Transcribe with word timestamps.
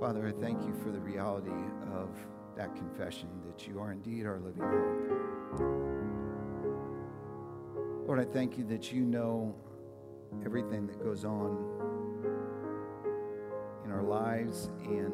Father, 0.00 0.26
I 0.26 0.32
thank 0.40 0.66
you 0.66 0.72
for 0.82 0.90
the 0.90 0.98
reality 0.98 1.50
of 1.92 2.08
that 2.56 2.74
confession 2.74 3.28
that 3.46 3.68
you 3.68 3.78
are 3.78 3.92
indeed 3.92 4.24
our 4.24 4.40
living 4.40 4.62
hope. 4.62 5.10
Lord, 8.06 8.18
I 8.18 8.24
thank 8.24 8.56
you 8.56 8.64
that 8.64 8.90
you 8.90 9.02
know 9.02 9.54
everything 10.42 10.86
that 10.86 10.98
goes 11.04 11.26
on 11.26 11.54
in 13.84 13.92
our 13.92 14.02
lives, 14.02 14.70
and 14.86 15.12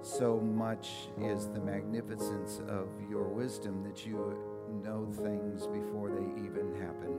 so 0.00 0.38
much 0.38 1.08
is 1.20 1.48
the 1.48 1.60
magnificence 1.60 2.60
of 2.68 2.86
your 3.10 3.24
wisdom 3.24 3.82
that 3.82 4.06
you 4.06 4.38
know 4.84 5.08
things 5.24 5.66
before 5.66 6.10
they 6.10 6.40
even 6.44 6.72
happen. 6.80 7.18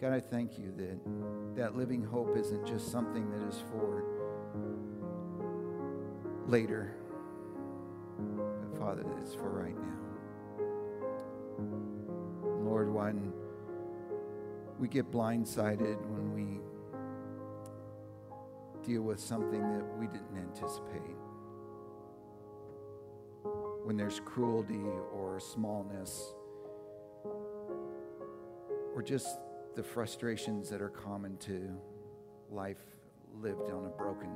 God, 0.00 0.12
I 0.12 0.20
thank 0.20 0.58
you 0.60 0.72
that 0.76 1.56
that 1.56 1.76
living 1.76 2.04
hope 2.04 2.36
isn't 2.36 2.64
just 2.64 2.92
something 2.92 3.28
that 3.32 3.48
is 3.48 3.64
for 3.72 4.04
later, 6.46 6.94
but 8.16 8.78
Father, 8.78 9.04
it's 9.20 9.34
for 9.34 9.50
right 9.50 9.76
now. 9.76 9.98
Lord, 12.62 12.94
when 12.94 13.32
we 14.78 14.86
get 14.86 15.10
blindsided, 15.10 16.00
when 16.06 16.32
we 16.32 16.60
deal 18.86 19.02
with 19.02 19.18
something 19.18 19.60
that 19.60 19.84
we 19.98 20.06
didn't 20.06 20.36
anticipate, 20.36 21.16
when 23.82 23.96
there's 23.96 24.20
cruelty 24.20 24.86
or 25.12 25.40
smallness, 25.40 26.34
or 28.94 29.02
just 29.02 29.40
the 29.78 29.84
frustrations 29.84 30.68
that 30.68 30.82
are 30.82 30.88
common 30.88 31.36
to 31.36 31.70
life 32.50 32.82
lived 33.40 33.70
on 33.70 33.84
a 33.84 33.88
broken 33.90 34.28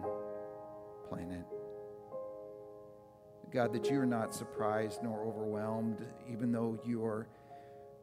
planet. 1.08 1.44
God, 3.52 3.72
that 3.72 3.90
you 3.90 3.98
are 3.98 4.06
not 4.06 4.32
surprised 4.32 5.02
nor 5.02 5.24
overwhelmed, 5.24 6.06
even 6.32 6.52
though 6.52 6.78
you 6.86 7.04
are 7.04 7.26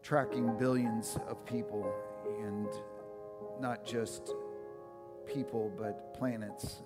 tracking 0.04 0.58
billions 0.58 1.17
of 1.30 1.45
people 1.45 1.90
and 2.42 2.67
not 3.62 3.86
just 3.86 4.34
people, 5.26 5.72
but 5.78 6.14
planets. 6.14 6.82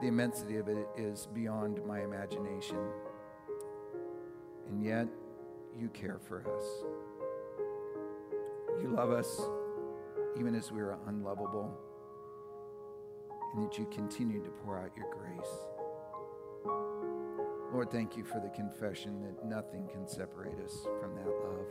The 0.00 0.06
immensity 0.06 0.56
of 0.56 0.68
it 0.68 0.88
is 0.96 1.28
beyond 1.34 1.84
my 1.86 2.00
imagination. 2.00 2.78
And 4.70 4.82
yet, 4.82 5.08
you 5.78 5.90
care 5.90 6.18
for 6.26 6.42
us. 6.56 6.64
You 8.80 8.90
love 8.90 9.10
us 9.10 9.40
even 10.38 10.54
as 10.54 10.70
we 10.70 10.80
are 10.80 10.96
unlovable, 11.08 11.76
and 13.54 13.64
that 13.64 13.76
you 13.76 13.86
continue 13.92 14.42
to 14.42 14.50
pour 14.50 14.78
out 14.78 14.90
your 14.96 15.08
grace. 15.10 15.50
Lord, 17.72 17.90
thank 17.90 18.16
you 18.16 18.24
for 18.24 18.40
the 18.40 18.48
confession 18.50 19.20
that 19.22 19.44
nothing 19.44 19.88
can 19.88 20.06
separate 20.06 20.58
us 20.64 20.86
from 21.00 21.14
that 21.16 21.26
love. 21.26 21.66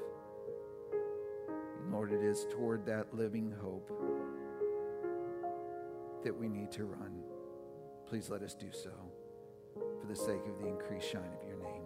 And 1.79 1.93
Lord, 1.93 2.11
it 2.11 2.21
is 2.21 2.45
toward 2.51 2.85
that 2.85 3.13
living 3.13 3.53
hope 3.61 3.89
that 6.23 6.37
we 6.37 6.49
need 6.49 6.71
to 6.73 6.85
run. 6.85 7.23
Please 8.07 8.29
let 8.29 8.41
us 8.41 8.53
do 8.53 8.67
so 8.71 8.91
for 9.71 10.07
the 10.07 10.15
sake 10.15 10.45
of 10.45 10.59
the 10.61 10.67
increased 10.67 11.09
shine 11.09 11.31
of 11.41 11.47
your 11.47 11.57
name. 11.59 11.83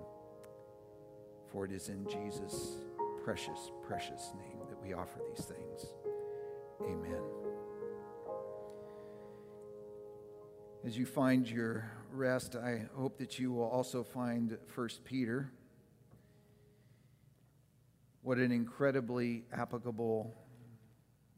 For 1.52 1.66
it 1.66 1.72
is 1.72 1.90
in 1.90 2.08
Jesus' 2.08 2.78
precious, 3.24 3.72
precious 3.86 4.32
name 4.38 4.61
we 4.84 4.94
offer 4.94 5.20
these 5.30 5.46
things. 5.46 5.86
Amen. 6.82 7.22
As 10.84 10.98
you 10.98 11.06
find 11.06 11.48
your 11.48 11.92
rest, 12.12 12.56
I 12.56 12.88
hope 12.96 13.18
that 13.20 13.38
you 13.38 13.52
will 13.52 13.70
also 13.70 14.04
find 14.04 14.58
1 14.74 14.90
Peter. 15.06 15.52
What 18.24 18.40
an 18.40 18.52
incredibly 18.52 19.46
applicable 19.54 20.34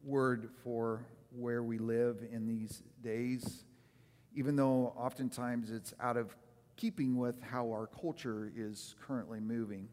word 0.03 0.49
for 0.63 1.05
where 1.31 1.63
we 1.63 1.77
live 1.77 2.17
in 2.31 2.47
these 2.47 2.83
days, 3.01 3.65
even 4.35 4.55
though 4.55 4.93
oftentimes 4.97 5.71
it's 5.71 5.93
out 5.99 6.17
of 6.17 6.35
keeping 6.75 7.17
with 7.17 7.41
how 7.41 7.67
our 7.71 7.87
culture 7.87 8.51
is 8.55 8.95
currently 9.01 9.39
moving. 9.39 9.87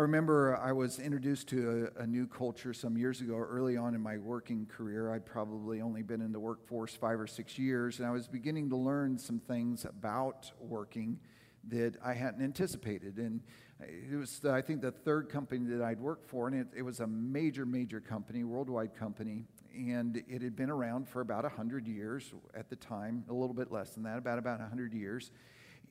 I 0.00 0.02
remember 0.02 0.56
I 0.56 0.72
was 0.72 0.98
introduced 0.98 1.48
to 1.48 1.90
a, 1.98 2.04
a, 2.04 2.06
new 2.06 2.26
culture 2.26 2.72
some 2.72 2.96
years 2.96 3.20
ago, 3.20 3.36
early 3.36 3.76
on 3.76 3.94
in 3.94 4.00
my 4.00 4.16
working 4.16 4.64
career. 4.64 5.12
I'd 5.12 5.26
probably 5.26 5.82
only 5.82 6.00
been 6.00 6.22
in 6.22 6.32
the 6.32 6.40
workforce 6.40 6.94
five 6.94 7.20
or 7.20 7.26
six 7.26 7.58
years, 7.58 7.98
and 7.98 8.08
I 8.08 8.10
was 8.10 8.26
beginning 8.26 8.70
to 8.70 8.76
learn 8.76 9.18
some 9.18 9.38
things 9.38 9.84
about 9.84 10.50
working 10.58 11.20
that 11.68 11.96
I 12.02 12.14
hadn't 12.14 12.42
anticipated. 12.42 13.18
And 13.18 13.42
it 13.78 14.16
was, 14.16 14.40
I 14.42 14.62
think, 14.62 14.80
the 14.80 14.90
third 14.90 15.28
company 15.28 15.66
that 15.66 15.82
I'd 15.82 16.00
worked 16.00 16.30
for, 16.30 16.48
and 16.48 16.58
it, 16.58 16.68
it 16.74 16.82
was 16.82 17.00
a 17.00 17.06
major, 17.06 17.66
major 17.66 18.00
company, 18.00 18.42
worldwide 18.42 18.94
company, 18.94 19.44
and 19.76 20.24
it 20.26 20.40
had 20.40 20.56
been 20.56 20.70
around 20.70 21.10
for 21.10 21.20
about 21.20 21.42
100 21.42 21.86
years 21.86 22.32
at 22.54 22.70
the 22.70 22.76
time, 22.76 23.22
a 23.28 23.34
little 23.34 23.52
bit 23.54 23.70
less 23.70 23.90
than 23.90 24.04
that, 24.04 24.16
about, 24.16 24.38
about 24.38 24.60
100 24.60 24.94
years 24.94 25.30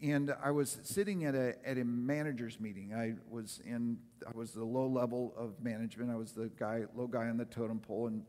and 0.02 0.34
I 0.42 0.52
was 0.52 0.80
sitting 0.84 1.26
at 1.26 1.36
a, 1.36 1.56
at 1.68 1.78
a 1.78 1.84
manager's 1.84 2.60
meeting. 2.60 2.94
I 2.94 3.16
was 3.30 3.62
in, 3.66 3.98
I 4.26 4.32
was 4.34 4.52
the 4.52 4.64
low 4.64 4.88
level 4.88 5.34
of 5.38 5.62
management. 5.62 6.10
I 6.10 6.16
was 6.16 6.32
the 6.32 6.50
guy, 6.58 6.86
low 6.96 7.08
guy 7.08 7.28
on 7.28 7.38
the 7.38 7.46
totem 7.46 7.80
pole, 7.80 8.08
and 8.08 8.24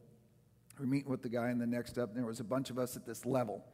we 0.79 0.85
are 0.85 0.89
meeting 0.89 1.11
with 1.11 1.23
the 1.23 1.29
guy 1.29 1.51
in 1.51 1.59
the 1.59 1.67
next 1.67 1.99
up, 1.99 2.11
and 2.11 2.19
there 2.19 2.27
was 2.27 2.41
a 2.41 2.45
bunch 2.45 2.71
of 2.71 2.79
us 2.79 2.97
at 2.97 3.07
this 3.07 3.25
level. 3.25 3.65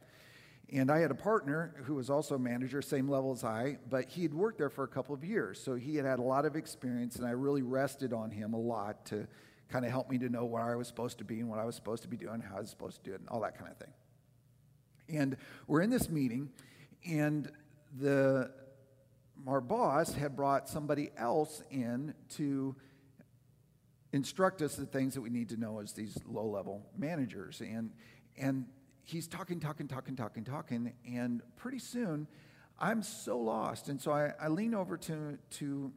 And 0.71 0.91
I 0.91 0.99
had 0.99 1.11
a 1.11 1.15
partner 1.15 1.75
who 1.85 1.95
was 1.95 2.09
also 2.09 2.35
a 2.35 2.39
manager, 2.39 2.81
same 2.81 3.07
level 3.07 3.31
as 3.31 3.43
I, 3.43 3.77
but 3.89 4.09
he 4.09 4.21
had 4.21 4.33
worked 4.33 4.57
there 4.57 4.69
for 4.69 4.83
a 4.83 4.87
couple 4.87 5.15
of 5.15 5.23
years. 5.23 5.63
So 5.63 5.75
he 5.75 5.95
had 5.95 6.05
had 6.05 6.19
a 6.19 6.23
lot 6.23 6.45
of 6.45 6.55
experience, 6.55 7.15
and 7.15 7.25
I 7.25 7.31
really 7.31 7.61
rested 7.61 8.13
on 8.13 8.29
him 8.29 8.53
a 8.53 8.59
lot 8.59 9.05
to 9.07 9.27
kind 9.69 9.85
of 9.85 9.91
help 9.91 10.09
me 10.09 10.17
to 10.19 10.29
know 10.29 10.45
where 10.45 10.63
I 10.63 10.75
was 10.75 10.87
supposed 10.87 11.17
to 11.19 11.23
be 11.23 11.39
and 11.39 11.49
what 11.49 11.59
I 11.59 11.65
was 11.65 11.75
supposed 11.75 12.03
to 12.03 12.09
be 12.09 12.17
doing, 12.17 12.41
how 12.41 12.57
I 12.57 12.61
was 12.61 12.69
supposed 12.69 13.03
to 13.03 13.09
do 13.09 13.15
it, 13.15 13.21
and 13.21 13.29
all 13.29 13.41
that 13.41 13.57
kind 13.57 13.71
of 13.71 13.77
thing. 13.77 13.93
And 15.09 15.37
we're 15.67 15.81
in 15.81 15.89
this 15.89 16.09
meeting, 16.09 16.49
and 17.07 17.49
the 17.99 18.51
our 19.45 19.61
boss 19.61 20.13
had 20.13 20.35
brought 20.35 20.67
somebody 20.67 21.11
else 21.17 21.61
in 21.69 22.13
to 22.29 22.75
instruct 24.11 24.61
us 24.61 24.75
the 24.75 24.85
things 24.85 25.13
that 25.13 25.21
we 25.21 25.29
need 25.29 25.49
to 25.49 25.57
know 25.57 25.79
as 25.79 25.93
these 25.93 26.17
low 26.25 26.47
level 26.47 26.85
managers. 26.97 27.61
And 27.61 27.91
and 28.37 28.65
he's 29.03 29.27
talking 29.27 29.59
talking 29.59 29.87
talking 29.87 30.15
talking 30.15 30.43
talking 30.43 30.93
and 31.07 31.41
pretty 31.55 31.79
soon 31.79 32.27
i'm 32.79 33.01
so 33.03 33.37
lost. 33.37 33.89
And 33.89 34.01
so 34.01 34.11
i, 34.11 34.31
I 34.41 34.47
lean 34.47 34.73
over 34.73 34.97
to 34.97 35.37
to 35.51 35.91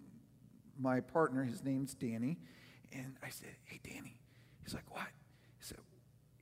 my 0.78 1.00
partner. 1.00 1.44
His 1.44 1.64
name's 1.64 1.94
danny. 1.94 2.38
And 2.92 3.14
i 3.22 3.30
said 3.30 3.48
hey 3.64 3.80
danny. 3.82 4.18
He's 4.62 4.74
like 4.74 4.90
what? 4.90 5.08
He 5.58 5.64
said 5.64 5.78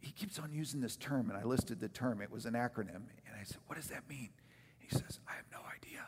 he 0.00 0.12
keeps 0.12 0.38
on 0.38 0.52
using 0.52 0.80
this 0.80 0.96
term 0.96 1.30
and 1.30 1.38
i 1.38 1.44
listed 1.44 1.80
the 1.80 1.88
term. 1.88 2.20
It 2.22 2.30
was 2.30 2.44
an 2.44 2.54
acronym. 2.54 3.06
And 3.26 3.34
i 3.38 3.44
said 3.44 3.58
what 3.66 3.76
does 3.76 3.88
that 3.88 4.08
mean 4.08 4.30
he 4.88 4.97
says, 4.97 5.21
I 5.28 5.32
have 5.32 5.44
no 5.53 5.59
idea. 5.76 6.06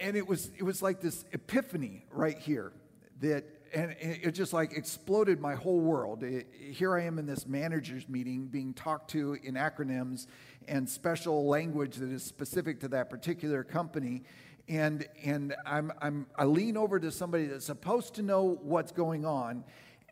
And 0.00 0.16
it 0.16 0.26
was, 0.26 0.50
it 0.56 0.62
was 0.62 0.80
like 0.80 1.00
this 1.00 1.24
epiphany 1.32 2.06
right 2.10 2.38
here 2.38 2.72
that, 3.20 3.44
and 3.74 3.94
it 4.00 4.30
just 4.30 4.52
like 4.52 4.72
exploded 4.72 5.40
my 5.40 5.54
whole 5.54 5.80
world. 5.80 6.22
It, 6.22 6.46
here 6.58 6.96
I 6.96 7.02
am 7.02 7.18
in 7.18 7.26
this 7.26 7.46
manager's 7.46 8.08
meeting 8.08 8.46
being 8.46 8.72
talked 8.72 9.10
to 9.10 9.36
in 9.42 9.54
acronyms 9.54 10.26
and 10.68 10.88
special 10.88 11.46
language 11.46 11.96
that 11.96 12.10
is 12.10 12.22
specific 12.22 12.80
to 12.80 12.88
that 12.88 13.10
particular 13.10 13.64
company. 13.64 14.22
And, 14.68 15.06
and 15.24 15.54
I'm, 15.66 15.92
I'm, 16.00 16.26
I 16.36 16.44
lean 16.44 16.76
over 16.76 17.00
to 17.00 17.10
somebody 17.10 17.46
that's 17.46 17.66
supposed 17.66 18.14
to 18.14 18.22
know 18.22 18.58
what's 18.62 18.92
going 18.92 19.26
on 19.26 19.64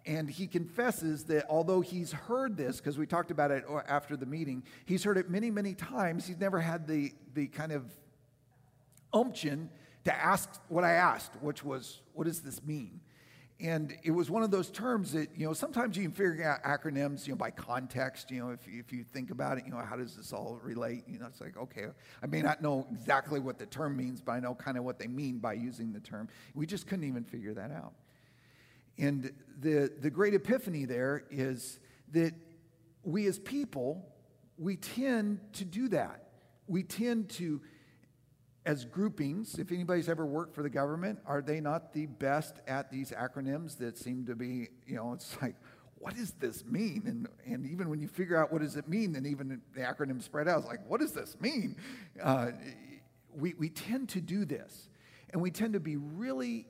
and 0.07 0.31
he 0.31 0.47
confesses 0.47 1.25
that 1.25 1.47
although 1.49 1.81
he's 1.81 2.13
heard 2.13 2.57
this, 2.57 2.79
because 2.79 2.97
we 2.97 3.07
talked 3.07 3.31
about 3.31 3.51
it 3.51 3.65
after 3.89 4.17
the 4.17 4.27
meeting, 4.27 4.63
he's 4.85 5.03
heard 5.03 5.19
it 5.19 5.29
many, 5.29 5.51
many 5.51 5.75
times. 5.75 6.27
He's 6.27 6.39
never 6.39 6.61
had 6.61 6.87
the, 6.87 7.13
the 7.35 7.49
kind 7.49 7.73
of 7.73 7.85
umption 9.13 9.69
to 10.05 10.15
ask 10.15 10.49
what 10.69 10.85
I 10.85 10.93
asked, 10.93 11.33
which 11.41 11.65
was, 11.65 12.01
what 12.13 12.25
does 12.25 12.41
this 12.41 12.63
mean? 12.63 13.01
And 13.59 13.97
it 14.05 14.11
was 14.11 14.31
one 14.31 14.43
of 14.43 14.51
those 14.51 14.71
terms 14.71 15.13
that, 15.13 15.31
you 15.35 15.47
know, 15.47 15.55
sometimes 15.55 15.97
you 15.97 16.03
can 16.03 16.13
figure 16.13 16.45
out 16.45 16.63
acronyms, 16.63 17.27
you 17.27 17.33
know, 17.33 17.39
by 17.39 17.51
context, 17.51 18.31
you 18.31 18.39
know, 18.39 18.51
if, 18.51 18.61
if 18.69 18.93
you 18.93 19.03
think 19.03 19.31
about 19.31 19.57
it, 19.57 19.65
you 19.65 19.73
know, 19.73 19.79
how 19.79 19.97
does 19.97 20.15
this 20.15 20.33
all 20.33 20.61
relate? 20.63 21.05
You 21.09 21.19
know, 21.19 21.27
it's 21.27 21.41
like, 21.41 21.57
okay, 21.57 21.87
I 22.23 22.27
may 22.27 22.43
not 22.43 22.61
know 22.61 22.87
exactly 22.93 23.41
what 23.41 23.59
the 23.59 23.65
term 23.65 23.97
means, 23.97 24.21
but 24.21 24.33
I 24.33 24.41
know 24.41 24.55
kind 24.55 24.77
of 24.77 24.85
what 24.85 24.99
they 24.99 25.07
mean 25.07 25.39
by 25.39 25.55
using 25.55 25.93
the 25.93 26.01
term. 26.01 26.29
We 26.55 26.67
just 26.67 26.87
couldn't 26.87 27.05
even 27.05 27.25
figure 27.25 27.55
that 27.55 27.71
out. 27.71 27.95
And 28.99 29.33
the, 29.61 29.93
the 30.01 30.11
great 30.11 30.35
epiphany 30.35 30.85
there 30.85 31.25
is 31.31 31.81
that 32.13 32.35
we 33.03 33.27
as 33.27 33.39
people, 33.39 34.05
we 34.59 34.77
tend 34.77 35.41
to 35.55 35.65
do 35.65 35.89
that. 35.89 36.29
We 36.67 36.83
tend 36.83 37.29
to, 37.31 37.61
as 38.65 38.85
groupings, 38.85 39.59
if 39.59 39.71
anybody's 39.71 40.09
ever 40.09 40.27
worked 40.27 40.55
for 40.55 40.63
the 40.63 40.71
government, 40.71 41.21
are 41.27 41.43
they 41.43 41.61
not 41.61 41.93
the 41.93 42.07
best 42.07 42.61
at 42.67 42.91
these 42.91 43.13
acronyms 43.13 43.79
that 43.79 43.97
seem 43.97 44.27
to 44.27 44.35
be, 44.35 44.69
you 44.87 44.97
know, 44.97 45.13
it's 45.13 45.37
like, 45.43 45.57
what 45.99 46.15
does 46.15 46.33
this 46.33 46.65
mean? 46.65 47.03
And, 47.07 47.29
and 47.47 47.67
even 47.67 47.89
when 47.89 48.01
you 48.01 48.09
figure 48.09 48.37
out 48.37 48.53
what 48.53 48.63
does 48.63 48.77
it 48.77 48.89
mean, 48.89 49.13
then 49.13 49.25
even 49.25 49.61
the 49.75 49.81
acronym 49.81 50.23
spread 50.23 50.47
out, 50.47 50.59
it's 50.59 50.69
like, 50.69 50.87
what 50.89 51.01
does 51.01 51.13
this 51.13 51.37
mean? 51.41 51.77
Uh, 52.23 52.51
we, 53.35 53.55
we 53.55 53.69
tend 53.69 54.09
to 54.11 54.21
do 54.21 54.45
this. 54.45 54.89
And 55.31 55.41
we 55.41 55.51
tend 55.51 55.73
to 55.73 55.81
be 55.81 55.97
really 55.97 56.67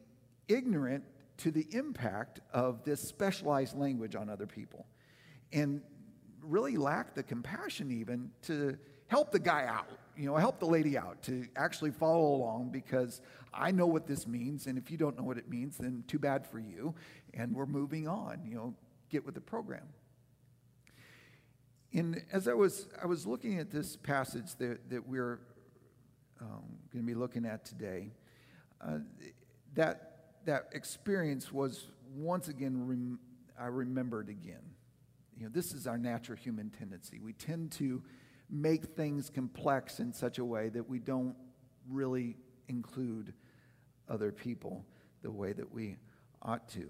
ignorant 0.49 1.05
to 1.39 1.51
the 1.51 1.67
impact 1.73 2.41
of 2.53 2.85
this 2.85 3.01
specialized 3.03 3.77
language 3.77 4.15
on 4.15 4.29
other 4.29 4.47
people. 4.47 4.87
And 5.53 5.83
really 6.43 6.77
lack 6.77 7.15
the 7.15 7.23
compassion 7.23 7.91
even 7.91 8.31
to 8.43 8.79
help 9.09 9.31
the 9.31 9.39
guy 9.39 9.67
out, 9.67 9.89
you 10.17 10.27
know, 10.27 10.37
help 10.37 10.59
the 10.59 10.67
lady 10.67 10.97
out 10.97 11.23
to 11.23 11.47
actually 11.57 11.91
follow 11.91 12.35
along 12.35 12.71
because 12.71 13.21
I 13.53 13.71
know 13.71 13.87
what 13.87 14.07
this 14.07 14.27
means. 14.27 14.67
And 14.67 14.79
if 14.79 14.91
you 14.91 14.97
don't 14.97 15.17
know 15.17 15.25
what 15.25 15.39
it 15.39 15.49
means, 15.49 15.79
then 15.79 16.05
too 16.07 16.19
bad 16.19 16.47
for 16.47 16.59
you. 16.59 16.95
And 17.35 17.55
we're 17.55 17.67
moving 17.67 18.09
on, 18.09 18.43
you 18.45 18.55
know, 18.55 18.75
get 19.11 19.25
with 19.25 19.35
the 19.35 19.41
program. 19.41 19.87
And 21.93 22.23
as 22.33 22.49
I 22.49 22.55
was, 22.55 22.89
I 23.03 23.07
was 23.07 23.27
looking 23.27 23.59
at 23.59 23.71
this 23.71 23.97
passage 23.97 24.55
that, 24.59 24.91
that 24.91 25.09
we're 25.09 25.41
um, 26.41 26.65
going 26.93 27.05
to 27.05 27.07
be 27.07 27.15
looking 27.15 27.47
at 27.47 27.65
today, 27.65 28.13
uh, 28.81 28.99
that, 29.75 30.16
that 30.47 30.69
experience 30.73 31.53
was 31.53 31.89
once 32.15 32.49
again, 32.49 32.87
rem- 32.87 33.19
I 33.59 33.67
remembered 33.67 34.29
again. 34.29 34.63
You 35.37 35.45
know, 35.45 35.51
this 35.53 35.73
is 35.73 35.87
our 35.87 35.99
natural 35.99 36.39
human 36.39 36.71
tendency. 36.71 37.21
We 37.21 37.35
tend 37.35 37.73
to 37.73 38.03
make 38.49 38.85
things 38.97 39.29
complex 39.29 40.01
in 40.01 40.13
such 40.13 40.39
a 40.39 40.45
way 40.45 40.71
that 40.71 40.89
we 40.89 40.99
don't 40.99 41.37
really 41.89 42.37
include 42.69 43.35
other 44.09 44.33
people 44.33 44.85
the 45.23 45.31
way 45.31 45.53
that 45.53 45.71
we 45.73 45.97
ought 46.43 46.69
to. 46.71 46.89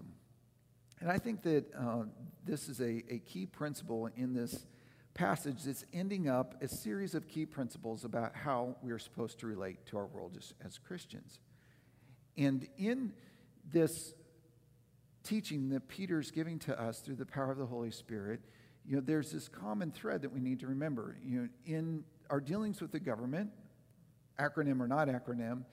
And 1.00 1.10
I 1.10 1.18
think 1.18 1.42
that 1.42 1.64
uh, 1.74 2.04
this 2.44 2.68
is 2.68 2.80
a, 2.80 3.02
a 3.10 3.18
key 3.18 3.46
principle 3.46 4.08
in 4.16 4.32
this 4.32 4.66
passage 5.14 5.64
that's 5.64 5.84
ending 5.92 6.28
up 6.28 6.62
a 6.62 6.68
series 6.68 7.14
of 7.14 7.26
key 7.26 7.46
principles 7.46 8.04
about 8.04 8.34
how 8.34 8.76
we 8.82 8.92
are 8.92 8.98
supposed 8.98 9.38
to 9.40 9.46
relate 9.46 9.84
to 9.86 9.96
our 9.96 10.06
world 10.06 10.36
as, 10.36 10.52
as 10.64 10.78
Christians. 10.78 11.40
And 12.36 12.68
in 12.76 13.12
this 13.72 14.14
teaching 15.22 15.70
that 15.70 15.88
Peter's 15.88 16.30
giving 16.30 16.58
to 16.60 16.80
us 16.80 17.00
through 17.00 17.16
the 17.16 17.26
power 17.26 17.50
of 17.50 17.58
the 17.58 17.66
Holy 17.66 17.90
Spirit, 17.90 18.40
you 18.84 18.94
know, 18.94 19.02
there's 19.04 19.32
this 19.32 19.48
common 19.48 19.90
thread 19.90 20.22
that 20.22 20.32
we 20.32 20.40
need 20.40 20.60
to 20.60 20.68
remember. 20.68 21.18
You 21.24 21.40
know, 21.40 21.48
in 21.64 22.04
our 22.30 22.40
dealings 22.40 22.80
with 22.80 22.92
the 22.92 23.00
government, 23.00 23.50
acronym 24.38 24.80
or 24.80 24.86
not 24.86 25.08
acronym, 25.08 25.64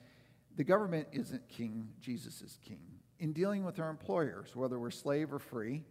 the 0.56 0.64
government 0.64 1.08
isn't 1.12 1.48
king, 1.48 1.88
Jesus 2.00 2.42
is 2.42 2.58
king. 2.62 2.80
In 3.20 3.32
dealing 3.32 3.64
with 3.64 3.78
our 3.78 3.90
employers, 3.90 4.54
whether 4.54 4.78
we're 4.78 4.90
slave 4.90 5.32
or 5.32 5.38
free, 5.38 5.84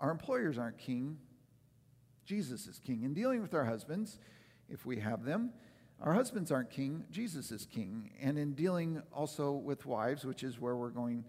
our 0.00 0.10
employers 0.10 0.58
aren't 0.58 0.78
king, 0.78 1.18
Jesus 2.24 2.66
is 2.66 2.78
king. 2.78 3.02
In 3.02 3.14
dealing 3.14 3.42
with 3.42 3.54
our 3.54 3.64
husbands, 3.64 4.18
if 4.68 4.86
we 4.86 5.00
have 5.00 5.24
them, 5.24 5.52
our 6.02 6.14
husbands 6.14 6.50
aren't 6.50 6.70
king, 6.70 7.04
Jesus 7.10 7.50
is 7.50 7.66
king. 7.66 8.10
And 8.20 8.38
in 8.38 8.54
dealing 8.54 9.02
also 9.12 9.52
with 9.52 9.84
wives, 9.84 10.24
which 10.24 10.42
is 10.42 10.58
where 10.58 10.76
we're 10.76 10.90
going 10.90 11.24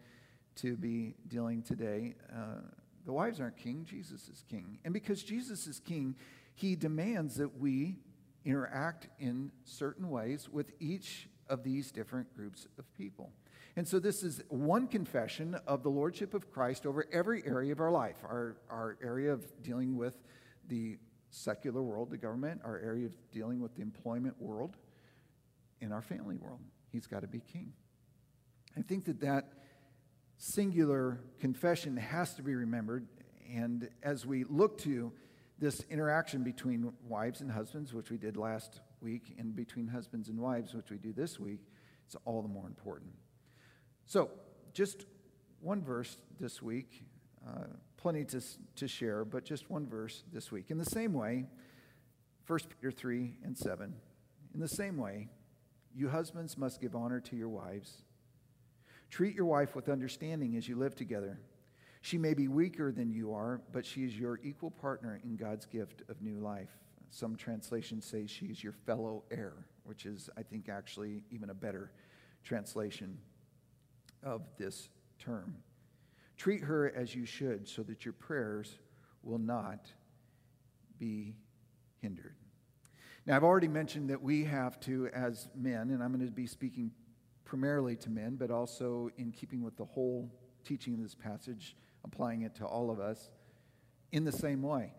to 0.57 0.77
be 0.77 1.15
dealing 1.27 1.62
today, 1.62 2.15
uh, 2.31 2.62
the 3.06 3.12
wives 3.12 3.41
aren't 3.41 3.57
king, 3.57 3.85
Jesus 3.85 4.29
is 4.29 4.44
king. 4.50 4.79
And 4.85 4.94
because 4.94 5.23
Jesus 5.23 5.68
is 5.68 5.79
king, 5.79 6.15
he 6.53 6.75
demands 6.75 7.35
that 7.35 7.59
we 7.59 7.97
interact 8.45 9.07
in 9.19 9.51
certain 9.65 10.09
ways 10.09 10.47
with 10.50 10.71
each 10.79 11.27
of 11.50 11.63
these 11.63 11.91
different 11.91 12.33
groups 12.35 12.67
of 12.79 12.91
people. 12.94 13.31
And 13.75 13.88
so, 13.88 14.00
this 14.00 14.24
is 14.24 14.41
one 14.50 14.88
confession 14.88 15.56
of 15.65 15.83
the 15.83 15.89
Lordship 15.89 16.33
of 16.33 16.51
Christ 16.51 16.85
over 16.85 17.06
every 17.12 17.44
area 17.45 17.71
of 17.71 17.79
our 17.79 17.91
life 17.91 18.17
our, 18.24 18.57
our 18.69 18.97
area 19.01 19.31
of 19.31 19.45
dealing 19.63 19.95
with 19.95 20.15
the 20.67 20.97
secular 21.31 21.81
world, 21.81 22.12
the 22.12 22.18
government, 22.18 22.62
our 22.63 22.78
area 22.80 23.07
of 23.07 23.16
dealing 23.31 23.60
with 23.60 23.75
the 23.75 23.81
employment 23.81 24.39
world, 24.39 24.78
in 25.81 25.92
our 25.92 26.01
family 26.01 26.36
world. 26.36 26.60
He's 26.92 27.07
got 27.07 27.22
to 27.22 27.28
be 27.28 27.39
king. 27.39 27.74
I 28.78 28.81
think 28.81 29.06
that 29.06 29.19
that 29.22 29.51
singular 30.38 31.19
confession 31.39 31.98
has 31.98 32.36
to 32.36 32.44
be 32.44 32.56
remembered. 32.56 33.07
And 33.51 33.89
as 34.04 34.25
we 34.25 34.45
look 34.45 34.78
to 34.80 35.12
this 35.60 35.83
interaction 35.89 36.44
between 36.44 36.94
wives 37.07 37.42
and 37.42 37.51
husbands, 37.51 37.94
which 37.94 38.10
we 38.10 38.18
did 38.18 38.38
last 38.38 38.80
week, 39.01 39.36
and 39.38 39.56
between 39.56 39.88
husbands 39.88 40.30
and 40.30 40.39
wives, 40.39 40.74
which 40.74 40.89
we 40.89 40.98
do 40.98 41.12
this 41.12 41.39
week, 41.39 41.60
it's 42.06 42.16
all 42.25 42.42
the 42.42 42.48
more 42.48 42.68
important. 42.68 43.12
So, 44.06 44.30
just 44.74 45.06
one 45.60 45.84
verse 45.84 46.18
this 46.39 46.62
week, 46.62 47.04
uh, 47.48 47.66
plenty 48.01 48.25
to, 48.25 48.42
to 48.75 48.88
share, 48.88 49.24
but 49.24 49.45
just 49.45 49.69
one 49.69 49.88
verse 49.88 50.24
this 50.33 50.51
week. 50.51 50.71
In 50.71 50.77
the 50.77 50.86
same 50.86 51.13
way, 51.13 51.45
1 52.48 52.59
Peter 52.81 52.92
3 52.92 53.38
and 53.44 53.57
7, 53.57 53.94
in 54.53 54.59
the 54.59 54.68
same 54.68 54.98
way, 54.98 55.30
you 55.94 56.09
husbands 56.09 56.57
must 56.57 56.81
give 56.81 56.95
honor 56.95 57.19
to 57.19 57.36
your 57.36 57.50
wives 57.50 58.03
Treat 59.12 59.36
your 59.36 59.45
wife 59.45 59.75
with 59.75 59.89
understanding 59.89 60.56
as 60.56 60.69
you 60.69 60.77
live 60.77 60.95
together. 60.95 61.38
She 62.01 62.18
may 62.18 62.33
be 62.33 62.48
weaker 62.48 62.94
than 62.94 63.12
you 63.12 63.33
are, 63.33 63.62
but 63.74 63.86
she 63.86 64.06
is 64.06 64.18
your 64.18 64.39
equal 64.42 64.71
partner 64.71 65.19
in 65.24 65.36
God's 65.36 65.65
gift 65.65 66.01
of 66.07 66.21
new 66.21 66.39
life. 66.39 66.69
Some 67.09 67.36
translations 67.36 68.06
say 68.06 68.25
she 68.25 68.45
is 68.45 68.63
your 68.63 68.71
fellow 68.71 69.24
heir, 69.30 69.53
which 69.83 70.06
is, 70.06 70.30
I 70.38 70.44
think, 70.44 70.69
actually 70.69 71.24
even 71.30 71.50
a 71.50 71.53
better 71.53 71.92
translation 72.42 73.18
of 74.24 74.44
this 74.57 74.88
term. 75.19 75.56
Treat 76.41 76.63
her 76.63 76.91
as 76.95 77.13
you 77.13 77.23
should 77.23 77.69
so 77.69 77.83
that 77.83 78.03
your 78.03 78.15
prayers 78.15 78.79
will 79.21 79.38
not 79.38 79.91
be 80.97 81.35
hindered. 82.01 82.33
Now, 83.27 83.35
I've 83.35 83.43
already 83.43 83.67
mentioned 83.67 84.09
that 84.09 84.23
we 84.23 84.45
have 84.45 84.79
to, 84.79 85.05
as 85.13 85.49
men, 85.55 85.91
and 85.91 86.01
I'm 86.01 86.11
going 86.11 86.25
to 86.25 86.31
be 86.31 86.47
speaking 86.47 86.93
primarily 87.45 87.95
to 87.97 88.09
men, 88.09 88.38
but 88.38 88.49
also 88.49 89.11
in 89.19 89.31
keeping 89.31 89.61
with 89.61 89.77
the 89.77 89.85
whole 89.85 90.31
teaching 90.63 90.95
of 90.95 91.03
this 91.03 91.13
passage, 91.13 91.75
applying 92.03 92.41
it 92.41 92.55
to 92.55 92.65
all 92.65 92.89
of 92.89 92.99
us 92.99 93.29
in 94.11 94.23
the 94.23 94.31
same 94.31 94.63
way. 94.63 94.95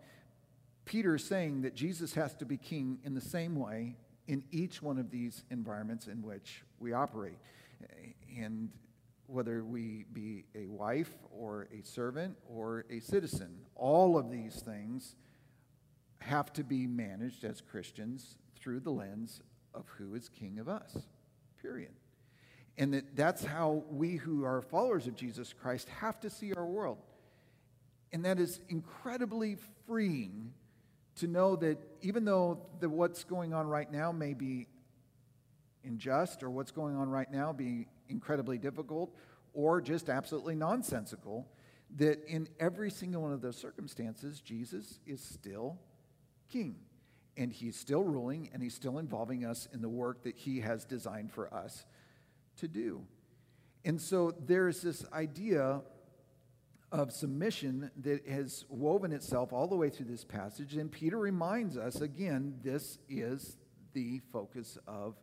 Peter 0.85 1.15
is 1.15 1.25
saying 1.25 1.63
that 1.63 1.75
Jesus 1.75 2.13
has 2.13 2.33
to 2.35 2.45
be 2.45 2.55
king 2.55 2.99
in 3.03 3.15
the 3.15 3.19
same 3.19 3.57
way 3.57 3.97
in 4.29 4.45
each 4.51 4.81
one 4.81 4.97
of 4.97 5.11
these 5.11 5.43
environments 5.51 6.07
in 6.07 6.21
which 6.21 6.63
we 6.79 6.93
operate. 6.93 7.37
And 8.39 8.69
whether 9.33 9.63
we 9.63 10.05
be 10.13 10.45
a 10.55 10.67
wife 10.67 11.11
or 11.31 11.67
a 11.73 11.83
servant 11.83 12.37
or 12.47 12.85
a 12.89 12.99
citizen, 12.99 13.57
all 13.75 14.17
of 14.17 14.29
these 14.29 14.61
things 14.61 15.15
have 16.19 16.53
to 16.53 16.63
be 16.63 16.87
managed 16.87 17.43
as 17.43 17.59
Christians 17.59 18.35
through 18.55 18.79
the 18.79 18.91
lens 18.91 19.41
of 19.73 19.85
who 19.97 20.13
is 20.13 20.29
king 20.29 20.59
of 20.59 20.69
us, 20.69 20.97
period. 21.61 21.91
And 22.77 22.93
that 22.93 23.15
that's 23.15 23.43
how 23.43 23.83
we 23.89 24.15
who 24.15 24.45
are 24.45 24.61
followers 24.61 25.07
of 25.07 25.15
Jesus 25.15 25.51
Christ 25.51 25.89
have 25.89 26.19
to 26.21 26.29
see 26.29 26.53
our 26.53 26.65
world. 26.65 26.99
And 28.11 28.23
that 28.25 28.39
is 28.39 28.61
incredibly 28.69 29.57
freeing 29.87 30.53
to 31.15 31.27
know 31.27 31.55
that 31.57 31.77
even 32.01 32.25
though 32.25 32.59
the, 32.79 32.89
what's 32.89 33.23
going 33.23 33.53
on 33.53 33.67
right 33.67 33.91
now 33.91 34.11
may 34.11 34.33
be 34.33 34.67
unjust 35.83 36.43
or 36.43 36.49
what's 36.49 36.71
going 36.71 36.95
on 36.95 37.09
right 37.09 37.31
now 37.31 37.51
be 37.51 37.87
incredibly 38.09 38.57
difficult 38.57 39.13
or 39.53 39.81
just 39.81 40.09
absolutely 40.09 40.55
nonsensical, 40.55 41.47
that 41.95 42.23
in 42.27 42.47
every 42.59 42.89
single 42.89 43.21
one 43.21 43.33
of 43.33 43.41
those 43.41 43.57
circumstances, 43.57 44.41
Jesus 44.41 44.99
is 45.05 45.21
still 45.21 45.79
king. 46.51 46.75
And 47.35 47.51
he's 47.51 47.75
still 47.75 48.03
ruling 48.03 48.49
and 48.53 48.61
he's 48.61 48.75
still 48.75 48.99
involving 48.99 49.45
us 49.45 49.67
in 49.73 49.81
the 49.81 49.89
work 49.89 50.23
that 50.23 50.37
he 50.37 50.59
has 50.59 50.85
designed 50.85 51.31
for 51.31 51.51
us 51.53 51.85
to 52.57 52.67
do. 52.67 53.01
And 53.85 53.99
so 53.99 54.33
there's 54.45 54.81
this 54.81 55.03
idea 55.11 55.81
of 56.91 57.11
submission 57.11 57.89
that 58.01 58.27
has 58.27 58.65
woven 58.69 59.11
itself 59.11 59.51
all 59.51 59.67
the 59.67 59.75
way 59.75 59.89
through 59.89 60.05
this 60.05 60.23
passage. 60.23 60.75
And 60.75 60.91
Peter 60.91 61.17
reminds 61.17 61.75
us 61.75 62.01
again, 62.01 62.59
this 62.63 62.99
is 63.09 63.57
the 63.93 64.21
focus 64.31 64.77
of 64.87 65.15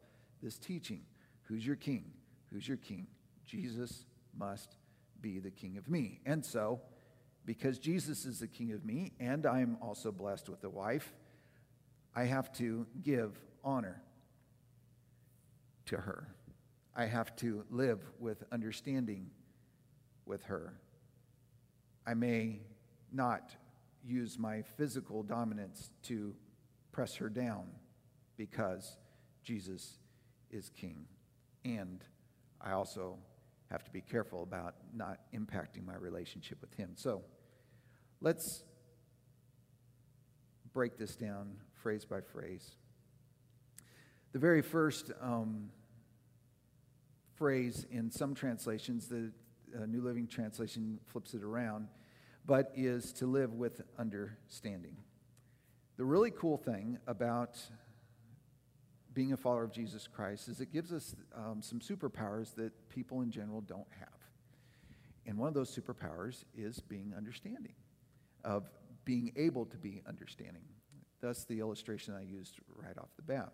this 0.43 0.59
teaching. 0.59 1.03
Who's 1.43 1.65
your 1.65 1.77
king? 1.77 2.11
Who's 2.53 2.67
your 2.67 2.77
king? 2.77 3.07
Jesus 3.47 4.05
must 4.37 4.77
be 5.21 5.39
the 5.39 5.51
king 5.51 5.77
of 5.77 5.89
me. 5.89 6.21
And 6.25 6.45
so, 6.45 6.81
because 7.45 7.79
Jesus 7.79 8.25
is 8.27 8.41
the 8.41 8.47
king 8.47 8.73
of 8.73 8.85
me, 8.85 9.13
and 9.19 9.47
I 9.47 9.61
am 9.61 9.79
also 9.81 10.13
blessed 10.13 10.49
with 10.49 10.63
a 10.65 10.71
wife, 10.71 11.13
I 12.15 12.25
have 12.25 12.53
to 12.55 12.87
give 13.03 13.39
honor 13.65 14.03
to 15.87 15.97
her. 15.97 16.35
I 16.95 17.07
have 17.07 17.35
to 17.37 17.65
live 17.71 18.01
with 18.19 18.45
understanding 18.53 19.31
with 20.27 20.45
her. 20.45 20.75
I 22.07 22.15
may 22.15 22.61
not 23.13 23.55
use 24.05 24.39
my 24.39 24.63
physical 24.63 25.23
dominance 25.23 25.91
to 26.03 26.35
press 26.93 27.15
her 27.17 27.29
down 27.29 27.67
because 28.37 28.97
Jesus 29.43 29.99
is 30.51 30.71
king. 30.71 31.07
And 31.65 32.05
I 32.61 32.73
also 32.73 33.19
have 33.71 33.85
to 33.85 33.91
be 33.91 34.01
careful 34.01 34.43
about 34.43 34.75
not 34.95 35.21
impacting 35.35 35.85
my 35.85 35.95
relationship 35.97 36.61
with 36.61 36.75
him. 36.75 36.91
So, 36.95 37.23
Let's 38.23 38.65
break 40.75 40.99
this 40.99 41.17
down 41.17 41.57
phrase 41.73 42.05
by 42.05 42.21
phrase. 42.21 42.77
The 44.33 44.39
very 44.39 44.61
first 44.61 45.11
um, 45.23 45.71
phrase 47.35 47.87
in 47.91 48.11
some 48.11 48.35
translations, 48.35 49.09
the 49.09 49.33
uh, 49.75 49.87
New 49.87 50.03
Living 50.03 50.27
Translation 50.27 51.01
flips 51.07 51.33
it 51.33 51.43
around, 51.43 51.89
but 52.45 52.71
is 52.75 53.11
to 53.15 53.27
live 53.27 53.55
with 53.55 53.81
understanding. 53.99 54.99
The 55.97 56.05
really 56.05 56.31
cool 56.31 56.59
thing 56.59 56.99
about 57.07 57.59
being 59.21 59.35
a 59.35 59.37
follower 59.37 59.65
of 59.65 59.71
Jesus 59.71 60.09
Christ 60.09 60.49
is 60.49 60.63
it 60.63 60.73
gives 60.73 60.95
us 60.95 61.15
um, 61.37 61.61
some 61.61 61.79
superpowers 61.79 62.55
that 62.55 62.73
people 62.89 63.21
in 63.21 63.31
general 63.31 63.61
don't 63.61 63.87
have. 63.99 64.09
And 65.27 65.37
one 65.37 65.47
of 65.47 65.53
those 65.53 65.69
superpowers 65.77 66.45
is 66.57 66.81
being 66.81 67.13
understanding, 67.15 67.75
of 68.45 68.71
being 69.05 69.31
able 69.37 69.67
to 69.67 69.77
be 69.77 70.01
understanding. 70.09 70.63
That's 71.21 71.45
the 71.45 71.61
illustration 71.61 72.15
I 72.15 72.23
used 72.23 72.61
right 72.75 72.97
off 72.97 73.11
the 73.17 73.23
bat. 73.23 73.53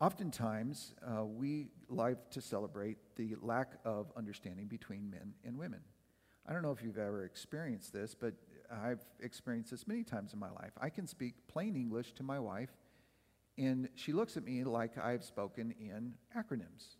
Oftentimes, 0.00 0.96
uh, 1.06 1.24
we 1.24 1.68
like 1.88 2.32
to 2.32 2.40
celebrate 2.40 2.98
the 3.14 3.36
lack 3.42 3.74
of 3.84 4.10
understanding 4.16 4.66
between 4.66 5.08
men 5.08 5.34
and 5.44 5.56
women. 5.56 5.82
I 6.48 6.52
don't 6.52 6.62
know 6.62 6.72
if 6.72 6.82
you've 6.82 6.98
ever 6.98 7.24
experienced 7.24 7.92
this, 7.92 8.16
but 8.16 8.34
I've 8.72 9.04
experienced 9.20 9.70
this 9.70 9.86
many 9.86 10.02
times 10.02 10.32
in 10.32 10.40
my 10.40 10.50
life. 10.50 10.72
I 10.80 10.88
can 10.88 11.06
speak 11.06 11.34
plain 11.46 11.76
English 11.76 12.14
to 12.14 12.24
my 12.24 12.40
wife, 12.40 12.70
and 13.58 13.88
she 13.94 14.12
looks 14.12 14.36
at 14.36 14.44
me 14.44 14.64
like 14.64 14.98
I've 14.98 15.24
spoken 15.24 15.74
in 15.78 16.14
acronyms. 16.36 16.96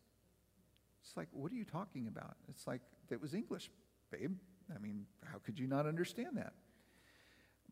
It's 1.03 1.17
like, 1.17 1.29
what 1.33 1.51
are 1.51 1.55
you 1.55 1.65
talking 1.65 2.07
about? 2.09 2.37
It's 2.49 2.67
like, 2.67 2.81
that 3.09 3.21
was 3.21 3.35
English, 3.35 3.71
babe. 4.11 4.37
I 4.75 4.79
mean, 4.79 5.07
how 5.25 5.39
could 5.39 5.59
you 5.59 5.67
not 5.67 5.87
understand 5.87 6.37
that? 6.37 6.53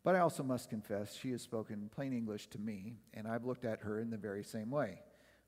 But 0.03 0.15
I 0.15 0.19
also 0.19 0.43
must 0.43 0.69
confess, 0.69 1.15
she 1.15 1.31
has 1.31 1.41
spoken 1.41 1.89
plain 1.93 2.11
English 2.11 2.47
to 2.47 2.59
me, 2.59 2.97
and 3.13 3.27
I've 3.27 3.45
looked 3.45 3.65
at 3.65 3.81
her 3.81 3.99
in 3.99 4.09
the 4.09 4.17
very 4.17 4.43
same 4.43 4.71
way. 4.71 4.99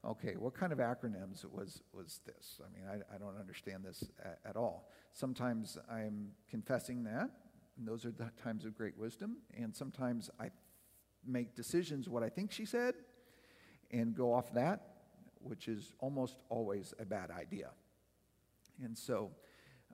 Okay, 0.05 0.35
what 0.37 0.53
kind 0.53 0.71
of 0.71 0.79
acronyms 0.79 1.45
was, 1.51 1.81
was 1.93 2.19
this? 2.25 2.59
I 2.63 2.71
mean, 2.77 2.87
I, 2.87 3.15
I 3.15 3.17
don't 3.17 3.39
understand 3.39 3.83
this 3.83 4.03
at, 4.23 4.39
at 4.45 4.55
all. 4.55 4.89
Sometimes 5.13 5.77
I'm 5.89 6.31
confessing 6.49 7.03
that, 7.05 7.29
and 7.77 7.87
those 7.87 8.05
are 8.05 8.11
the 8.11 8.29
times 8.43 8.65
of 8.65 8.77
great 8.77 8.97
wisdom, 8.97 9.37
and 9.57 9.75
sometimes 9.75 10.29
I 10.39 10.51
make 11.25 11.55
decisions 11.55 12.07
what 12.07 12.21
I 12.21 12.29
think 12.29 12.51
she 12.51 12.65
said 12.65 12.95
and 13.93 14.15
go 14.15 14.33
off 14.33 14.53
that, 14.53 14.81
which 15.35 15.67
is 15.67 15.93
almost 15.99 16.41
always 16.49 16.93
a 16.99 17.05
bad 17.05 17.31
idea. 17.31 17.69
And 18.83 18.97
so, 18.97 19.31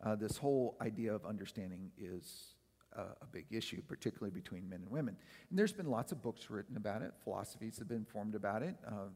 uh, 0.04 0.16
this 0.16 0.38
whole 0.38 0.78
idea 0.82 1.14
of 1.14 1.26
understanding 1.26 1.92
is 1.98 2.56
a, 2.94 3.26
big 3.32 3.46
issue, 3.52 3.82
particularly 3.88 4.32
between 4.32 4.68
men 4.68 4.82
and 4.82 4.90
women. 4.90 5.16
And 5.50 5.60
there's 5.60 5.74
been 5.74 5.90
lots 5.90 6.12
of 6.12 6.22
books 6.22 6.50
written 6.50 6.78
about 6.78 7.02
it, 7.02 7.14
philosophies 7.24 7.78
have 7.80 7.88
been 7.88 8.06
formed 8.06 8.36
about 8.36 8.64
it. 8.64 8.76
Uh, 8.86 9.10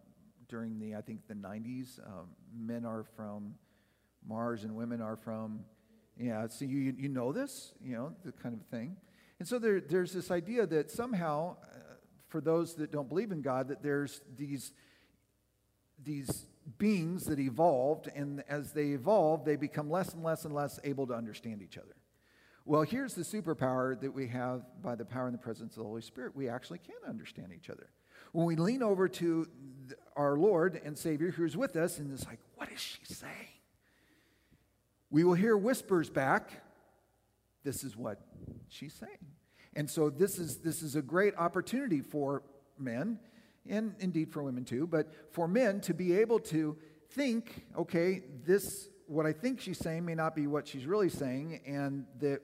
during 0.48 0.80
the, 0.80 0.96
I 0.96 1.02
think, 1.02 1.28
the 1.28 1.34
90s, 1.34 2.00
um, 2.06 2.30
men 2.56 2.86
are 2.86 3.04
from 3.16 3.56
Mars 4.28 4.63
and 4.63 4.75
women 4.75 5.02
are 5.02 5.16
from, 5.16 5.62
yeah, 6.18 6.48
so 6.48 6.66
you, 6.66 6.94
you 6.98 7.10
know 7.10 7.32
this, 7.32 7.74
you 7.84 7.96
know, 7.96 8.13
the 8.24 8.32
kind 8.32 8.54
of 8.54 8.66
thing. 8.68 8.96
And 9.40 9.48
so 9.48 9.60
there, 9.60 9.82
there's 9.82 10.13
this 10.13 10.32
idea 10.32 10.66
that 10.68 10.92
somehow, 10.92 11.58
for 12.34 12.42
those 12.42 12.74
that 12.74 12.92
don't 12.92 13.08
believe 13.08 13.32
in 13.32 13.44
God, 13.44 13.68
that 13.68 13.84
there's 13.84 14.20
these, 14.36 14.74
these 16.04 16.48
beings 16.80 17.25
that 17.25 17.38
evolved, 17.38 18.10
and 18.16 18.44
as 18.50 18.72
they 18.72 18.88
evolve, 18.88 19.46
they 19.46 19.56
become 19.56 19.88
less 19.88 20.16
and 20.16 20.24
less 20.24 20.44
and 20.44 20.52
less 20.52 20.80
able 20.84 21.06
to 21.06 21.13
understand 21.13 21.62
each 21.62 21.78
other. 21.78 21.96
Well, 22.66 22.82
here's 22.82 23.13
the 23.13 23.22
superpower 23.22 24.00
that 24.02 24.12
we 24.12 24.30
have 24.30 24.63
by 24.82 24.96
the 24.96 25.06
power 25.06 25.28
and 25.28 25.36
the 25.36 25.44
presence 25.44 25.74
of 25.74 25.84
the 25.84 25.88
Holy 25.88 26.02
Spirit. 26.02 26.36
We 26.36 26.50
actually 26.50 26.80
can 26.80 26.96
understand 27.08 27.54
each 27.56 27.70
other. 27.70 27.92
When 28.32 28.48
we 28.48 28.56
lean 28.56 28.82
over 28.82 29.08
to 29.08 29.48
our 30.16 30.36
Lord 30.36 30.82
and 30.84 30.98
Savior 30.98 31.30
who's 31.30 31.56
with 31.56 31.75
us, 31.75 32.00
and 32.00 32.12
it's 32.12 32.25
like, 32.25 32.40
what 32.56 32.72
is 32.72 32.80
she 32.80 33.06
saying? 33.06 33.32
We 35.12 35.24
will 35.24 35.36
hear 35.36 35.56
whispers 35.56 36.10
back. 36.10 36.63
This 37.63 37.84
is 37.84 37.96
what 37.96 38.20
she's 38.70 38.96
saying. 38.96 39.20
And 39.75 39.89
so 39.89 40.10
this 40.10 40.39
is, 40.39 40.58
this 40.58 40.82
is 40.82 40.96
a 40.96 41.01
great 41.01 41.36
opportunity 41.38 42.01
for 42.01 42.44
men 42.77 43.20
and 43.68 43.96
indeed 44.00 44.32
for 44.32 44.44
women 44.44 44.65
too, 44.65 44.86
but 44.88 45.12
for 45.32 45.48
men 45.48 45.80
to 45.82 45.94
be 45.94 46.13
able 46.13 46.39
to 46.39 46.77
think, 47.12 47.65
okay, 47.77 48.24
this, 48.46 48.89
what 49.08 49.25
I 49.25 49.32
think 49.32 49.60
she's 49.62 49.77
saying 49.77 50.06
may 50.06 50.15
not 50.15 50.36
be 50.36 50.48
what 50.48 50.68
she's 50.68 50.86
really 50.86 51.10
saying, 51.10 51.62
and 51.65 52.06
that 52.20 52.42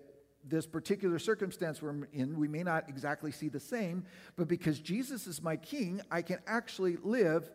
this 0.48 0.66
particular 0.66 1.20
circumstance 1.20 1.82
we're 1.82 2.08
in, 2.14 2.38
we 2.38 2.48
may 2.48 2.64
not 2.64 2.88
exactly 2.88 3.32
see 3.32 3.50
the 3.50 3.60
same, 3.60 4.06
but 4.36 4.48
because 4.48 4.80
Jesus 4.80 5.28
is 5.28 5.42
my 5.42 5.58
king, 5.58 6.02
I 6.10 6.22
can 6.22 6.40
actually 6.48 6.98
live 7.04 7.50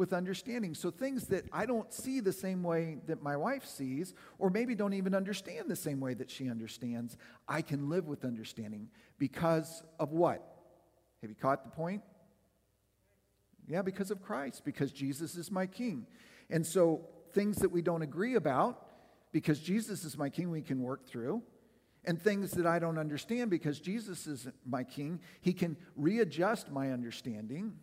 with 0.00 0.14
understanding. 0.14 0.74
So 0.74 0.90
things 0.90 1.26
that 1.26 1.44
I 1.52 1.66
don't 1.66 1.92
see 1.92 2.20
the 2.20 2.32
same 2.32 2.62
way 2.62 2.96
that 3.06 3.22
my 3.22 3.36
wife 3.36 3.66
sees, 3.66 4.14
or 4.38 4.48
maybe 4.48 4.74
don't 4.74 4.94
even 4.94 5.14
understand 5.14 5.68
the 5.68 5.76
same 5.76 6.00
way 6.00 6.14
that 6.14 6.30
she 6.30 6.48
understands, 6.48 7.18
I 7.46 7.60
can 7.60 7.90
live 7.90 8.08
with 8.08 8.24
understanding 8.24 8.88
because 9.18 9.82
of 9.98 10.12
what? 10.12 10.42
Have 11.20 11.28
you 11.28 11.36
caught 11.36 11.64
the 11.64 11.70
point? 11.70 12.02
Yeah, 13.68 13.82
because 13.82 14.10
of 14.10 14.22
Christ, 14.22 14.64
because 14.64 14.90
Jesus 14.90 15.36
is 15.36 15.50
my 15.50 15.66
king. 15.66 16.06
And 16.48 16.66
so 16.66 17.06
things 17.32 17.58
that 17.58 17.70
we 17.70 17.82
don't 17.82 18.02
agree 18.02 18.36
about, 18.36 18.86
because 19.32 19.60
Jesus 19.60 20.04
is 20.04 20.16
my 20.16 20.30
king, 20.30 20.50
we 20.50 20.62
can 20.62 20.80
work 20.80 21.06
through. 21.06 21.42
And 22.06 22.18
things 22.18 22.52
that 22.52 22.66
I 22.66 22.78
don't 22.78 22.96
understand, 22.96 23.50
because 23.50 23.78
Jesus 23.78 24.26
is 24.26 24.48
my 24.64 24.82
king, 24.82 25.20
he 25.42 25.52
can 25.52 25.76
readjust 25.94 26.72
my 26.72 26.90
understanding 26.90 27.74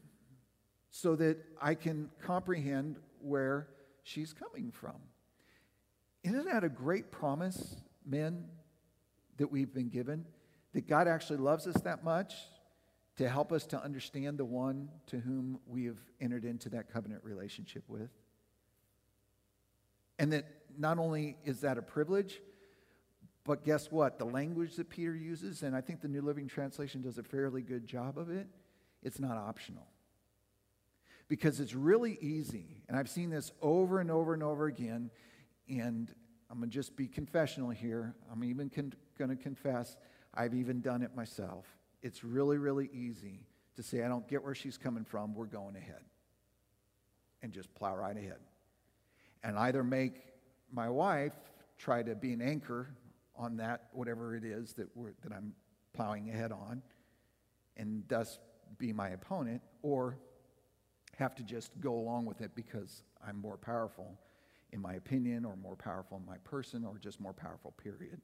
so 1.00 1.16
that 1.16 1.38
I 1.62 1.76
can 1.76 2.10
comprehend 2.20 2.98
where 3.22 3.68
she's 4.02 4.34
coming 4.34 4.72
from. 4.72 4.96
Isn't 6.24 6.46
that 6.46 6.64
a 6.64 6.70
great 6.70 7.12
promise, 7.12 7.76
men, 8.04 8.46
that 9.38 9.52
we've 9.52 9.72
been 9.72 9.90
given? 9.90 10.26
That 10.74 10.88
God 10.88 11.08
actually 11.08 11.38
loves 11.38 11.68
us 11.68 11.80
that 11.82 12.04
much 12.04 12.34
to 13.18 13.30
help 13.30 13.52
us 13.52 13.68
to 13.68 13.84
understand 13.84 14.40
the 14.40 14.46
one 14.46 14.90
to 15.08 15.20
whom 15.20 15.60
we 15.68 15.86
have 15.86 16.00
entered 16.20 16.46
into 16.46 16.68
that 16.70 16.92
covenant 16.92 17.24
relationship 17.24 17.84
with. 17.88 18.10
And 20.18 20.34
that 20.34 20.46
not 20.80 20.98
only 20.98 21.38
is 21.46 21.62
that 21.62 21.78
a 21.78 21.84
privilege, 21.84 22.42
but 23.44 23.64
guess 23.64 23.92
what? 23.92 24.18
The 24.18 24.26
language 24.26 24.78
that 24.78 24.90
Peter 24.90 25.16
uses, 25.16 25.62
and 25.62 25.76
I 25.76 25.82
think 25.82 26.02
the 26.02 26.08
New 26.08 26.24
Living 26.24 26.48
Translation 26.48 27.04
does 27.04 27.20
a 27.20 27.24
fairly 27.24 27.62
good 27.62 27.86
job 27.86 28.18
of 28.18 28.32
it, 28.32 28.48
it's 29.04 29.20
not 29.20 29.38
optional. 29.38 29.86
Because 31.28 31.60
it's 31.60 31.74
really 31.74 32.18
easy, 32.22 32.84
and 32.88 32.98
I've 32.98 33.10
seen 33.10 33.30
this 33.30 33.52
over 33.62 34.00
and 34.00 34.10
over 34.10 34.34
and 34.34 34.42
over 34.42 34.68
again, 34.68 35.12
and 35.68 36.14
I'm 36.50 36.60
going 36.60 36.70
to 36.70 36.74
just 36.74 36.96
be 36.96 37.08
confessional 37.08 37.70
here. 37.70 38.16
I'm 38.32 38.44
even 38.46 38.70
con- 38.70 38.94
going 39.18 39.30
to 39.30 39.36
confess 39.36 39.98
I've 40.34 40.54
even 40.54 40.82
done 40.82 41.02
it 41.02 41.16
myself 41.16 41.66
it's 42.02 42.24
really, 42.24 42.58
really 42.58 42.90
easy 42.94 43.42
to 43.76 43.84
say, 43.84 44.04
I 44.04 44.08
don't 44.08 44.28
get 44.28 44.44
where 44.44 44.56
she's 44.56 44.78
coming 44.78 45.04
from, 45.04 45.34
we're 45.36 45.46
going 45.46 45.76
ahead. 45.76 46.02
And 47.42 47.52
just 47.52 47.74
plow 47.76 47.96
right 47.96 48.18
ahead. 48.18 48.40
And 49.44 49.58
either 49.58 49.84
make 49.84 50.24
my 50.72 50.90
wife 50.90 51.34
try 51.78 52.02
to 52.02 52.16
be 52.16 52.34
an 52.34 52.42
anchor 52.42 52.90
on 53.36 53.58
that, 53.58 53.88
whatever 53.92 54.36
it 54.36 54.44
is 54.44 54.74
that, 54.74 54.88
we're, 54.96 55.14
that 55.24 55.32
I'm 55.32 55.54
plowing 55.94 56.30
ahead 56.30 56.52
on, 56.52 56.82
and 57.76 58.04
thus 58.08 58.40
be 58.78 58.92
my 58.94 59.10
opponent, 59.10 59.62
or 59.84 60.18
have 61.18 61.36
to 61.36 61.44
just 61.44 61.72
go 61.80 61.94
along 61.94 62.26
with 62.26 62.42
it 62.42 62.52
because 62.56 63.04
I'm 63.26 63.40
more 63.40 63.58
powerful 63.58 64.18
in 64.74 64.82
my 64.82 64.96
opinion, 64.96 65.46
or 65.46 65.56
more 65.56 65.76
powerful 65.76 66.18
in 66.18 66.26
my 66.26 66.38
person, 66.40 66.84
or 66.84 66.98
just 66.98 67.20
more 67.22 67.34
powerful, 67.34 67.72
period. 67.82 68.20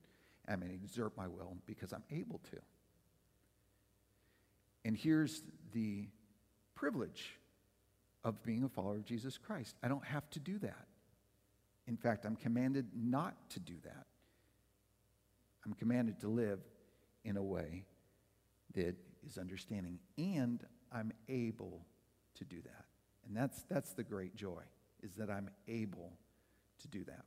I'm 0.48 0.60
going 0.60 0.70
to 0.70 0.76
exert 0.76 1.16
my 1.16 1.28
will 1.28 1.56
because 1.66 1.94
I'm 1.94 2.04
able 2.12 2.40
to. 2.52 2.58
And 4.84 4.98
here's 4.98 5.42
the 5.72 6.08
privilege 6.76 7.38
of 8.26 8.44
being 8.44 8.64
a 8.64 8.70
follower 8.70 8.96
of 8.96 9.06
Jesus 9.06 9.38
Christ 9.38 9.76
I 9.82 9.88
don't 9.88 10.04
have 10.04 10.30
to 10.32 10.40
do 10.40 10.58
that. 10.60 10.88
In 11.88 11.98
fact, 11.98 12.26
I'm 12.26 12.36
commanded 12.36 12.88
not 12.96 13.36
to 13.52 13.60
do 13.60 13.76
that. 13.84 14.06
I'm 15.66 15.74
commanded 15.74 16.20
to 16.22 16.28
live 16.28 16.60
in 17.24 17.38
a 17.38 17.44
way 17.44 17.86
that 18.74 18.96
is 19.26 19.38
understanding, 19.38 20.00
and 20.18 20.62
I'm 20.92 21.14
able 21.30 21.86
to 22.36 22.44
do 22.44 22.62
that. 22.64 22.83
And 23.28 23.36
that's, 23.36 23.64
that's 23.70 23.94
the 23.94 24.04
great 24.04 24.36
joy, 24.36 24.62
is 25.02 25.16
that 25.16 25.30
I'm 25.30 25.50
able 25.68 26.12
to 26.82 26.88
do 26.88 27.04
that. 27.06 27.26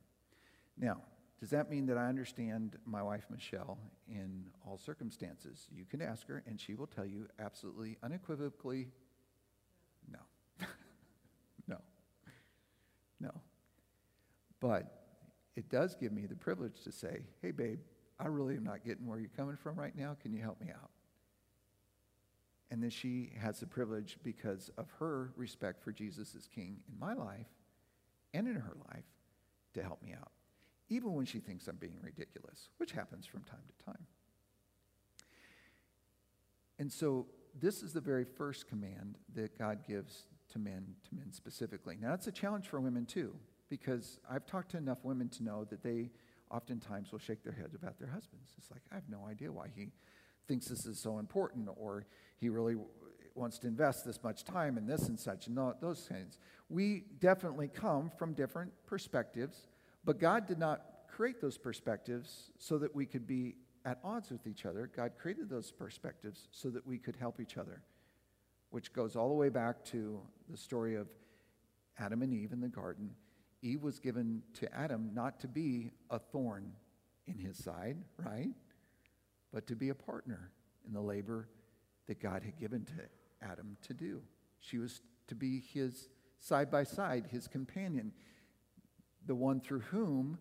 Now, 0.77 1.01
does 1.39 1.49
that 1.51 1.69
mean 1.69 1.85
that 1.87 1.97
I 1.97 2.07
understand 2.07 2.77
my 2.85 3.03
wife, 3.03 3.25
Michelle, 3.29 3.77
in 4.07 4.45
all 4.65 4.77
circumstances? 4.77 5.67
You 5.71 5.85
can 5.85 6.01
ask 6.01 6.27
her, 6.27 6.43
and 6.47 6.59
she 6.59 6.73
will 6.73 6.87
tell 6.87 7.05
you 7.05 7.27
absolutely, 7.39 7.97
unequivocally, 8.01 8.89
no. 10.11 10.19
no. 11.67 11.77
No. 13.19 13.31
But 14.59 14.91
it 15.55 15.69
does 15.69 15.95
give 15.95 16.11
me 16.11 16.25
the 16.25 16.35
privilege 16.35 16.81
to 16.83 16.91
say, 16.91 17.21
hey, 17.41 17.51
babe, 17.51 17.79
I 18.19 18.27
really 18.27 18.55
am 18.55 18.63
not 18.63 18.83
getting 18.83 19.05
where 19.05 19.19
you're 19.19 19.29
coming 19.35 19.55
from 19.55 19.75
right 19.75 19.95
now. 19.95 20.17
Can 20.21 20.33
you 20.33 20.41
help 20.41 20.59
me 20.59 20.69
out? 20.71 20.89
And 22.69 22.83
then 22.83 22.89
she 22.89 23.31
has 23.39 23.59
the 23.59 23.65
privilege, 23.65 24.17
because 24.23 24.69
of 24.77 24.87
her 24.99 25.31
respect 25.35 25.81
for 25.81 25.91
Jesus 25.91 26.35
as 26.35 26.47
King 26.47 26.77
in 26.91 26.99
my 26.99 27.13
life 27.13 27.47
and 28.33 28.47
in 28.47 28.55
her 28.55 28.75
life, 28.93 29.05
to 29.73 29.81
help 29.83 30.01
me 30.01 30.13
out, 30.13 30.31
even 30.89 31.13
when 31.13 31.25
she 31.25 31.39
thinks 31.39 31.67
I'm 31.67 31.75
being 31.75 31.99
ridiculous, 32.01 32.69
which 32.77 32.91
happens 32.91 33.25
from 33.25 33.43
time 33.43 33.61
to 33.67 33.85
time. 33.85 34.05
And 36.79 36.91
so, 36.91 37.27
this 37.59 37.81
is 37.81 37.93
the 37.93 38.01
very 38.01 38.23
first 38.23 38.67
command 38.67 39.17
that 39.33 39.57
God 39.57 39.79
gives 39.87 40.25
to 40.49 40.59
men, 40.59 40.95
to 41.09 41.15
men 41.15 41.31
specifically. 41.31 41.97
Now, 41.99 42.09
that's 42.09 42.27
a 42.27 42.31
challenge 42.31 42.67
for 42.67 42.79
women 42.79 43.05
too, 43.05 43.33
because 43.69 44.19
I've 44.29 44.45
talked 44.45 44.71
to 44.71 44.77
enough 44.77 44.99
women 45.03 45.29
to 45.29 45.43
know 45.43 45.65
that 45.65 45.83
they 45.83 46.11
oftentimes 46.51 47.11
will 47.11 47.19
shake 47.19 47.43
their 47.43 47.53
heads 47.53 47.75
about 47.75 47.99
their 47.99 48.09
husbands. 48.09 48.51
It's 48.57 48.71
like, 48.71 48.81
I 48.91 48.95
have 48.95 49.09
no 49.09 49.25
idea 49.27 49.51
why 49.51 49.67
he 49.75 49.89
thinks 50.47 50.67
this 50.67 50.85
is 50.85 50.99
so 50.99 51.19
important, 51.19 51.69
or 51.75 52.05
he 52.39 52.49
really 52.49 52.75
wants 53.35 53.59
to 53.59 53.67
invest 53.67 54.05
this 54.05 54.23
much 54.23 54.43
time 54.43 54.77
in 54.77 54.85
this 54.85 55.07
and 55.07 55.19
such, 55.19 55.47
and 55.47 55.57
those 55.81 56.07
things. 56.09 56.39
We 56.69 57.05
definitely 57.19 57.67
come 57.67 58.11
from 58.17 58.33
different 58.33 58.71
perspectives, 58.85 59.67
but 60.03 60.19
God 60.19 60.47
did 60.47 60.59
not 60.59 60.81
create 61.07 61.39
those 61.41 61.57
perspectives 61.57 62.51
so 62.57 62.77
that 62.77 62.93
we 62.95 63.05
could 63.05 63.27
be 63.27 63.55
at 63.85 63.99
odds 64.03 64.31
with 64.31 64.45
each 64.47 64.65
other. 64.65 64.89
God 64.93 65.13
created 65.17 65.49
those 65.49 65.71
perspectives 65.71 66.47
so 66.51 66.69
that 66.69 66.85
we 66.85 66.97
could 66.97 67.15
help 67.15 67.39
each 67.39 67.57
other, 67.57 67.81
which 68.69 68.91
goes 68.91 69.15
all 69.15 69.29
the 69.29 69.35
way 69.35 69.49
back 69.49 69.83
to 69.85 70.19
the 70.49 70.57
story 70.57 70.95
of 70.95 71.07
Adam 71.99 72.21
and 72.21 72.33
Eve 72.33 72.51
in 72.51 72.59
the 72.59 72.67
garden. 72.67 73.11
Eve 73.61 73.81
was 73.81 73.99
given 73.99 74.43
to 74.53 74.73
Adam 74.75 75.11
not 75.13 75.39
to 75.39 75.47
be 75.47 75.91
a 76.09 76.19
thorn 76.19 76.71
in 77.25 77.37
his 77.37 77.57
side, 77.57 77.97
right? 78.23 78.49
But 79.53 79.67
to 79.67 79.75
be 79.75 79.89
a 79.89 79.95
partner 79.95 80.51
in 80.85 80.93
the 80.93 81.01
labor 81.01 81.49
that 82.07 82.19
God 82.19 82.43
had 82.43 82.57
given 82.57 82.85
to 82.85 82.93
Adam 83.41 83.77
to 83.83 83.93
do. 83.93 84.21
She 84.59 84.77
was 84.77 85.01
to 85.27 85.35
be 85.35 85.63
his 85.73 86.09
side 86.39 86.71
by 86.71 86.83
side, 86.83 87.27
his 87.29 87.47
companion, 87.47 88.11
the 89.25 89.35
one 89.35 89.59
through 89.59 89.81
whom 89.81 90.37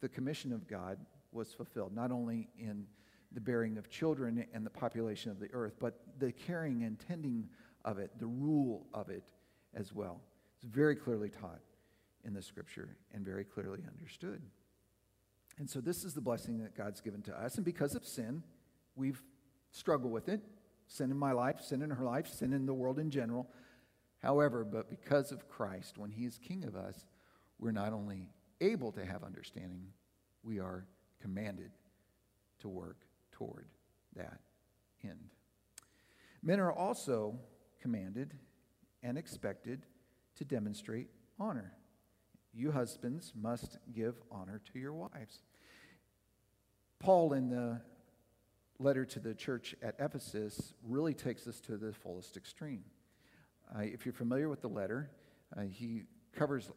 the 0.00 0.08
commission 0.08 0.52
of 0.52 0.66
God 0.66 0.98
was 1.32 1.52
fulfilled, 1.52 1.94
not 1.94 2.10
only 2.10 2.48
in 2.58 2.86
the 3.32 3.40
bearing 3.40 3.76
of 3.76 3.90
children 3.90 4.44
and 4.52 4.64
the 4.64 4.70
population 4.70 5.30
of 5.30 5.38
the 5.38 5.52
earth, 5.52 5.74
but 5.78 6.00
the 6.18 6.32
caring 6.32 6.82
and 6.84 6.98
tending 6.98 7.48
of 7.84 7.98
it, 7.98 8.10
the 8.18 8.26
rule 8.26 8.86
of 8.94 9.10
it 9.10 9.24
as 9.74 9.92
well. 9.92 10.20
It's 10.56 10.64
very 10.64 10.96
clearly 10.96 11.28
taught 11.28 11.60
in 12.24 12.32
the 12.34 12.42
scripture 12.42 12.96
and 13.12 13.24
very 13.24 13.44
clearly 13.44 13.80
understood. 13.88 14.42
And 15.58 15.68
so, 15.68 15.80
this 15.80 16.04
is 16.04 16.14
the 16.14 16.20
blessing 16.20 16.58
that 16.58 16.76
God's 16.76 17.00
given 17.00 17.22
to 17.22 17.36
us. 17.36 17.56
And 17.56 17.64
because 17.64 17.94
of 17.94 18.06
sin, 18.06 18.42
we've 18.94 19.22
struggled 19.72 20.12
with 20.12 20.28
it 20.28 20.40
sin 20.88 21.10
in 21.10 21.18
my 21.18 21.32
life, 21.32 21.60
sin 21.60 21.82
in 21.82 21.90
her 21.90 22.04
life, 22.04 22.26
sin 22.26 22.52
in 22.52 22.66
the 22.66 22.74
world 22.74 22.98
in 22.98 23.10
general. 23.10 23.48
However, 24.22 24.64
but 24.64 24.90
because 24.90 25.30
of 25.30 25.48
Christ, 25.48 25.98
when 25.98 26.10
He 26.10 26.24
is 26.24 26.38
King 26.38 26.64
of 26.64 26.74
us, 26.74 27.06
we're 27.58 27.72
not 27.72 27.92
only 27.92 28.30
able 28.60 28.90
to 28.92 29.04
have 29.04 29.22
understanding, 29.22 29.88
we 30.42 30.58
are 30.58 30.86
commanded 31.20 31.70
to 32.60 32.68
work 32.68 32.96
toward 33.32 33.66
that 34.16 34.40
end. 35.04 35.30
Men 36.42 36.58
are 36.58 36.72
also 36.72 37.38
commanded 37.80 38.34
and 39.02 39.18
expected 39.18 39.86
to 40.36 40.44
demonstrate 40.44 41.08
honor. 41.38 41.74
You 42.52 42.72
husbands 42.72 43.32
must 43.40 43.76
give 43.92 44.14
honor 44.30 44.60
to 44.72 44.78
your 44.78 44.92
wives. 44.92 45.42
Paul, 47.00 47.32
in 47.32 47.48
the 47.48 47.80
letter 48.78 49.04
to 49.04 49.20
the 49.20 49.34
church 49.34 49.74
at 49.82 49.94
Ephesus, 49.98 50.74
really 50.82 51.14
takes 51.14 51.46
us 51.46 51.60
to 51.60 51.76
the 51.76 51.92
fullest 51.92 52.36
extreme. 52.36 52.84
Uh, 53.74 53.82
if 53.82 54.04
you're 54.04 54.12
familiar 54.12 54.48
with 54.48 54.62
the 54.62 54.68
letter, 54.68 55.10
uh, 55.56 55.62
he 55.62 56.02
covers 56.32 56.70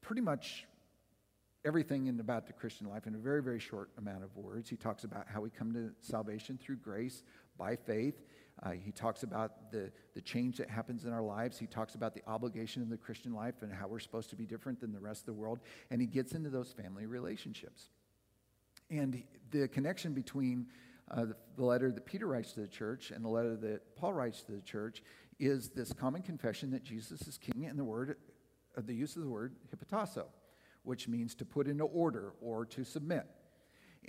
pretty 0.00 0.22
much 0.22 0.66
everything 1.64 2.06
in 2.06 2.18
about 2.18 2.46
the 2.46 2.52
Christian 2.52 2.88
life 2.88 3.06
in 3.06 3.14
a 3.14 3.18
very, 3.18 3.42
very 3.42 3.60
short 3.60 3.90
amount 3.98 4.24
of 4.24 4.36
words. 4.36 4.68
He 4.68 4.76
talks 4.76 5.04
about 5.04 5.26
how 5.28 5.40
we 5.40 5.50
come 5.50 5.72
to 5.74 5.90
salvation 6.00 6.58
through 6.60 6.76
grace 6.76 7.22
by 7.56 7.76
faith. 7.76 8.24
Uh, 8.62 8.70
he 8.70 8.90
talks 8.90 9.22
about 9.22 9.70
the, 9.70 9.92
the 10.14 10.20
change 10.20 10.56
that 10.58 10.68
happens 10.68 11.04
in 11.04 11.12
our 11.12 11.22
lives. 11.22 11.58
He 11.58 11.66
talks 11.66 11.94
about 11.94 12.14
the 12.14 12.22
obligation 12.26 12.82
of 12.82 12.88
the 12.88 12.96
Christian 12.96 13.32
life 13.32 13.62
and 13.62 13.72
how 13.72 13.86
we're 13.86 14.00
supposed 14.00 14.30
to 14.30 14.36
be 14.36 14.44
different 14.44 14.80
than 14.80 14.92
the 14.92 15.00
rest 15.00 15.22
of 15.22 15.26
the 15.26 15.32
world. 15.34 15.60
And 15.90 16.00
he 16.00 16.06
gets 16.06 16.32
into 16.32 16.50
those 16.50 16.72
family 16.72 17.06
relationships. 17.06 17.90
And 18.92 19.22
the 19.50 19.66
connection 19.68 20.12
between 20.12 20.66
uh, 21.10 21.24
the, 21.24 21.36
the 21.56 21.64
letter 21.64 21.90
that 21.90 22.06
Peter 22.06 22.26
writes 22.26 22.52
to 22.52 22.60
the 22.60 22.68
church 22.68 23.10
and 23.10 23.24
the 23.24 23.28
letter 23.28 23.56
that 23.56 23.96
Paul 23.96 24.12
writes 24.12 24.42
to 24.42 24.52
the 24.52 24.60
church 24.60 25.02
is 25.40 25.70
this 25.70 25.92
common 25.92 26.22
confession 26.22 26.70
that 26.70 26.84
Jesus 26.84 27.26
is 27.26 27.38
king 27.38 27.66
and 27.66 27.76
the 27.78 27.84
word, 27.84 28.16
uh, 28.76 28.82
the 28.84 28.94
use 28.94 29.16
of 29.16 29.22
the 29.22 29.28
word 29.28 29.56
hypotasso 29.74 30.26
which 30.84 31.08
means 31.08 31.34
to 31.36 31.44
put 31.44 31.66
into 31.68 31.84
order 31.84 32.32
or 32.40 32.64
to 32.66 32.84
submit. 32.84 33.26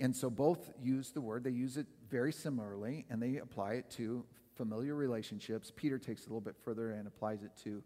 And 0.00 0.14
so 0.14 0.28
both 0.28 0.72
use 0.82 1.10
the 1.12 1.20
word, 1.20 1.44
they 1.44 1.50
use 1.50 1.76
it 1.76 1.86
very 2.10 2.32
similarly, 2.32 3.06
and 3.08 3.22
they 3.22 3.36
apply 3.36 3.74
it 3.74 3.90
to 3.90 4.24
familiar 4.56 4.94
relationships. 4.94 5.72
Peter 5.74 5.98
takes 5.98 6.22
it 6.22 6.26
a 6.26 6.30
little 6.30 6.40
bit 6.40 6.56
further 6.64 6.92
and 6.92 7.06
applies 7.06 7.42
it 7.44 7.52
to 7.62 7.82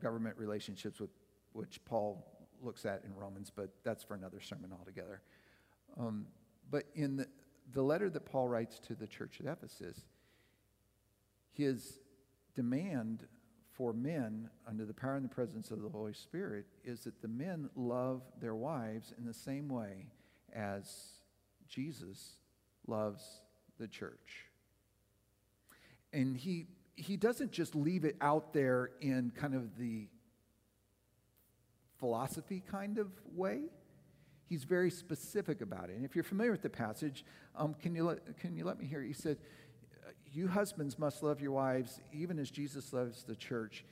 government 0.00 0.36
relationships, 0.36 0.98
with, 0.98 1.10
which 1.52 1.84
Paul 1.84 2.26
looks 2.60 2.84
at 2.84 3.04
in 3.04 3.14
Romans, 3.14 3.52
but 3.54 3.70
that's 3.84 4.02
for 4.02 4.14
another 4.14 4.40
sermon 4.40 4.72
altogether. 4.76 5.22
Um, 5.98 6.26
but 6.70 6.84
in 6.94 7.16
the, 7.16 7.26
the 7.72 7.82
letter 7.82 8.08
that 8.10 8.24
Paul 8.24 8.48
writes 8.48 8.78
to 8.80 8.94
the 8.94 9.06
church 9.06 9.40
at 9.40 9.46
Ephesus, 9.46 10.00
his 11.52 11.98
demand 12.54 13.26
for 13.72 13.92
men 13.92 14.50
under 14.68 14.84
the 14.84 14.94
power 14.94 15.16
and 15.16 15.24
the 15.24 15.34
presence 15.34 15.70
of 15.70 15.82
the 15.82 15.88
Holy 15.88 16.12
Spirit 16.12 16.66
is 16.84 17.00
that 17.04 17.20
the 17.22 17.28
men 17.28 17.70
love 17.74 18.22
their 18.40 18.54
wives 18.54 19.14
in 19.16 19.24
the 19.24 19.34
same 19.34 19.68
way 19.68 20.06
as 20.52 21.14
Jesus 21.68 22.36
loves 22.86 23.40
the 23.78 23.88
church. 23.88 24.46
And 26.12 26.36
he, 26.36 26.66
he 26.96 27.16
doesn't 27.16 27.52
just 27.52 27.74
leave 27.74 28.04
it 28.04 28.16
out 28.20 28.52
there 28.52 28.90
in 29.00 29.32
kind 29.34 29.54
of 29.54 29.78
the 29.78 30.08
philosophy 31.98 32.62
kind 32.70 32.98
of 32.98 33.08
way. 33.34 33.62
He's 34.48 34.64
very 34.64 34.90
specific 34.90 35.60
about 35.60 35.90
it. 35.90 35.96
And 35.96 36.04
if 36.04 36.14
you're 36.14 36.24
familiar 36.24 36.52
with 36.52 36.62
the 36.62 36.70
passage, 36.70 37.24
um, 37.56 37.74
can, 37.74 37.94
you 37.94 38.04
let, 38.04 38.38
can 38.38 38.56
you 38.56 38.64
let 38.64 38.78
me 38.78 38.86
hear? 38.86 39.02
He 39.02 39.12
said, 39.12 39.38
you 40.32 40.48
husbands 40.48 40.98
must 40.98 41.22
love 41.22 41.40
your 41.40 41.52
wives 41.52 42.00
even 42.12 42.38
as 42.38 42.50
Jesus 42.50 42.92
loves 42.92 43.22
the 43.24 43.36
church. 43.36 43.84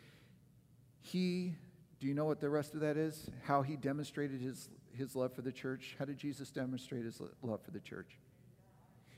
He, 1.02 1.54
do 1.98 2.06
you 2.06 2.14
know 2.14 2.24
what 2.24 2.40
the 2.40 2.48
rest 2.48 2.74
of 2.74 2.80
that 2.80 2.96
is? 2.96 3.30
How 3.44 3.62
he 3.62 3.76
demonstrated 3.76 4.40
his, 4.40 4.70
his 4.92 5.14
love 5.14 5.34
for 5.34 5.42
the 5.42 5.52
church? 5.52 5.96
How 5.98 6.04
did 6.04 6.18
Jesus 6.18 6.50
demonstrate 6.50 7.04
his 7.04 7.20
love 7.42 7.60
for 7.62 7.70
the 7.70 7.80
church? 7.80 8.18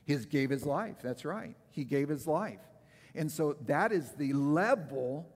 He 0.05 0.15
gave 0.17 0.49
his 0.49 0.65
life. 0.65 0.97
That's 1.01 1.23
right. 1.23 1.55
He 1.71 1.85
gave 1.85 2.09
his 2.09 2.27
life. 2.27 2.59
And 3.15 3.31
so 3.31 3.55
that 3.67 3.91
is 3.91 4.11
the 4.11 4.33
level 4.33 5.32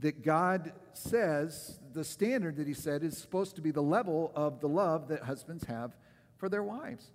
that 0.00 0.22
God 0.22 0.72
says, 0.92 1.78
the 1.92 2.04
standard 2.04 2.56
that 2.56 2.66
he 2.66 2.74
said 2.74 3.02
is 3.02 3.18
supposed 3.18 3.56
to 3.56 3.62
be 3.62 3.70
the 3.70 3.82
level 3.82 4.32
of 4.34 4.60
the 4.60 4.68
love 4.68 5.08
that 5.08 5.22
husbands 5.22 5.64
have 5.64 5.96
for 6.36 6.48
their 6.48 6.62
wives. 6.62 7.10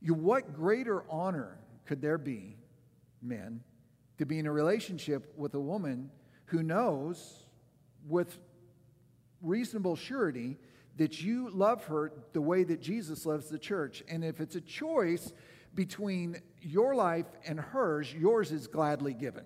You, 0.00 0.14
what 0.14 0.54
greater 0.54 1.04
honor 1.10 1.58
could 1.84 2.00
there 2.00 2.18
be 2.18 2.56
men 3.20 3.60
to 4.18 4.26
be 4.26 4.38
in 4.38 4.46
a 4.46 4.52
relationship 4.52 5.32
with 5.36 5.54
a 5.54 5.60
woman 5.60 6.10
who 6.46 6.62
knows 6.62 7.44
with 8.06 8.38
reasonable 9.40 9.96
surety 9.96 10.58
that 10.96 11.22
you 11.22 11.50
love 11.50 11.84
her 11.84 12.12
the 12.32 12.40
way 12.40 12.64
that 12.64 12.80
Jesus 12.80 13.24
loves 13.24 13.48
the 13.48 13.58
church. 13.58 14.02
And 14.08 14.24
if 14.24 14.40
it's 14.40 14.56
a 14.56 14.60
choice 14.60 15.32
between 15.74 16.40
your 16.60 16.94
life 16.94 17.26
and 17.46 17.58
hers, 17.58 18.12
yours 18.12 18.52
is 18.52 18.66
gladly 18.66 19.14
given. 19.14 19.44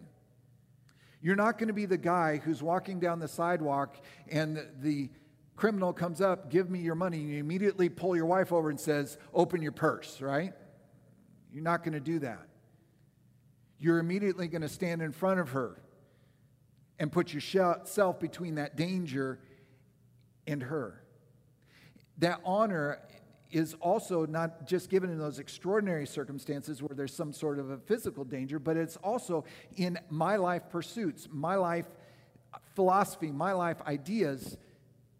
You're 1.26 1.34
not 1.34 1.58
going 1.58 1.68
to 1.68 1.74
be 1.74 1.86
the 1.86 1.98
guy 1.98 2.36
who's 2.36 2.62
walking 2.62 3.00
down 3.00 3.18
the 3.18 3.26
sidewalk 3.28 3.96
and 4.28 4.64
the 4.80 5.10
criminal 5.56 5.92
comes 5.92 6.20
up, 6.20 6.50
give 6.50 6.70
me 6.70 6.78
your 6.78 6.94
money, 6.94 7.18
and 7.18 7.30
you 7.30 7.38
immediately 7.38 7.88
pull 7.88 8.14
your 8.14 8.26
wife 8.26 8.52
over 8.52 8.70
and 8.70 8.78
says, 8.78 9.18
open 9.34 9.60
your 9.60 9.72
purse, 9.72 10.20
right? 10.20 10.52
You're 11.52 11.64
not 11.64 11.82
going 11.82 11.94
to 11.94 12.00
do 12.00 12.20
that 12.20 12.46
you're 13.78 13.98
immediately 13.98 14.48
going 14.48 14.62
to 14.62 14.68
stand 14.68 15.02
in 15.02 15.12
front 15.12 15.40
of 15.40 15.50
her 15.50 15.80
and 16.98 17.12
put 17.12 17.32
yourself 17.32 18.18
between 18.18 18.54
that 18.54 18.76
danger 18.76 19.38
and 20.46 20.62
her. 20.62 21.02
That 22.18 22.40
honor 22.44 23.00
is 23.50 23.74
also 23.80 24.26
not 24.26 24.66
just 24.66 24.90
given 24.90 25.10
in 25.10 25.18
those 25.18 25.38
extraordinary 25.38 26.06
circumstances 26.06 26.82
where 26.82 26.94
there's 26.94 27.14
some 27.14 27.32
sort 27.32 27.58
of 27.58 27.70
a 27.70 27.78
physical 27.78 28.24
danger, 28.24 28.58
but 28.58 28.76
it's 28.76 28.96
also 28.96 29.44
in 29.76 29.98
my 30.10 30.36
life 30.36 30.62
pursuits, 30.70 31.28
my 31.30 31.54
life 31.56 31.86
philosophy, 32.74 33.30
my 33.30 33.52
life 33.52 33.80
ideas 33.86 34.56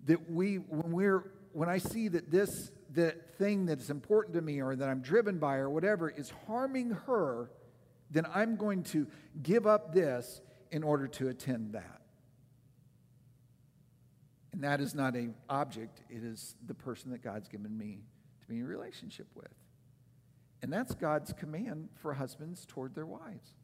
that 0.07 0.31
we, 0.31 0.57
when 0.57 0.93
we're, 0.93 1.33
when 1.53 1.69
I 1.69 1.79
see 1.79 2.09
that 2.09 2.31
this 2.31 2.71
that 2.97 3.37
thing 3.37 3.67
that's 3.67 3.91
important 3.91 4.35
to 4.35 4.41
me 4.41 4.61
or 4.61 4.75
that 4.75 4.89
I'm 4.89 5.01
driven 5.01 5.39
by 5.39 5.57
or 5.57 5.69
whatever 5.69 6.09
is 6.09 6.33
harming 6.47 6.91
her, 7.07 7.51
then 8.11 8.27
I'm 8.35 8.57
going 8.57 8.83
to 8.85 9.07
give 9.43 9.67
up 9.67 9.93
this 9.93 10.41
in 10.71 10.83
order 10.83 11.07
to 11.07 11.29
attend 11.29 11.73
that. 11.75 12.01
And 14.53 14.65
that 14.65 14.81
is 14.81 14.95
not 14.95 15.15
an 15.15 15.35
object, 15.51 16.01
it 16.09 16.25
is 16.25 16.57
the 16.67 16.75
person 16.75 17.11
that 17.11 17.23
God's 17.23 17.49
given 17.49 17.77
me 17.77 18.01
to 18.47 18.53
be 18.53 18.61
in 18.61 18.67
relationship 18.67 19.27
with. 19.35 19.53
And 20.63 20.73
that's 20.73 20.95
God's 20.95 21.33
command 21.33 21.89
for 21.97 22.15
husbands 22.15 22.65
toward 22.67 22.95
their 22.95 23.07
wives. 23.07 23.55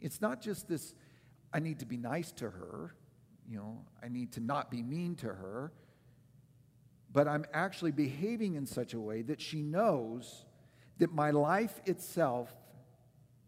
It's 0.00 0.20
not 0.20 0.40
just 0.40 0.68
this, 0.68 0.94
I 1.52 1.60
need 1.60 1.80
to 1.80 1.86
be 1.86 1.96
nice 1.96 2.32
to 2.32 2.50
her, 2.50 2.94
you 3.48 3.56
know, 3.56 3.84
I 4.02 4.08
need 4.08 4.32
to 4.32 4.40
not 4.40 4.70
be 4.70 4.82
mean 4.82 5.14
to 5.16 5.28
her, 5.28 5.72
but 7.12 7.26
I'm 7.26 7.44
actually 7.52 7.92
behaving 7.92 8.54
in 8.54 8.66
such 8.66 8.94
a 8.94 9.00
way 9.00 9.22
that 9.22 9.40
she 9.40 9.62
knows 9.62 10.44
that 10.98 11.12
my 11.12 11.30
life 11.30 11.80
itself 11.86 12.52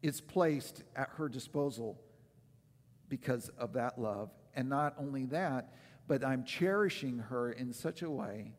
is 0.02 0.20
placed 0.20 0.84
at 0.96 1.08
her 1.16 1.28
disposal 1.28 2.00
because 3.08 3.50
of 3.58 3.72
that 3.74 3.98
love. 3.98 4.30
And 4.54 4.68
not 4.68 4.94
only 4.98 5.26
that, 5.26 5.72
but 6.06 6.24
I'm 6.24 6.44
cherishing 6.44 7.18
her 7.18 7.52
in 7.52 7.72
such 7.72 8.02
a 8.02 8.10
way 8.10 8.52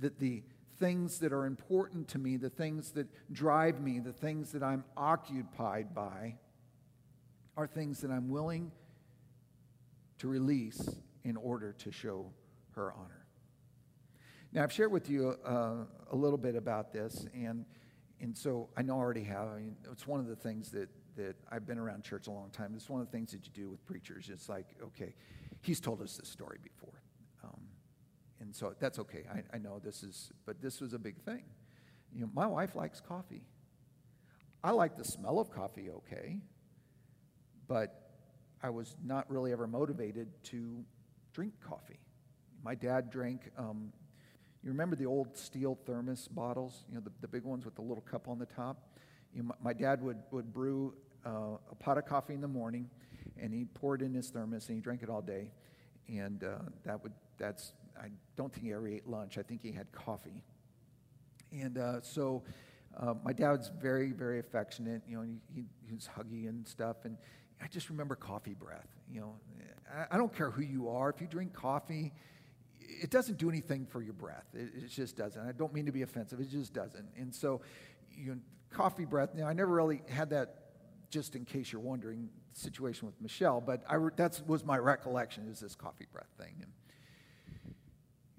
that 0.00 0.18
the 0.18 0.42
things 0.78 1.18
that 1.18 1.32
are 1.32 1.46
important 1.46 2.08
to 2.08 2.18
me, 2.18 2.36
the 2.36 2.50
things 2.50 2.90
that 2.92 3.06
drive 3.32 3.80
me, 3.80 4.00
the 4.00 4.12
things 4.12 4.52
that 4.52 4.62
I'm 4.62 4.84
occupied 4.96 5.94
by, 5.94 6.36
are 7.56 7.66
things 7.66 8.00
that 8.00 8.10
I'm 8.10 8.30
willing 8.30 8.72
to 10.18 10.28
release 10.28 10.88
in 11.24 11.36
order 11.36 11.72
to 11.72 11.92
show 11.92 12.32
her 12.72 12.92
honor. 12.92 13.26
Now, 14.52 14.62
I've 14.62 14.72
shared 14.72 14.90
with 14.90 15.08
you 15.08 15.36
uh, 15.44 15.84
a 16.10 16.16
little 16.16 16.38
bit 16.38 16.56
about 16.56 16.92
this, 16.92 17.26
and, 17.34 17.64
and 18.20 18.36
so 18.36 18.68
I 18.76 18.82
know 18.82 18.96
I 18.96 19.00
already 19.00 19.24
have. 19.24 19.48
I 19.48 19.58
mean, 19.58 19.76
it's 19.92 20.06
one 20.06 20.18
of 20.18 20.26
the 20.26 20.36
things 20.36 20.70
that, 20.72 20.88
that 21.16 21.36
I've 21.50 21.66
been 21.66 21.78
around 21.78 22.02
church 22.02 22.26
a 22.26 22.30
long 22.30 22.50
time. 22.50 22.72
It's 22.74 22.88
one 22.88 23.00
of 23.00 23.06
the 23.06 23.12
things 23.12 23.32
that 23.32 23.44
you 23.46 23.52
do 23.52 23.70
with 23.70 23.84
preachers. 23.86 24.30
It's 24.32 24.48
like, 24.48 24.66
okay, 24.82 25.14
he's 25.60 25.80
told 25.80 26.02
us 26.02 26.16
this 26.16 26.28
story 26.28 26.58
before. 26.62 26.99
And 28.40 28.54
so 28.54 28.74
that's 28.80 28.98
okay. 28.98 29.24
I, 29.32 29.56
I 29.56 29.58
know 29.58 29.80
this 29.82 30.02
is, 30.02 30.32
but 30.46 30.60
this 30.62 30.80
was 30.80 30.94
a 30.94 30.98
big 30.98 31.20
thing. 31.22 31.44
You 32.14 32.22
know, 32.22 32.30
my 32.34 32.46
wife 32.46 32.74
likes 32.74 33.00
coffee. 33.00 33.42
I 34.64 34.72
like 34.72 34.96
the 34.96 35.04
smell 35.04 35.38
of 35.38 35.50
coffee 35.50 35.90
okay, 35.90 36.38
but 37.68 38.10
I 38.62 38.70
was 38.70 38.96
not 39.02 39.30
really 39.30 39.52
ever 39.52 39.66
motivated 39.66 40.28
to 40.44 40.84
drink 41.32 41.54
coffee. 41.66 42.00
My 42.62 42.74
dad 42.74 43.10
drank, 43.10 43.50
um, 43.56 43.92
you 44.62 44.70
remember 44.70 44.96
the 44.96 45.06
old 45.06 45.36
steel 45.36 45.78
thermos 45.86 46.28
bottles, 46.28 46.84
you 46.88 46.96
know, 46.96 47.00
the, 47.00 47.12
the 47.22 47.28
big 47.28 47.44
ones 47.44 47.64
with 47.64 47.74
the 47.74 47.82
little 47.82 48.02
cup 48.02 48.28
on 48.28 48.38
the 48.38 48.46
top? 48.46 48.88
You 49.34 49.42
know, 49.42 49.48
my, 49.48 49.70
my, 49.70 49.72
dad 49.72 50.02
would, 50.02 50.18
would 50.30 50.52
brew 50.52 50.94
uh, 51.24 51.56
a 51.70 51.74
pot 51.78 51.96
of 51.96 52.04
coffee 52.04 52.34
in 52.34 52.42
the 52.42 52.48
morning, 52.48 52.90
and 53.40 53.54
he'd 53.54 53.72
pour 53.72 53.94
it 53.94 54.02
in 54.02 54.12
his 54.12 54.28
thermos, 54.28 54.68
and 54.68 54.76
he 54.76 54.82
drank 54.82 55.02
it 55.02 55.08
all 55.08 55.22
day. 55.22 55.52
And 56.08 56.44
uh, 56.44 56.58
that 56.84 57.02
would, 57.02 57.12
that's, 57.38 57.72
I 57.98 58.08
don't 58.36 58.52
think 58.52 58.66
he 58.66 58.72
ever 58.72 58.88
ate 58.88 59.08
lunch. 59.08 59.38
I 59.38 59.42
think 59.42 59.62
he 59.62 59.72
had 59.72 59.90
coffee. 59.92 60.42
And 61.52 61.78
uh, 61.78 62.00
so 62.02 62.42
uh, 62.96 63.14
my 63.24 63.32
dad's 63.32 63.70
very, 63.80 64.12
very 64.12 64.38
affectionate. 64.38 65.02
You 65.08 65.16
know, 65.16 65.22
he, 65.22 65.64
he, 65.86 65.94
was 65.94 66.08
huggy 66.16 66.48
and 66.48 66.66
stuff. 66.66 67.04
And 67.04 67.16
I 67.62 67.66
just 67.68 67.90
remember 67.90 68.14
coffee 68.14 68.54
breath. 68.54 68.88
You 69.12 69.20
know, 69.20 69.34
I, 69.92 70.14
I, 70.14 70.18
don't 70.18 70.34
care 70.34 70.50
who 70.50 70.62
you 70.62 70.88
are. 70.88 71.10
If 71.10 71.20
you 71.20 71.26
drink 71.26 71.52
coffee, 71.52 72.12
it 72.80 73.10
doesn't 73.10 73.38
do 73.38 73.48
anything 73.48 73.86
for 73.86 74.02
your 74.02 74.12
breath. 74.12 74.46
It, 74.54 74.70
it, 74.74 74.88
just 74.88 75.16
doesn't. 75.16 75.40
I 75.40 75.52
don't 75.52 75.72
mean 75.72 75.86
to 75.86 75.92
be 75.92 76.02
offensive. 76.02 76.40
It 76.40 76.50
just 76.50 76.72
doesn't. 76.72 77.08
And 77.16 77.34
so, 77.34 77.60
you 78.10 78.32
know, 78.32 78.40
coffee 78.70 79.04
breath. 79.04 79.34
Now, 79.34 79.46
I 79.46 79.52
never 79.52 79.72
really 79.72 80.02
had 80.08 80.30
that. 80.30 80.56
Just 81.10 81.34
in 81.34 81.44
case 81.44 81.72
you're 81.72 81.80
wondering, 81.80 82.28
situation 82.52 83.06
with 83.06 83.20
Michelle, 83.20 83.60
but 83.60 83.82
I 83.88 83.98
that 84.16 84.40
was 84.46 84.64
my 84.64 84.78
recollection 84.78 85.48
is 85.48 85.58
this 85.58 85.74
coffee 85.74 86.06
breath 86.12 86.30
thing. 86.38 86.54
And, 86.60 86.70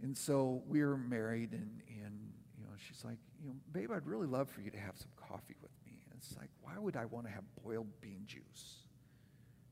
and 0.02 0.18
so 0.18 0.64
we 0.68 0.84
were 0.84 0.98
married, 0.98 1.52
and, 1.52 1.82
and 1.88 2.20
you 2.58 2.64
know, 2.64 2.72
she's 2.78 3.04
like, 3.06 3.18
you 3.42 3.50
know, 3.50 3.56
babe, 3.72 3.92
I'd 3.92 4.06
really 4.06 4.28
love 4.28 4.50
for 4.50 4.62
you 4.62 4.72
to 4.72 4.80
have 4.80 4.98
some 4.98 5.12
coffee 5.16 5.56
with 5.62 5.72
me. 5.86 6.04
And 6.10 6.20
it's 6.20 6.36
like, 6.38 6.50
why 6.62 6.78
would 6.78 6.96
I 6.96 7.06
want 7.06 7.26
to 7.28 7.32
have 7.32 7.44
boiled 7.64 7.88
bean 8.02 8.24
juice? 8.26 8.82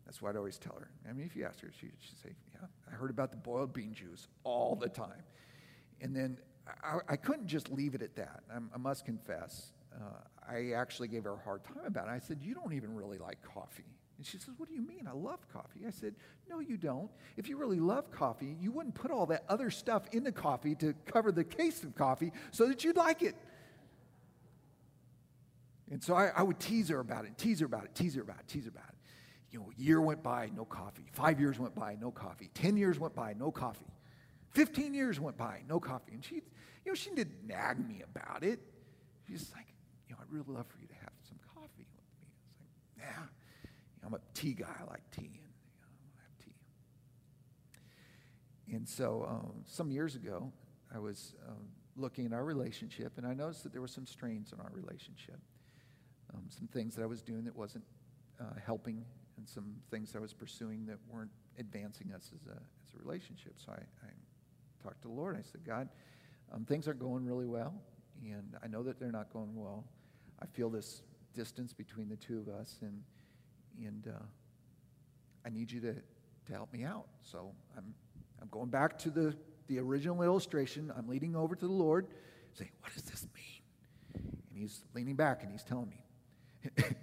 That's 0.05 0.21
what 0.21 0.29
I'd 0.29 0.37
always 0.37 0.57
tell 0.57 0.75
her. 0.79 0.89
I 1.07 1.13
mean, 1.13 1.25
if 1.25 1.35
you 1.35 1.45
ask 1.45 1.61
her, 1.61 1.71
she, 1.79 1.87
she'd 1.99 2.17
say, 2.23 2.29
Yeah, 2.53 2.65
I 2.91 2.95
heard 2.95 3.11
about 3.11 3.29
the 3.29 3.37
boiled 3.37 3.73
bean 3.73 3.93
juice 3.93 4.27
all 4.43 4.75
the 4.75 4.89
time. 4.89 5.21
And 6.01 6.15
then 6.15 6.39
I, 6.83 6.97
I 7.09 7.15
couldn't 7.15 7.45
just 7.45 7.69
leave 7.71 7.93
it 7.93 8.01
at 8.01 8.15
that. 8.15 8.41
I, 8.51 8.57
I 8.73 8.77
must 8.79 9.05
confess. 9.05 9.71
Uh, 9.93 10.51
I 10.51 10.71
actually 10.71 11.09
gave 11.09 11.25
her 11.25 11.33
a 11.33 11.37
hard 11.37 11.63
time 11.63 11.85
about 11.85 12.07
it. 12.07 12.11
I 12.11 12.17
said, 12.17 12.39
You 12.41 12.55
don't 12.55 12.73
even 12.73 12.95
really 12.95 13.19
like 13.19 13.37
coffee. 13.43 13.98
And 14.19 14.27
she 14.27 14.37
says, 14.37 14.53
What 14.57 14.69
do 14.69 14.75
you 14.75 14.85
mean? 14.85 15.07
I 15.09 15.13
love 15.13 15.39
coffee. 15.51 15.81
I 15.87 15.89
said, 15.89 16.13
No, 16.47 16.59
you 16.59 16.77
don't. 16.77 17.09
If 17.37 17.49
you 17.49 17.57
really 17.57 17.79
love 17.79 18.11
coffee, 18.11 18.55
you 18.59 18.71
wouldn't 18.71 18.93
put 18.93 19.09
all 19.09 19.25
that 19.27 19.45
other 19.49 19.71
stuff 19.71 20.03
in 20.11 20.23
the 20.23 20.31
coffee 20.31 20.75
to 20.75 20.93
cover 21.11 21.31
the 21.31 21.43
taste 21.43 21.83
of 21.83 21.95
coffee 21.95 22.31
so 22.51 22.67
that 22.67 22.83
you'd 22.83 22.97
like 22.97 23.23
it. 23.23 23.35
And 25.89 26.03
so 26.03 26.13
I, 26.13 26.27
I 26.35 26.43
would 26.43 26.59
tease 26.59 26.89
her 26.89 26.99
about 26.99 27.25
it, 27.25 27.35
tease 27.39 27.61
her 27.61 27.65
about 27.65 27.85
it, 27.85 27.95
tease 27.95 28.13
her 28.13 28.21
about 28.21 28.41
it, 28.41 28.47
tease 28.47 28.65
her 28.65 28.69
about 28.69 28.89
it 28.89 28.99
you 29.51 29.59
know, 29.59 29.71
a 29.75 29.81
year 29.81 29.99
went 29.99 30.21
by, 30.21 30.49
no 30.55 30.65
coffee. 30.65 31.05
Five 31.11 31.39
years 31.39 31.57
went 31.57 31.75
by, 31.75 31.97
no 31.99 32.11
coffee. 32.11 32.49
Ten 32.53 32.77
years 32.77 32.99
went 32.99 33.15
by, 33.15 33.33
no 33.33 33.51
coffee. 33.51 33.87
Fifteen 34.51 34.93
years 34.93 35.19
went 35.19 35.37
by, 35.37 35.61
no 35.67 35.79
coffee. 35.79 36.13
And 36.13 36.23
she, 36.23 36.35
you 36.35 36.41
know, 36.87 36.93
she 36.93 37.09
didn't 37.11 37.47
nag 37.47 37.87
me 37.87 38.03
about 38.03 38.43
it. 38.43 38.59
She's 39.27 39.51
like, 39.55 39.65
you 40.07 40.15
know, 40.15 40.21
I'd 40.21 40.31
really 40.31 40.45
love 40.47 40.67
for 40.67 40.79
you 40.79 40.87
to 40.87 40.93
have 40.95 41.13
some 41.27 41.39
coffee 41.55 41.69
with 41.77 41.87
me. 41.87 42.03
I 42.03 43.01
was 43.01 43.07
like, 43.07 43.15
yeah, 43.15 43.38
I'm 44.05 44.13
a 44.13 44.19
tea 44.33 44.53
guy. 44.53 44.75
I 44.79 44.83
like 44.89 45.09
tea, 45.11 45.25
and 45.25 45.33
you 45.33 45.79
know, 45.81 45.87
I 46.17 46.21
have 46.23 46.37
tea. 46.45 46.55
And 48.75 48.87
so, 48.87 49.25
um, 49.29 49.63
some 49.65 49.91
years 49.91 50.15
ago, 50.15 50.51
I 50.93 50.99
was 50.99 51.35
um, 51.47 51.67
looking 51.95 52.25
at 52.25 52.33
our 52.33 52.43
relationship, 52.43 53.13
and 53.17 53.25
I 53.27 53.33
noticed 53.33 53.63
that 53.63 53.71
there 53.71 53.81
were 53.81 53.87
some 53.87 54.05
strains 54.05 54.53
in 54.53 54.59
our 54.59 54.71
relationship. 54.73 55.39
Um, 56.33 56.43
some 56.49 56.67
things 56.67 56.95
that 56.95 57.03
I 57.03 57.07
was 57.07 57.21
doing 57.21 57.43
that 57.45 57.55
wasn't 57.55 57.83
uh, 58.39 58.43
helping 58.63 59.03
and 59.37 59.47
some 59.47 59.75
things 59.89 60.15
I 60.15 60.19
was 60.19 60.33
pursuing 60.33 60.85
that 60.87 60.97
weren't 61.09 61.31
advancing 61.57 62.11
us 62.13 62.31
as 62.35 62.45
a, 62.47 62.55
as 62.55 62.93
a 62.93 62.97
relationship. 62.97 63.53
So 63.55 63.71
I, 63.71 63.81
I 64.05 64.09
talked 64.83 65.01
to 65.03 65.07
the 65.07 65.13
Lord. 65.13 65.37
I 65.37 65.41
said, 65.41 65.61
God, 65.65 65.87
um, 66.53 66.65
things 66.65 66.87
aren't 66.87 66.99
going 66.99 67.25
really 67.25 67.45
well, 67.45 67.73
and 68.23 68.55
I 68.63 68.67
know 68.67 68.83
that 68.83 68.99
they're 68.99 69.11
not 69.11 69.31
going 69.31 69.55
well. 69.55 69.85
I 70.41 70.45
feel 70.45 70.69
this 70.69 71.03
distance 71.33 71.73
between 71.73 72.09
the 72.09 72.17
two 72.17 72.39
of 72.39 72.49
us, 72.49 72.77
and, 72.81 73.01
and 73.85 74.07
uh, 74.07 74.23
I 75.45 75.49
need 75.49 75.71
you 75.71 75.79
to, 75.81 75.93
to 75.93 76.53
help 76.53 76.71
me 76.73 76.83
out. 76.83 77.07
So 77.21 77.51
I'm, 77.77 77.93
I'm 78.41 78.47
going 78.49 78.69
back 78.69 78.97
to 78.99 79.09
the, 79.09 79.35
the 79.67 79.79
original 79.79 80.21
illustration. 80.23 80.91
I'm 80.97 81.07
leading 81.07 81.35
over 81.35 81.55
to 81.55 81.65
the 81.65 81.71
Lord, 81.71 82.07
saying, 82.53 82.71
What 82.81 82.93
does 82.93 83.03
this 83.03 83.27
mean? 83.35 84.23
And 84.49 84.59
he's 84.59 84.81
leaning 84.93 85.15
back 85.15 85.43
and 85.43 85.51
he's 85.51 85.63
telling 85.63 85.89
me. 85.89 86.85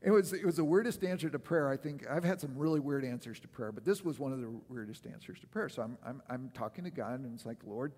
It 0.00 0.12
was, 0.12 0.32
it 0.32 0.44
was 0.44 0.56
the 0.56 0.64
weirdest 0.64 1.02
answer 1.02 1.28
to 1.28 1.38
prayer. 1.38 1.68
I 1.68 1.76
think 1.76 2.06
I've 2.08 2.22
had 2.22 2.40
some 2.40 2.56
really 2.56 2.78
weird 2.78 3.04
answers 3.04 3.40
to 3.40 3.48
prayer, 3.48 3.72
but 3.72 3.84
this 3.84 4.04
was 4.04 4.18
one 4.18 4.32
of 4.32 4.40
the 4.40 4.48
weirdest 4.68 5.06
answers 5.06 5.40
to 5.40 5.46
prayer. 5.48 5.68
So 5.68 5.82
I'm, 5.82 5.98
I'm, 6.06 6.22
I'm 6.30 6.50
talking 6.54 6.84
to 6.84 6.90
God, 6.90 7.20
and 7.20 7.34
it's 7.34 7.44
like, 7.44 7.58
Lord, 7.66 7.92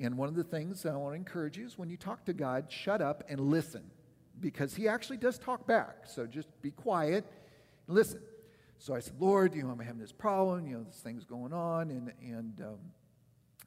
and 0.00 0.16
one 0.16 0.28
of 0.28 0.36
the 0.36 0.44
things 0.44 0.86
I 0.86 0.94
want 0.94 1.14
to 1.14 1.16
encourage 1.16 1.58
you 1.58 1.66
is 1.66 1.76
when 1.76 1.90
you 1.90 1.96
talk 1.96 2.24
to 2.26 2.32
God, 2.32 2.70
shut 2.70 3.02
up 3.02 3.24
and 3.28 3.40
listen, 3.40 3.82
because 4.38 4.74
He 4.74 4.86
actually 4.86 5.16
does 5.16 5.36
talk 5.36 5.66
back. 5.66 6.06
So 6.06 6.26
just 6.26 6.48
be 6.62 6.70
quiet 6.70 7.26
listen. 7.94 8.20
So 8.78 8.94
I 8.94 9.00
said, 9.00 9.14
Lord, 9.20 9.54
you 9.54 9.62
know, 9.62 9.70
I'm 9.70 9.78
having 9.78 10.00
this 10.00 10.12
problem, 10.12 10.66
you 10.66 10.76
know, 10.76 10.82
this 10.82 10.96
thing's 10.96 11.24
going 11.24 11.52
on, 11.52 11.90
and, 11.90 12.12
and 12.20 12.60
um, 12.60 12.78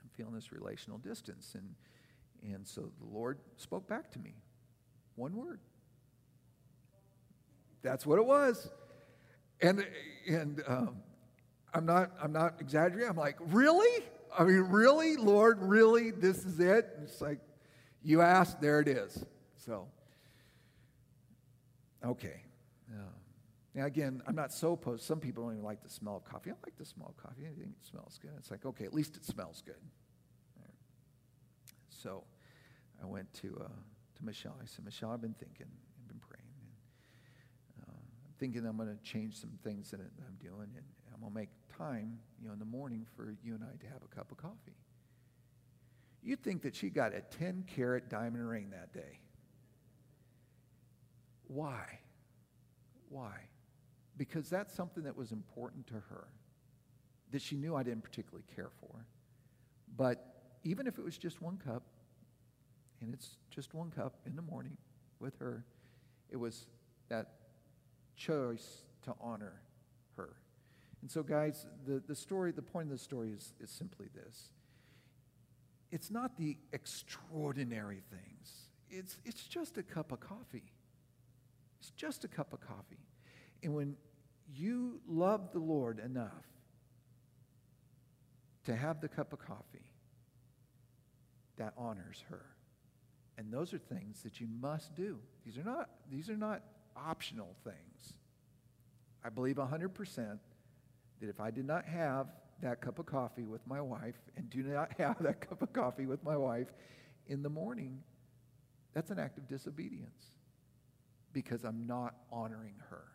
I'm 0.01 0.09
feeling 0.17 0.33
this 0.33 0.51
relational 0.51 0.97
distance. 0.97 1.55
And, 1.55 2.53
and 2.53 2.67
so 2.67 2.81
the 2.99 3.05
Lord 3.05 3.39
spoke 3.55 3.87
back 3.87 4.11
to 4.11 4.19
me 4.19 4.35
one 5.15 5.35
word 5.35 5.59
that's 7.85 8.05
what 8.05 8.17
it 8.17 8.25
was. 8.25 8.69
And, 9.61 9.85
and 10.27 10.61
um, 10.67 10.97
I'm, 11.73 11.85
not, 11.85 12.11
I'm 12.21 12.33
not 12.33 12.55
exaggerating. 12.59 13.07
I'm 13.07 13.15
like, 13.15 13.37
really? 13.39 14.03
I 14.37 14.43
mean, 14.43 14.61
really? 14.61 15.15
Lord, 15.15 15.61
really? 15.61 16.11
This 16.11 16.43
is 16.45 16.59
it? 16.59 16.89
And 16.95 17.07
it's 17.07 17.21
like, 17.21 17.39
you 18.03 18.21
asked, 18.21 18.59
there 18.59 18.79
it 18.79 18.87
is. 18.87 19.23
So, 19.55 19.87
okay. 22.03 22.41
Uh, 22.91 23.14
now, 23.75 23.85
again, 23.85 24.23
I'm 24.25 24.35
not 24.35 24.53
so 24.53 24.71
opposed. 24.71 25.03
Some 25.03 25.19
people 25.19 25.43
don't 25.43 25.51
even 25.53 25.65
like 25.65 25.83
the 25.83 25.89
smell 25.89 26.15
of 26.15 26.23
coffee. 26.23 26.49
I 26.49 26.53
like 26.63 26.77
the 26.77 26.85
smell 26.85 27.07
of 27.09 27.17
coffee. 27.21 27.41
I 27.41 27.53
think 27.59 27.75
it 27.77 27.85
smells 27.85 28.17
good. 28.21 28.31
It's 28.37 28.49
like, 28.49 28.65
okay, 28.65 28.85
at 28.85 28.93
least 28.93 29.17
it 29.17 29.25
smells 29.25 29.61
good. 29.65 29.75
So 31.89 32.23
I 33.01 33.05
went 33.05 33.33
to, 33.41 33.59
uh, 33.59 33.67
to 33.67 34.25
Michelle. 34.25 34.55
I 34.61 34.65
said, 34.65 34.85
Michelle, 34.85 35.11
I've 35.11 35.21
been 35.21 35.33
thinking 35.33 35.65
I've 35.99 36.07
been 36.07 36.19
praying. 36.19 36.45
And, 36.61 37.83
uh, 37.89 37.91
I'm 37.91 38.33
thinking 38.39 38.65
I'm 38.65 38.77
going 38.77 38.95
to 38.95 39.03
change 39.03 39.35
some 39.35 39.57
things 39.63 39.91
that 39.91 39.99
I'm 39.99 40.37
doing, 40.39 40.69
and 40.75 40.85
I'm 41.13 41.19
going 41.19 41.33
to 41.33 41.37
make 41.37 41.49
time, 41.77 42.19
you 42.39 42.47
know, 42.47 42.53
in 42.53 42.59
the 42.59 42.65
morning 42.65 43.05
for 43.17 43.35
you 43.43 43.55
and 43.55 43.63
I 43.63 43.75
to 43.83 43.87
have 43.87 44.03
a 44.03 44.15
cup 44.15 44.31
of 44.31 44.37
coffee. 44.37 44.77
you'd 46.23 46.43
think 46.43 46.61
that 46.61 46.75
she 46.75 46.89
got 46.89 47.13
a 47.13 47.21
10 47.21 47.65
carat 47.67 48.07
diamond 48.07 48.47
ring 48.47 48.69
that 48.69 48.93
day. 48.93 49.19
Why? 51.47 51.99
Why? 53.09 53.33
Because 54.17 54.49
that's 54.49 54.73
something 54.73 55.03
that 55.03 55.15
was 55.15 55.31
important 55.31 55.87
to 55.87 55.95
her, 56.09 56.27
that 57.31 57.41
she 57.41 57.55
knew 57.55 57.75
I 57.75 57.83
didn't 57.83 58.03
particularly 58.03 58.45
care 58.55 58.69
for. 58.79 59.05
But 59.97 60.25
even 60.63 60.87
if 60.87 60.97
it 60.97 61.03
was 61.03 61.17
just 61.17 61.41
one 61.41 61.57
cup, 61.57 61.83
and 63.01 63.13
it's 63.13 63.37
just 63.49 63.73
one 63.73 63.91
cup 63.91 64.15
in 64.25 64.35
the 64.35 64.41
morning 64.41 64.77
with 65.19 65.37
her, 65.39 65.65
it 66.29 66.37
was 66.37 66.67
that 67.09 67.33
choice 68.15 68.83
to 69.03 69.13
honor 69.21 69.61
her. 70.17 70.29
And 71.01 71.11
so, 71.11 71.21
guys, 71.21 71.67
the, 71.85 72.01
the 72.07 72.15
story, 72.15 72.51
the 72.51 72.61
point 72.61 72.87
of 72.87 72.97
the 72.97 73.03
story 73.03 73.31
is, 73.31 73.53
is 73.59 73.69
simply 73.69 74.07
this 74.13 74.49
it's 75.91 76.11
not 76.11 76.37
the 76.37 76.57
extraordinary 76.73 78.01
things, 78.09 78.69
it's, 78.89 79.17
it's 79.23 79.43
just 79.43 79.77
a 79.77 79.83
cup 79.83 80.11
of 80.11 80.19
coffee. 80.19 80.71
It's 81.79 81.91
just 81.91 82.23
a 82.23 82.27
cup 82.27 82.53
of 82.53 82.59
coffee. 82.59 83.05
And 83.65 83.73
when 83.73 83.95
you 84.53 85.01
love 85.07 85.51
the 85.51 85.59
Lord 85.59 85.97
enough 85.97 86.45
to 88.65 88.75
have 88.75 89.01
the 89.01 89.07
cup 89.07 89.33
of 89.33 89.39
coffee, 89.39 89.91
that 91.57 91.73
honors 91.75 92.23
her. 92.29 92.45
And 93.39 93.51
those 93.51 93.73
are 93.73 93.79
things 93.79 94.21
that 94.21 94.39
you 94.39 94.47
must 94.61 94.93
do. 94.93 95.17
These 95.43 95.57
are 95.57 95.63
not, 95.63 95.89
these 96.11 96.29
are 96.29 96.37
not 96.37 96.61
optional 96.95 97.55
things. 97.63 98.13
I 99.23 99.29
believe 99.29 99.55
100% 99.55 100.37
that 101.19 101.29
if 101.29 101.39
I 101.39 101.49
did 101.49 101.65
not 101.65 101.85
have 101.85 102.27
that 102.61 102.81
cup 102.81 102.99
of 102.99 103.07
coffee 103.07 103.45
with 103.45 103.65
my 103.65 103.81
wife 103.81 104.19
and 104.37 104.47
do 104.47 104.61
not 104.61 104.91
have 104.99 105.17
that 105.23 105.41
cup 105.41 105.63
of 105.63 105.73
coffee 105.73 106.05
with 106.05 106.23
my 106.23 106.37
wife 106.37 106.67
in 107.25 107.41
the 107.41 107.49
morning, 107.49 108.03
that's 108.93 109.09
an 109.09 109.17
act 109.17 109.39
of 109.39 109.47
disobedience 109.47 110.35
because 111.33 111.63
I'm 111.63 111.87
not 111.87 112.13
honoring 112.31 112.75
her. 112.91 113.05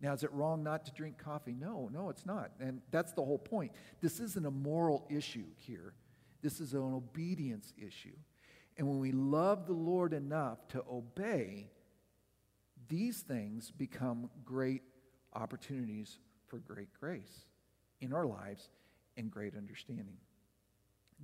Now, 0.00 0.14
is 0.14 0.22
it 0.22 0.32
wrong 0.32 0.62
not 0.62 0.86
to 0.86 0.92
drink 0.92 1.18
coffee? 1.18 1.54
No, 1.58 1.90
no, 1.92 2.08
it's 2.08 2.24
not. 2.24 2.52
And 2.58 2.80
that's 2.90 3.12
the 3.12 3.22
whole 3.22 3.38
point. 3.38 3.72
This 4.00 4.18
isn't 4.18 4.46
a 4.46 4.50
moral 4.50 5.06
issue 5.10 5.46
here, 5.56 5.94
this 6.42 6.60
is 6.60 6.74
an 6.74 6.80
obedience 6.80 7.72
issue. 7.78 8.16
And 8.78 8.88
when 8.88 8.98
we 8.98 9.12
love 9.12 9.66
the 9.66 9.74
Lord 9.74 10.14
enough 10.14 10.66
to 10.68 10.82
obey, 10.90 11.68
these 12.88 13.20
things 13.20 13.70
become 13.70 14.30
great 14.44 14.82
opportunities 15.34 16.18
for 16.46 16.58
great 16.58 16.88
grace 16.98 17.44
in 18.00 18.14
our 18.14 18.24
lives 18.24 18.70
and 19.18 19.30
great 19.30 19.54
understanding. 19.54 20.16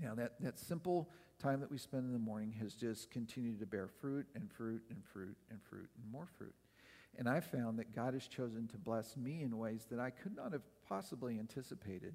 Now, 0.00 0.14
that, 0.16 0.34
that 0.40 0.58
simple 0.58 1.08
time 1.38 1.60
that 1.60 1.70
we 1.70 1.78
spend 1.78 2.04
in 2.04 2.12
the 2.12 2.18
morning 2.18 2.52
has 2.60 2.74
just 2.74 3.10
continued 3.10 3.58
to 3.60 3.66
bear 3.66 3.88
fruit 3.88 4.26
and 4.34 4.50
fruit 4.52 4.82
and 4.90 5.02
fruit 5.04 5.36
and 5.50 5.58
fruit 5.62 5.88
and 5.96 6.12
more 6.12 6.28
fruit. 6.36 6.54
And 7.18 7.28
I 7.28 7.40
found 7.40 7.78
that 7.78 7.94
God 7.94 8.14
has 8.14 8.26
chosen 8.26 8.68
to 8.68 8.76
bless 8.76 9.16
me 9.16 9.42
in 9.42 9.56
ways 9.56 9.86
that 9.90 9.98
I 9.98 10.10
could 10.10 10.36
not 10.36 10.52
have 10.52 10.62
possibly 10.86 11.38
anticipated 11.38 12.14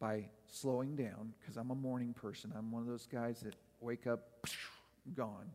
by 0.00 0.26
slowing 0.46 0.96
down, 0.96 1.34
because 1.38 1.56
I'm 1.56 1.70
a 1.70 1.74
morning 1.74 2.14
person. 2.14 2.52
I'm 2.56 2.72
one 2.72 2.82
of 2.82 2.88
those 2.88 3.06
guys 3.06 3.40
that 3.40 3.54
wake 3.80 4.06
up, 4.06 4.46
gone, 5.14 5.50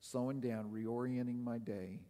slowing 0.00 0.40
down, 0.40 0.70
reorienting 0.72 1.42
my 1.42 1.58
day. 1.58 2.00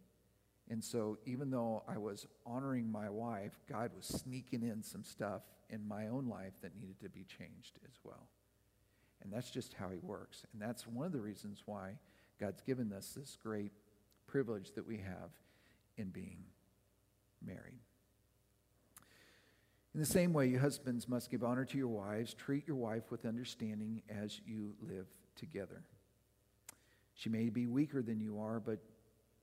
And 0.69 0.83
so, 0.83 1.19
even 1.27 1.51
though 1.51 1.83
I 1.87 1.99
was 1.99 2.27
honoring 2.47 2.91
my 2.91 3.09
wife, 3.09 3.59
God 3.69 3.91
was 3.95 4.07
sneaking 4.07 4.63
in 4.63 4.83
some 4.83 5.05
stuff 5.05 5.43
in 5.71 5.87
my 5.87 6.09
own 6.09 6.27
life 6.27 6.55
that 6.63 6.77
needed 6.77 7.01
to 7.03 7.09
be 7.09 7.25
changed 7.25 7.79
as 7.85 7.99
well. 8.03 8.29
And 9.23 9.33
that's 9.33 9.51
just 9.51 9.75
how 9.75 9.91
He 9.91 9.99
works. 9.99 10.45
And 10.53 10.61
that's 10.61 10.87
one 10.87 11.07
of 11.07 11.13
the 11.13 11.21
reasons 11.21 11.63
why 11.67 11.99
God's 12.41 12.63
given 12.63 12.93
us 12.93 13.13
this 13.17 13.37
great 13.43 13.73
privilege 14.27 14.73
that 14.75 14.87
we 14.87 14.97
have 14.99 15.31
in 15.97 16.09
being 16.09 16.45
married. 17.45 17.81
In 19.95 20.01
the 20.01 20.07
same 20.07 20.33
way, 20.33 20.49
you 20.49 20.59
husbands 20.59 21.09
must 21.09 21.31
give 21.31 21.45
honor 21.45 21.65
to 21.65 21.79
your 21.79 21.89
wives. 21.89 22.35
Treat 22.35 22.67
your 22.67 22.77
wife 22.77 23.11
with 23.11 23.25
understanding 23.25 24.03
as 24.09 24.41
you 24.45 24.75
live 24.81 25.07
together. 25.37 25.85
She 27.15 27.29
may 27.29 27.49
be 27.49 27.67
weaker 27.67 28.03
than 28.03 28.21
you 28.21 28.41
are, 28.41 28.59
but 28.59 28.81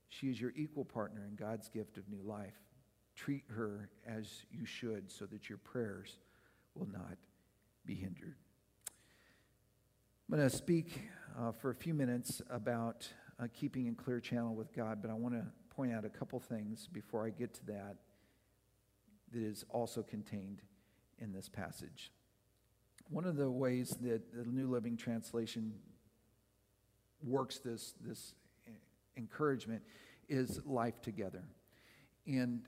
she 0.08 0.28
is 0.28 0.38
your 0.38 0.52
equal 0.54 0.84
partner 0.84 1.26
in 1.26 1.36
God's 1.36 1.70
gift 1.70 1.96
of 1.96 2.06
new 2.10 2.20
life. 2.22 2.60
Treat 3.16 3.44
her 3.48 3.88
as 4.06 4.44
you 4.50 4.66
should 4.66 5.10
so 5.10 5.24
that 5.26 5.48
your 5.48 5.56
prayers 5.58 6.18
will 6.74 6.88
not 6.92 7.16
be 7.86 7.94
hindered. 7.94 8.36
I'm 10.30 10.36
going 10.36 10.48
to 10.48 10.54
speak 10.54 11.00
uh, 11.38 11.52
for 11.52 11.70
a 11.70 11.74
few 11.74 11.94
minutes 11.94 12.42
about 12.50 13.08
uh, 13.40 13.46
keeping 13.54 13.86
in 13.86 13.94
clear 13.94 14.20
channel 14.20 14.54
with 14.54 14.74
God, 14.74 15.00
but 15.00 15.10
I 15.10 15.14
want 15.14 15.34
to 15.34 15.46
point 15.76 15.92
out 15.92 16.04
a 16.04 16.08
couple 16.08 16.38
things 16.38 16.88
before 16.92 17.26
I 17.26 17.30
get 17.30 17.54
to 17.54 17.66
that 17.66 17.96
that 19.32 19.42
is 19.42 19.64
also 19.70 20.02
contained 20.02 20.62
in 21.18 21.32
this 21.32 21.48
passage. 21.48 22.12
One 23.08 23.24
of 23.24 23.36
the 23.36 23.50
ways 23.50 23.96
that 24.02 24.32
the 24.34 24.44
New 24.44 24.68
Living 24.68 24.96
Translation 24.96 25.72
works 27.22 27.58
this, 27.58 27.94
this 28.00 28.34
encouragement 29.16 29.82
is 30.28 30.60
life 30.64 31.00
together. 31.00 31.44
And 32.26 32.62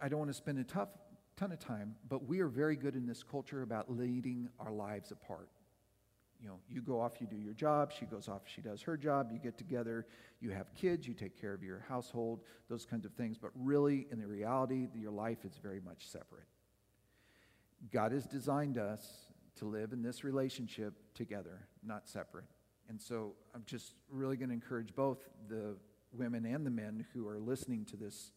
I 0.00 0.08
don't 0.08 0.18
want 0.18 0.30
to 0.30 0.36
spend 0.36 0.58
a 0.58 0.64
tough, 0.64 0.88
ton 1.36 1.52
of 1.52 1.58
time, 1.58 1.94
but 2.08 2.26
we 2.26 2.40
are 2.40 2.48
very 2.48 2.76
good 2.76 2.94
in 2.94 3.06
this 3.06 3.22
culture 3.22 3.62
about 3.62 3.90
leading 3.90 4.48
our 4.58 4.72
lives 4.72 5.10
apart. 5.10 5.48
You 6.40 6.48
know, 6.48 6.58
you 6.68 6.80
go 6.80 7.00
off, 7.00 7.20
you 7.20 7.26
do 7.26 7.36
your 7.36 7.52
job, 7.52 7.92
she 7.92 8.06
goes 8.06 8.28
off, 8.28 8.42
she 8.46 8.62
does 8.62 8.80
her 8.82 8.96
job, 8.96 9.30
you 9.30 9.38
get 9.38 9.58
together, 9.58 10.06
you 10.40 10.50
have 10.50 10.74
kids, 10.74 11.06
you 11.06 11.12
take 11.12 11.38
care 11.38 11.52
of 11.52 11.62
your 11.62 11.84
household, 11.86 12.40
those 12.68 12.86
kinds 12.86 13.04
of 13.04 13.12
things. 13.12 13.36
But 13.36 13.50
really, 13.54 14.06
in 14.10 14.18
the 14.18 14.26
reality, 14.26 14.88
your 14.94 15.10
life 15.10 15.44
is 15.44 15.58
very 15.62 15.80
much 15.80 16.08
separate. 16.08 16.46
God 17.92 18.12
has 18.12 18.24
designed 18.24 18.78
us 18.78 19.06
to 19.56 19.66
live 19.66 19.92
in 19.92 20.02
this 20.02 20.24
relationship 20.24 20.94
together, 21.14 21.66
not 21.82 22.08
separate. 22.08 22.46
And 22.88 23.00
so 23.00 23.34
I'm 23.54 23.64
just 23.66 23.94
really 24.10 24.36
going 24.36 24.48
to 24.48 24.54
encourage 24.54 24.94
both 24.94 25.18
the 25.48 25.76
women 26.12 26.46
and 26.46 26.64
the 26.64 26.70
men 26.70 27.06
who 27.12 27.28
are 27.28 27.38
listening 27.38 27.84
to 27.86 27.96
this 27.96 28.32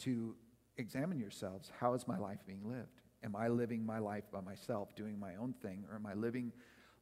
to 0.00 0.36
examine 0.76 1.18
yourselves. 1.18 1.72
How 1.80 1.94
is 1.94 2.06
my 2.06 2.18
life 2.18 2.38
being 2.46 2.68
lived? 2.68 3.00
Am 3.24 3.34
I 3.34 3.48
living 3.48 3.84
my 3.84 3.98
life 3.98 4.24
by 4.30 4.40
myself, 4.40 4.94
doing 4.94 5.18
my 5.18 5.34
own 5.36 5.54
thing, 5.60 5.84
or 5.90 5.96
am 5.96 6.06
I 6.06 6.14
living 6.14 6.52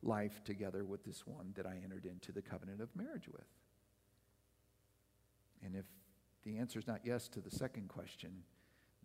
life 0.02 0.42
together 0.44 0.85
with 0.85 1.04
this 1.04 1.26
one 1.26 1.52
that 1.56 1.66
I 1.66 1.76
entered 1.82 2.06
into 2.06 2.32
the 2.32 2.42
covenant 2.42 2.80
of 2.80 2.94
marriage 2.94 3.28
with? 3.28 3.46
And 5.64 5.74
if 5.74 5.85
the 6.44 6.59
answer 6.59 6.78
is 6.78 6.87
not 6.87 7.00
yes 7.04 7.28
to 7.28 7.40
the 7.40 7.50
second 7.50 7.88
question, 7.88 8.42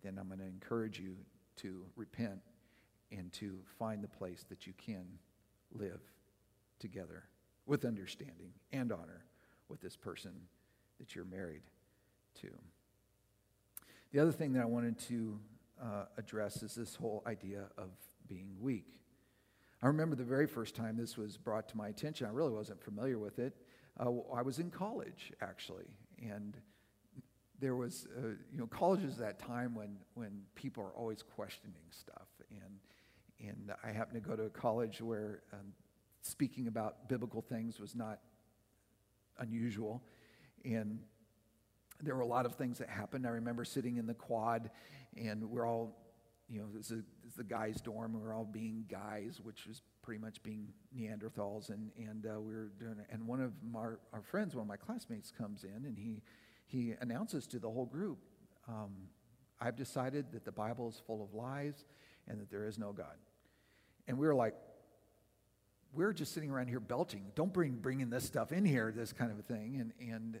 then 0.02 0.18
I'm 0.18 0.28
going 0.28 0.40
to 0.40 0.46
encourage 0.46 0.98
you 1.00 1.16
to 1.56 1.84
repent 1.96 2.40
and 3.10 3.32
to 3.32 3.58
find 3.78 4.02
the 4.02 4.08
place 4.08 4.44
that 4.48 4.66
you 4.66 4.72
can 4.76 5.04
live 5.72 6.00
together 6.78 7.24
with 7.66 7.84
understanding 7.84 8.52
and 8.72 8.92
honor 8.92 9.24
with 9.68 9.80
this 9.80 9.96
person 9.96 10.32
that 10.98 11.14
you're 11.14 11.24
married 11.24 11.62
to. 12.40 12.48
The 14.12 14.18
other 14.18 14.32
thing 14.32 14.52
that 14.52 14.62
I 14.62 14.66
wanted 14.66 14.98
to 15.08 15.38
uh, 15.82 16.04
address 16.18 16.62
is 16.62 16.74
this 16.74 16.94
whole 16.94 17.22
idea 17.26 17.64
of 17.78 17.90
being 18.28 18.54
weak. 18.60 18.86
I 19.82 19.88
remember 19.88 20.14
the 20.14 20.24
very 20.24 20.46
first 20.46 20.76
time 20.76 20.96
this 20.96 21.16
was 21.16 21.36
brought 21.36 21.68
to 21.70 21.76
my 21.76 21.88
attention. 21.88 22.26
I 22.26 22.30
really 22.30 22.52
wasn't 22.52 22.80
familiar 22.82 23.18
with 23.18 23.40
it. 23.40 23.54
Uh, 23.98 24.10
I 24.32 24.42
was 24.42 24.58
in 24.58 24.70
college, 24.70 25.32
actually, 25.40 25.86
and 26.22 26.56
there 27.58 27.74
was, 27.76 28.06
uh, 28.16 28.28
you 28.50 28.58
know, 28.58 28.66
college 28.66 29.02
is 29.04 29.16
that 29.18 29.38
time 29.38 29.74
when, 29.74 29.96
when 30.14 30.42
people 30.54 30.82
are 30.82 30.90
always 30.90 31.22
questioning 31.22 31.74
stuff. 31.90 32.28
And, 32.50 33.48
and 33.48 33.72
I 33.84 33.92
happened 33.92 34.22
to 34.22 34.28
go 34.28 34.34
to 34.34 34.44
a 34.44 34.50
college 34.50 35.00
where 35.00 35.42
um, 35.52 35.72
speaking 36.22 36.66
about 36.66 37.08
biblical 37.08 37.40
things 37.40 37.78
was 37.78 37.94
not 37.94 38.20
unusual. 39.38 40.02
And 40.64 41.00
there 42.00 42.16
were 42.16 42.22
a 42.22 42.26
lot 42.26 42.46
of 42.46 42.54
things 42.54 42.78
that 42.78 42.88
happened. 42.88 43.26
I 43.26 43.30
remember 43.30 43.64
sitting 43.64 43.96
in 43.96 44.06
the 44.06 44.14
quad, 44.14 44.70
and 45.16 45.48
we're 45.50 45.66
all, 45.66 45.96
you 46.52 46.60
know, 46.60 46.66
is, 46.78 46.90
is 46.90 47.02
the 47.34 47.44
guys' 47.44 47.80
dorm, 47.80 48.20
we're 48.20 48.34
all 48.34 48.44
being 48.44 48.84
guys, 48.90 49.40
which 49.42 49.66
was 49.66 49.80
pretty 50.02 50.20
much 50.20 50.42
being 50.42 50.68
Neanderthals. 50.94 51.70
And, 51.70 51.90
and 51.96 52.26
uh, 52.26 52.38
we 52.38 52.54
were 52.54 52.70
doing. 52.78 52.96
And 53.10 53.26
one 53.26 53.40
of 53.40 53.52
our, 53.74 54.00
our 54.12 54.20
friends, 54.20 54.54
one 54.54 54.62
of 54.62 54.68
my 54.68 54.76
classmates, 54.76 55.30
comes 55.30 55.64
in, 55.64 55.86
and 55.86 55.98
he, 55.98 56.20
he 56.66 56.94
announces 57.00 57.46
to 57.48 57.58
the 57.58 57.70
whole 57.70 57.86
group, 57.86 58.18
um, 58.68 58.90
I've 59.60 59.76
decided 59.76 60.32
that 60.32 60.44
the 60.44 60.52
Bible 60.52 60.90
is 60.90 61.00
full 61.06 61.22
of 61.22 61.32
lies 61.32 61.86
and 62.28 62.38
that 62.38 62.50
there 62.50 62.66
is 62.66 62.78
no 62.78 62.92
God. 62.92 63.16
And 64.06 64.18
we 64.18 64.26
were 64.26 64.34
like, 64.34 64.54
we're 65.94 66.12
just 66.12 66.34
sitting 66.34 66.50
around 66.50 66.68
here 66.68 66.80
belching. 66.80 67.32
Don't 67.34 67.52
bring 67.52 67.72
bringing 67.76 68.10
this 68.10 68.24
stuff 68.24 68.52
in 68.52 68.64
here, 68.64 68.92
this 68.94 69.12
kind 69.12 69.30
of 69.30 69.38
a 69.38 69.42
thing. 69.42 69.78
And 69.80 70.10
and 70.10 70.40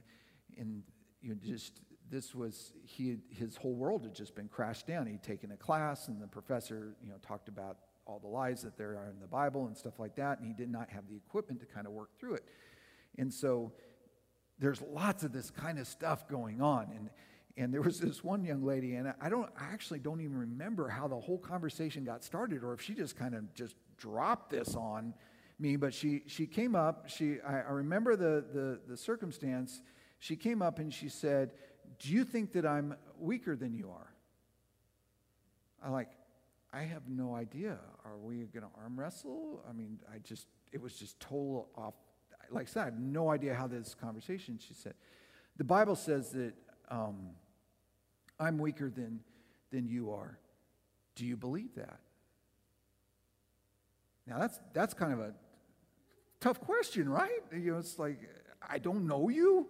and 0.58 0.82
you 1.20 1.30
know, 1.30 1.36
just 1.42 1.80
this 2.12 2.34
was 2.34 2.74
he 2.84 3.16
his 3.30 3.56
whole 3.56 3.74
world 3.74 4.04
had 4.04 4.14
just 4.14 4.34
been 4.34 4.46
crashed 4.46 4.86
down. 4.86 5.06
He'd 5.06 5.22
taken 5.22 5.50
a 5.50 5.56
class, 5.56 6.08
and 6.08 6.22
the 6.22 6.28
professor 6.28 6.94
you 7.02 7.08
know 7.08 7.16
talked 7.26 7.48
about 7.48 7.78
all 8.06 8.18
the 8.18 8.28
lies 8.28 8.62
that 8.62 8.76
there 8.76 8.90
are 8.90 9.08
in 9.10 9.18
the 9.18 9.26
Bible 9.26 9.66
and 9.66 9.76
stuff 9.76 9.98
like 9.98 10.14
that, 10.16 10.38
and 10.38 10.46
he 10.46 10.52
did 10.52 10.70
not 10.70 10.90
have 10.90 11.08
the 11.08 11.16
equipment 11.16 11.60
to 11.60 11.66
kind 11.66 11.86
of 11.86 11.92
work 11.92 12.10
through 12.20 12.34
it. 12.34 12.44
And 13.16 13.32
so 13.32 13.72
there's 14.58 14.82
lots 14.82 15.24
of 15.24 15.32
this 15.32 15.50
kind 15.50 15.78
of 15.78 15.86
stuff 15.86 16.28
going 16.28 16.60
on. 16.60 16.90
And, 16.94 17.10
and 17.56 17.72
there 17.72 17.82
was 17.82 18.00
this 18.00 18.22
one 18.22 18.44
young 18.44 18.64
lady, 18.64 18.96
and 18.96 19.14
I 19.20 19.28
don't 19.28 19.50
I 19.58 19.72
actually 19.72 20.00
don't 20.00 20.20
even 20.20 20.36
remember 20.36 20.88
how 20.88 21.08
the 21.08 21.18
whole 21.18 21.38
conversation 21.38 22.04
got 22.04 22.24
started 22.24 22.62
or 22.62 22.74
if 22.74 22.80
she 22.80 22.94
just 22.94 23.16
kind 23.16 23.34
of 23.34 23.52
just 23.54 23.76
dropped 23.96 24.50
this 24.50 24.74
on 24.74 25.14
me, 25.58 25.76
but 25.76 25.94
she, 25.94 26.22
she 26.26 26.46
came 26.46 26.74
up, 26.74 27.08
she, 27.08 27.36
I, 27.46 27.60
I 27.60 27.70
remember 27.70 28.16
the, 28.16 28.44
the, 28.52 28.80
the 28.88 28.96
circumstance. 28.96 29.80
She 30.18 30.34
came 30.34 30.60
up 30.60 30.78
and 30.78 30.92
she 30.92 31.08
said, 31.08 31.52
Do 31.98 32.10
you 32.10 32.24
think 32.24 32.52
that 32.52 32.66
I'm 32.66 32.96
weaker 33.18 33.56
than 33.56 33.74
you 33.74 33.90
are? 33.90 34.12
I 35.82 35.90
like, 35.90 36.10
I 36.72 36.82
have 36.82 37.08
no 37.08 37.34
idea. 37.34 37.78
Are 38.04 38.16
we 38.18 38.36
going 38.44 38.62
to 38.62 38.70
arm 38.80 38.98
wrestle? 38.98 39.62
I 39.68 39.72
mean, 39.72 39.98
I 40.12 40.18
just, 40.18 40.46
it 40.72 40.80
was 40.80 40.94
just 40.94 41.20
total 41.20 41.68
off. 41.76 41.94
Like 42.50 42.68
I 42.68 42.70
said, 42.70 42.80
I 42.80 42.84
have 42.86 42.98
no 42.98 43.30
idea 43.30 43.54
how 43.54 43.66
this 43.66 43.94
conversation, 43.94 44.58
she 44.58 44.74
said. 44.74 44.94
The 45.56 45.64
Bible 45.64 45.96
says 45.96 46.30
that 46.30 46.54
um, 46.88 47.30
I'm 48.40 48.58
weaker 48.58 48.90
than, 48.90 49.20
than 49.70 49.86
you 49.86 50.12
are. 50.12 50.38
Do 51.14 51.26
you 51.26 51.36
believe 51.36 51.74
that? 51.76 52.00
Now, 54.26 54.38
that's, 54.38 54.58
that's 54.72 54.94
kind 54.94 55.12
of 55.12 55.20
a 55.20 55.34
tough 56.40 56.60
question, 56.60 57.08
right? 57.08 57.30
You 57.52 57.72
know, 57.72 57.78
it's 57.78 57.98
like, 57.98 58.20
I 58.66 58.78
don't 58.78 59.06
know 59.06 59.28
you. 59.28 59.68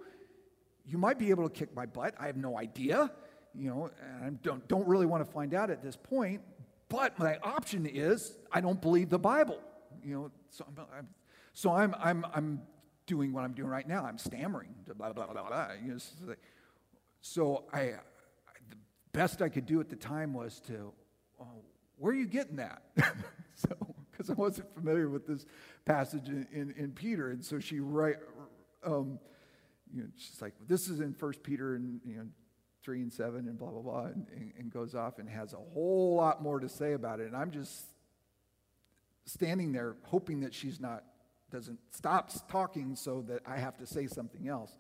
You 0.85 0.99
might 0.99 1.19
be 1.19 1.31
able 1.31 1.49
to 1.49 1.55
kick 1.55 1.75
my 1.75 1.87
butt. 1.87 2.15
I 2.19 2.27
have 2.27 2.37
no 2.37 2.59
idea. 2.59 3.11
You 3.55 3.71
know, 3.71 3.91
and 4.01 4.25
I 4.25 4.31
don't, 4.43 4.67
don't 4.69 4.87
really 4.87 5.07
want 5.07 5.25
to 5.25 5.31
find 5.31 5.55
out 5.55 5.71
at 5.71 5.83
this 5.83 5.97
point. 5.97 6.41
But 6.89 7.19
my 7.19 7.39
option 7.43 7.87
is 7.87 8.37
I 8.51 8.61
don't 8.61 8.81
believe 8.81 9.09
the 9.09 9.19
Bible. 9.19 9.59
You 10.05 10.15
know, 10.15 10.31
so 10.51 10.67
I'm, 10.69 10.85
I'm 10.99 11.09
so 11.53 11.73
I'm, 11.73 11.95
I'm, 11.99 12.27
I'm 12.35 12.63
doing 13.07 13.33
what 13.33 13.45
I'm 13.45 13.53
doing 13.53 13.69
right 13.69 13.87
now. 13.87 14.05
I'm 14.05 14.19
stammering. 14.19 14.75
Blah, 14.97 15.13
blah, 15.13 15.27
blah, 15.27 15.49
blah. 15.49 15.69
You 15.85 15.93
know, 15.93 16.35
so 17.21 17.65
I, 17.73 17.81
I, 17.81 17.91
the 18.71 18.77
best 19.13 19.43
I 19.43 19.49
could 19.49 19.67
do 19.67 19.81
at 19.81 19.89
the 19.89 19.97
time 19.97 20.33
was 20.33 20.61
to, 20.67 20.93
oh, 21.41 21.63
where 21.99 22.13
are 22.13 22.17
you 22.17 22.27
getting 22.27 22.57
that? 22.57 22.83
so, 23.55 23.77
because 24.11 24.31
I 24.31 24.35
wasn't 24.35 24.75
familiar 24.75 25.09
with 25.09 25.27
this 25.27 25.47
passage 25.85 26.29
in, 26.29 26.47
in, 26.53 26.75
in 26.77 26.93
Peter. 26.93 27.31
And 27.31 27.45
so 27.45 27.59
she 27.59 27.81
write, 27.81 28.17
um, 28.85 29.19
you 29.95 30.03
know, 30.03 30.09
she's 30.17 30.41
like, 30.41 30.55
this 30.67 30.89
is 30.89 31.01
in 31.01 31.15
First 31.15 31.43
Peter 31.43 31.75
and 31.75 32.01
you 32.05 32.17
know, 32.17 32.27
three 32.83 33.01
and 33.01 33.13
seven 33.13 33.49
and 33.49 33.59
blah 33.59 33.71
blah 33.71 33.83
blah, 33.83 34.05
and, 34.07 34.27
and, 34.35 34.53
and 34.59 34.73
goes 34.73 34.95
off 34.95 35.19
and 35.19 35.29
has 35.29 35.53
a 35.53 35.73
whole 35.73 36.17
lot 36.17 36.43
more 36.43 36.61
to 36.61 36.69
say 36.69 36.93
about 36.93 37.21
it. 37.21 37.27
And 37.27 37.37
I'm 37.37 37.51
just 37.51 37.87
standing 39.25 39.73
there 39.73 39.97
hoping 40.05 40.41
that 40.41 40.55
she's 40.55 40.81
not 40.81 41.05
doesn't 41.51 41.79
stop 41.91 42.31
talking 42.49 42.97
so 42.97 43.23
that 43.29 43.43
I 43.47 43.59
have 43.59 43.77
to 43.77 43.87
say 43.87 44.07
something 44.07 44.49
else. 44.49 44.77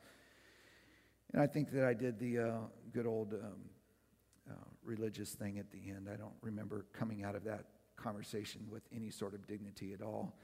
And 1.32 1.42
I 1.42 1.46
think 1.46 1.70
that 1.72 1.84
I 1.84 1.92
did 1.92 2.18
the 2.18 2.38
uh, 2.38 2.52
good 2.92 3.06
old 3.06 3.34
um, 3.34 3.40
uh, 4.50 4.54
religious 4.82 5.34
thing 5.34 5.58
at 5.58 5.70
the 5.70 5.90
end. 5.90 6.08
I 6.12 6.16
don't 6.16 6.32
remember 6.40 6.86
coming 6.92 7.24
out 7.24 7.34
of 7.34 7.44
that 7.44 7.66
conversation 7.96 8.62
with 8.70 8.82
any 8.94 9.10
sort 9.10 9.34
of 9.34 9.46
dignity 9.46 9.92
at 9.92 10.02
all. 10.02 10.34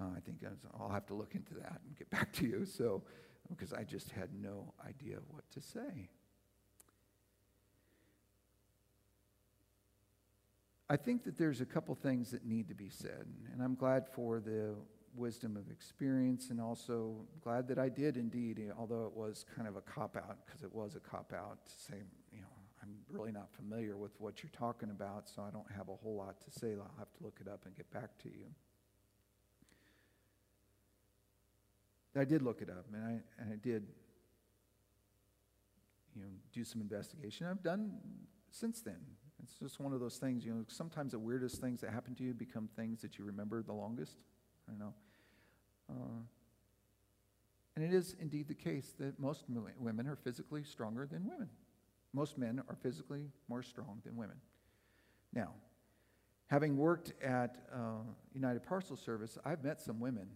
Uh, 0.00 0.06
I 0.16 0.20
think 0.20 0.38
I'll 0.78 0.88
have 0.88 1.06
to 1.06 1.14
look 1.14 1.34
into 1.34 1.54
that 1.54 1.80
and 1.86 1.96
get 1.96 2.10
back 2.10 2.32
to 2.34 2.46
you. 2.46 2.64
So, 2.64 3.02
because 3.48 3.72
I 3.72 3.84
just 3.84 4.10
had 4.10 4.30
no 4.40 4.74
idea 4.86 5.16
what 5.28 5.44
to 5.52 5.60
say. 5.60 6.10
I 10.88 10.96
think 10.96 11.24
that 11.24 11.38
there's 11.38 11.60
a 11.60 11.66
couple 11.66 11.94
things 11.94 12.30
that 12.32 12.44
need 12.44 12.68
to 12.68 12.74
be 12.74 12.90
said, 12.90 13.26
and 13.52 13.62
I'm 13.62 13.74
glad 13.74 14.06
for 14.06 14.40
the 14.40 14.74
wisdom 15.16 15.56
of 15.56 15.70
experience, 15.70 16.50
and 16.50 16.60
also 16.60 17.14
glad 17.40 17.68
that 17.68 17.78
I 17.78 17.88
did 17.88 18.16
indeed, 18.16 18.60
although 18.78 19.06
it 19.06 19.16
was 19.16 19.46
kind 19.56 19.66
of 19.68 19.76
a 19.76 19.80
cop 19.80 20.16
out, 20.16 20.38
because 20.44 20.62
it 20.62 20.74
was 20.74 20.96
a 20.96 21.00
cop 21.00 21.32
out 21.32 21.64
to 21.66 21.72
say, 21.72 22.02
you 22.32 22.40
know, 22.40 22.48
I'm 22.82 22.96
really 23.08 23.32
not 23.32 23.48
familiar 23.54 23.96
with 23.96 24.12
what 24.20 24.42
you're 24.42 24.50
talking 24.52 24.90
about, 24.90 25.28
so 25.28 25.42
I 25.42 25.50
don't 25.50 25.70
have 25.74 25.88
a 25.88 25.94
whole 25.94 26.16
lot 26.16 26.40
to 26.42 26.50
say. 26.50 26.72
I'll 26.72 26.98
have 26.98 27.12
to 27.16 27.22
look 27.22 27.38
it 27.40 27.48
up 27.48 27.64
and 27.64 27.74
get 27.74 27.90
back 27.90 28.18
to 28.24 28.28
you. 28.28 28.46
I 32.16 32.24
did 32.24 32.42
look 32.42 32.62
it 32.62 32.70
up, 32.70 32.86
and 32.92 33.02
I, 33.02 33.42
and 33.42 33.52
I 33.52 33.56
did, 33.56 33.86
you 36.14 36.22
know, 36.22 36.28
do 36.52 36.64
some 36.64 36.80
investigation. 36.80 37.46
I've 37.46 37.62
done 37.62 37.98
since 38.50 38.80
then. 38.80 38.98
It's 39.42 39.54
just 39.58 39.80
one 39.80 39.92
of 39.92 40.00
those 40.00 40.16
things, 40.16 40.44
you 40.44 40.54
know, 40.54 40.64
sometimes 40.68 41.12
the 41.12 41.18
weirdest 41.18 41.60
things 41.60 41.80
that 41.82 41.90
happen 41.90 42.14
to 42.14 42.22
you 42.22 42.32
become 42.32 42.68
things 42.76 43.02
that 43.02 43.18
you 43.18 43.24
remember 43.24 43.62
the 43.62 43.72
longest. 43.72 44.16
I 44.68 44.78
know. 44.78 44.94
Uh, 45.90 46.22
and 47.76 47.84
it 47.84 47.92
is 47.92 48.16
indeed 48.20 48.48
the 48.48 48.54
case 48.54 48.94
that 48.98 49.18
most 49.18 49.44
women 49.78 50.06
are 50.06 50.16
physically 50.16 50.62
stronger 50.62 51.06
than 51.06 51.26
women. 51.26 51.48
Most 52.12 52.38
men 52.38 52.62
are 52.68 52.76
physically 52.76 53.26
more 53.48 53.62
strong 53.62 54.00
than 54.04 54.16
women. 54.16 54.36
Now, 55.32 55.50
having 56.46 56.76
worked 56.76 57.12
at 57.20 57.56
uh, 57.74 58.04
United 58.32 58.62
Parcel 58.62 58.96
Service, 58.96 59.36
I've 59.44 59.64
met 59.64 59.80
some 59.80 59.98
women 59.98 60.28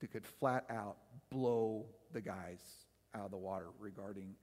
that 0.00 0.12
could 0.12 0.26
flat 0.26 0.64
out 0.70 0.96
blow 1.30 1.86
the 2.12 2.20
guys 2.20 2.60
out 3.14 3.26
of 3.26 3.30
the 3.30 3.36
water 3.36 3.68
regarding 3.78 4.34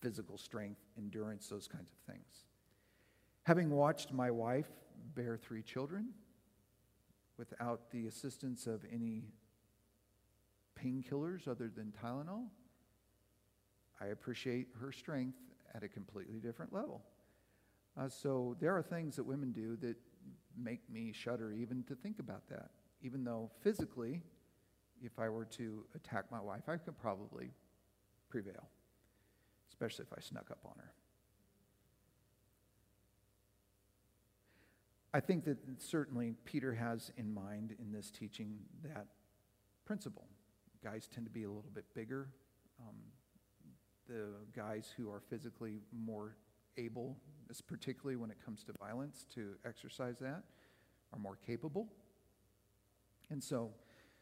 physical 0.00 0.38
strength, 0.38 0.80
endurance, 0.96 1.48
those 1.48 1.66
kinds 1.66 1.90
of 1.90 2.12
things. 2.12 2.44
Having 3.42 3.70
watched 3.70 4.12
my 4.12 4.30
wife 4.30 4.70
bear 5.14 5.36
three 5.36 5.62
children 5.62 6.08
without 7.36 7.90
the 7.90 8.06
assistance 8.06 8.66
of 8.66 8.84
any 8.92 9.24
painkillers 10.82 11.48
other 11.48 11.70
than 11.74 11.92
Tylenol, 12.02 12.46
I 14.00 14.06
appreciate 14.06 14.68
her 14.80 14.92
strength 14.92 15.38
at 15.74 15.82
a 15.82 15.88
completely 15.88 16.38
different 16.38 16.72
level. 16.72 17.02
Uh, 17.98 18.08
so 18.08 18.56
there 18.60 18.76
are 18.76 18.82
things 18.82 19.16
that 19.16 19.24
women 19.24 19.52
do 19.52 19.76
that 19.76 19.96
make 20.56 20.88
me 20.90 21.12
shudder 21.12 21.52
even 21.52 21.82
to 21.84 21.94
think 21.94 22.18
about 22.18 22.48
that, 22.48 22.70
even 23.02 23.24
though 23.24 23.50
physically 23.60 24.22
if 25.02 25.18
I 25.18 25.28
were 25.28 25.44
to 25.44 25.84
attack 25.94 26.24
my 26.30 26.40
wife, 26.40 26.68
I 26.68 26.76
could 26.76 26.98
probably 26.98 27.50
prevail, 28.28 28.68
especially 29.68 30.04
if 30.10 30.16
I 30.16 30.20
snuck 30.20 30.50
up 30.50 30.58
on 30.64 30.74
her. 30.78 30.92
I 35.14 35.20
think 35.20 35.44
that 35.46 35.56
certainly 35.78 36.34
Peter 36.44 36.74
has 36.74 37.10
in 37.16 37.32
mind 37.32 37.74
in 37.80 37.92
this 37.92 38.10
teaching 38.10 38.58
that 38.84 39.06
principle. 39.86 40.26
Guys 40.84 41.08
tend 41.12 41.26
to 41.26 41.32
be 41.32 41.44
a 41.44 41.48
little 41.48 41.70
bit 41.74 41.86
bigger. 41.94 42.28
Um, 42.80 42.94
the 44.06 44.26
guys 44.54 44.92
who 44.96 45.10
are 45.10 45.20
physically 45.28 45.80
more 45.92 46.36
able, 46.76 47.16
particularly 47.66 48.16
when 48.16 48.30
it 48.30 48.36
comes 48.44 48.64
to 48.64 48.72
violence, 48.78 49.24
to 49.34 49.54
exercise 49.66 50.18
that, 50.20 50.42
are 51.12 51.18
more 51.18 51.38
capable. 51.46 51.88
And 53.30 53.42
so, 53.42 53.70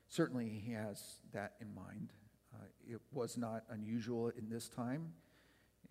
Certainly, 0.08 0.62
he 0.64 0.72
has 0.72 1.16
that 1.32 1.54
in 1.60 1.74
mind. 1.74 2.12
Uh, 2.54 2.64
it 2.88 3.00
was 3.12 3.36
not 3.36 3.64
unusual 3.70 4.30
in 4.30 4.48
this 4.48 4.68
time, 4.68 5.12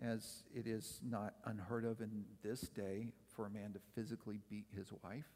as 0.01 0.43
it 0.53 0.67
is 0.67 0.99
not 1.07 1.35
unheard 1.45 1.85
of 1.85 2.01
in 2.01 2.25
this 2.43 2.61
day 2.61 3.07
for 3.35 3.45
a 3.45 3.49
man 3.49 3.73
to 3.73 3.79
physically 3.93 4.39
beat 4.49 4.65
his 4.75 4.91
wife. 5.03 5.27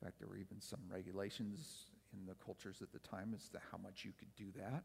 In 0.00 0.06
fact, 0.06 0.18
there 0.18 0.28
were 0.28 0.36
even 0.36 0.60
some 0.60 0.80
regulations 0.88 1.86
in 2.12 2.26
the 2.26 2.34
cultures 2.44 2.82
at 2.82 2.92
the 2.92 2.98
time 3.00 3.32
as 3.34 3.48
to 3.50 3.58
how 3.70 3.78
much 3.78 4.04
you 4.04 4.12
could 4.18 4.34
do 4.36 4.46
that. 4.56 4.84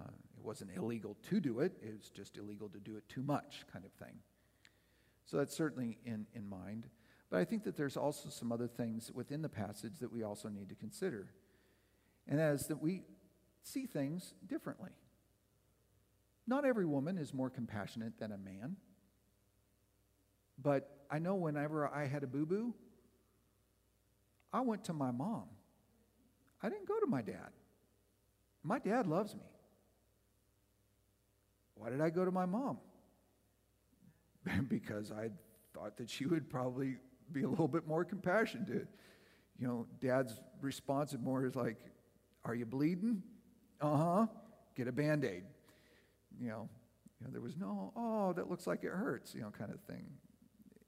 Uh, 0.00 0.10
it 0.36 0.44
wasn't 0.44 0.70
illegal 0.76 1.16
to 1.28 1.40
do 1.40 1.60
it, 1.60 1.72
it 1.82 1.92
was 1.98 2.08
just 2.10 2.36
illegal 2.36 2.68
to 2.68 2.78
do 2.78 2.96
it 2.96 3.08
too 3.08 3.22
much, 3.22 3.64
kind 3.72 3.84
of 3.84 3.92
thing. 3.92 4.14
So 5.26 5.36
that's 5.36 5.54
certainly 5.54 5.98
in, 6.04 6.26
in 6.34 6.48
mind. 6.48 6.86
But 7.30 7.40
I 7.40 7.44
think 7.44 7.64
that 7.64 7.76
there's 7.76 7.96
also 7.96 8.30
some 8.30 8.52
other 8.52 8.68
things 8.68 9.12
within 9.12 9.42
the 9.42 9.48
passage 9.48 9.98
that 10.00 10.12
we 10.12 10.22
also 10.22 10.48
need 10.48 10.68
to 10.70 10.74
consider 10.74 11.28
and 12.28 12.38
that 12.38 12.52
is 12.54 12.66
that 12.66 12.82
we 12.82 13.02
see 13.62 13.86
things 13.86 14.34
differently. 14.46 14.90
Not 16.46 16.64
every 16.64 16.86
woman 16.86 17.18
is 17.18 17.34
more 17.34 17.50
compassionate 17.50 18.18
than 18.18 18.32
a 18.32 18.38
man. 18.38 18.76
But 20.60 20.90
I 21.10 21.18
know 21.18 21.34
whenever 21.34 21.86
I 21.86 22.06
had 22.06 22.22
a 22.22 22.26
boo 22.26 22.46
boo, 22.46 22.74
I 24.52 24.60
went 24.60 24.84
to 24.84 24.92
my 24.92 25.10
mom. 25.10 25.44
I 26.62 26.68
didn't 26.68 26.88
go 26.88 26.98
to 27.00 27.06
my 27.06 27.22
dad. 27.22 27.50
My 28.62 28.78
dad 28.78 29.06
loves 29.06 29.34
me. 29.34 29.42
Why 31.74 31.90
did 31.90 32.00
I 32.00 32.10
go 32.10 32.24
to 32.24 32.32
my 32.32 32.46
mom? 32.46 32.78
because 34.68 35.12
I 35.12 35.30
thought 35.74 35.96
that 35.98 36.10
she 36.10 36.26
would 36.26 36.50
probably 36.50 36.96
be 37.30 37.42
a 37.42 37.48
little 37.48 37.68
bit 37.68 37.86
more 37.86 38.04
compassionate. 38.04 38.88
You 39.58 39.66
know, 39.66 39.86
dad's 40.00 40.40
response 40.60 41.14
more 41.20 41.44
is 41.44 41.54
like, 41.54 41.76
are 42.44 42.54
you 42.54 42.66
bleeding? 42.66 43.22
Uh 43.80 43.96
huh. 43.96 44.26
Get 44.76 44.88
a 44.88 44.92
band 44.92 45.24
aid. 45.24 45.44
You 46.40 46.48
know, 46.48 46.68
you 47.20 47.26
know, 47.26 47.32
there 47.32 47.40
was 47.40 47.56
no, 47.56 47.92
oh, 47.96 48.32
that 48.34 48.48
looks 48.48 48.66
like 48.66 48.84
it 48.84 48.92
hurts, 48.92 49.34
you 49.34 49.40
know, 49.40 49.50
kind 49.50 49.72
of 49.72 49.80
thing. 49.80 50.06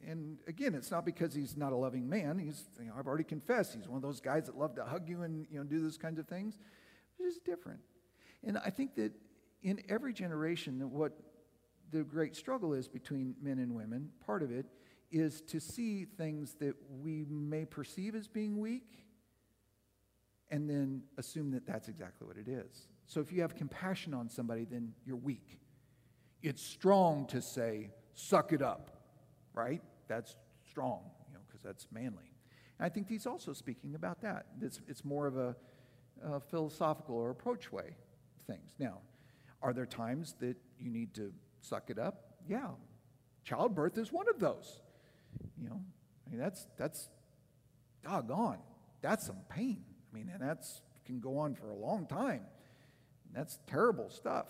And 0.07 0.39
again, 0.47 0.75
it's 0.75 0.91
not 0.91 1.05
because 1.05 1.35
he's 1.35 1.57
not 1.57 1.73
a 1.73 1.77
loving 1.77 2.09
man. 2.09 2.39
He's, 2.39 2.69
you 2.79 2.87
know, 2.87 2.95
I've 2.99 3.07
already 3.07 3.25
confessed, 3.25 3.75
he's 3.75 3.89
one 3.89 3.97
of 3.97 4.03
those 4.03 4.21
guys 4.21 4.47
that 4.47 4.57
love 4.57 4.75
to 4.77 4.85
hug 4.85 5.09
you 5.09 5.23
and 5.23 5.47
you 5.51 5.59
know, 5.59 5.65
do 5.65 5.83
those 5.83 5.99
kinds 5.99 6.19
of 6.19 6.27
things. 6.27 6.57
It's 7.19 7.35
just 7.35 7.45
different. 7.45 7.81
And 8.45 8.59
I 8.59 8.71
think 8.71 8.95
that 8.95 9.13
in 9.63 9.83
every 9.89 10.13
generation, 10.13 10.91
what 10.91 11.19
the 11.91 12.03
great 12.03 12.37
struggle 12.37 12.73
is 12.73 12.89
between 12.89 13.35
men 13.43 13.59
and 13.59 13.75
women, 13.75 14.11
part 14.25 14.43
of 14.43 14.51
it 14.51 14.67
is 15.11 15.43
to 15.43 15.61
see 15.61 16.05
things 16.05 16.55
that 16.61 16.77
we 17.03 17.27
may 17.29 17.65
perceive 17.65 18.15
as 18.15 18.29
being 18.29 18.59
weak 18.59 18.85
and 20.51 20.69
then 20.69 21.03
assume 21.19 21.51
that 21.53 21.67
that's 21.67 21.89
exactly 21.89 22.27
what 22.27 22.37
it 22.37 22.49
is. 22.49 22.89
So 23.07 23.21
if 23.21 23.33
you 23.33 23.41
have 23.43 23.55
compassion 23.55 24.15
on 24.15 24.29
somebody, 24.29 24.65
then 24.65 24.93
you're 25.05 25.17
weak. 25.17 25.59
It's 26.43 26.63
strong 26.63 27.27
to 27.27 27.43
say, 27.43 27.91
suck 28.15 28.53
it 28.53 28.63
up, 28.63 28.91
right? 29.55 29.83
That's 30.09 30.37
strong, 30.69 31.03
you 31.29 31.35
know, 31.35 31.41
because 31.47 31.63
that's 31.63 31.87
manly. 31.93 32.33
And 32.79 32.87
I 32.87 32.89
think 32.89 33.09
he's 33.09 33.27
also 33.27 33.53
speaking 33.53 33.95
about 33.95 34.23
that. 34.23 34.47
It's, 34.61 34.81
it's 34.89 35.05
more 35.05 35.27
of 35.27 35.37
a, 35.37 35.57
a 36.25 36.41
philosophical 36.41 37.17
or 37.17 37.31
approach 37.31 37.73
way 37.73 37.97
things. 38.47 38.75
Now, 38.79 38.99
are 39.63 39.73
there 39.73 39.87
times 39.87 40.35
that 40.41 40.57
you 40.79 40.91
need 40.91 41.15
to 41.15 41.33
suck 41.61 41.91
it 41.91 41.99
up? 41.99 42.37
Yeah. 42.49 42.71
Childbirth 43.45 43.99
is 43.99 44.13
one 44.13 44.29
of 44.29 44.39
those. 44.39 44.81
You 45.61 45.69
know, 45.69 45.81
I 46.27 46.31
mean, 46.31 46.41
that's, 46.41 46.67
that's 46.77 47.09
doggone. 48.03 48.59
That's 49.03 49.27
some 49.27 49.39
pain. 49.49 49.85
I 50.11 50.17
mean, 50.17 50.31
and 50.33 50.41
that's 50.41 50.83
can 51.11 51.21
go 51.21 51.39
on 51.39 51.55
for 51.55 51.71
a 51.71 51.75
long 51.75 52.07
time. 52.07 52.43
That's 53.35 53.59
terrible 53.67 54.11
stuff. 54.11 54.47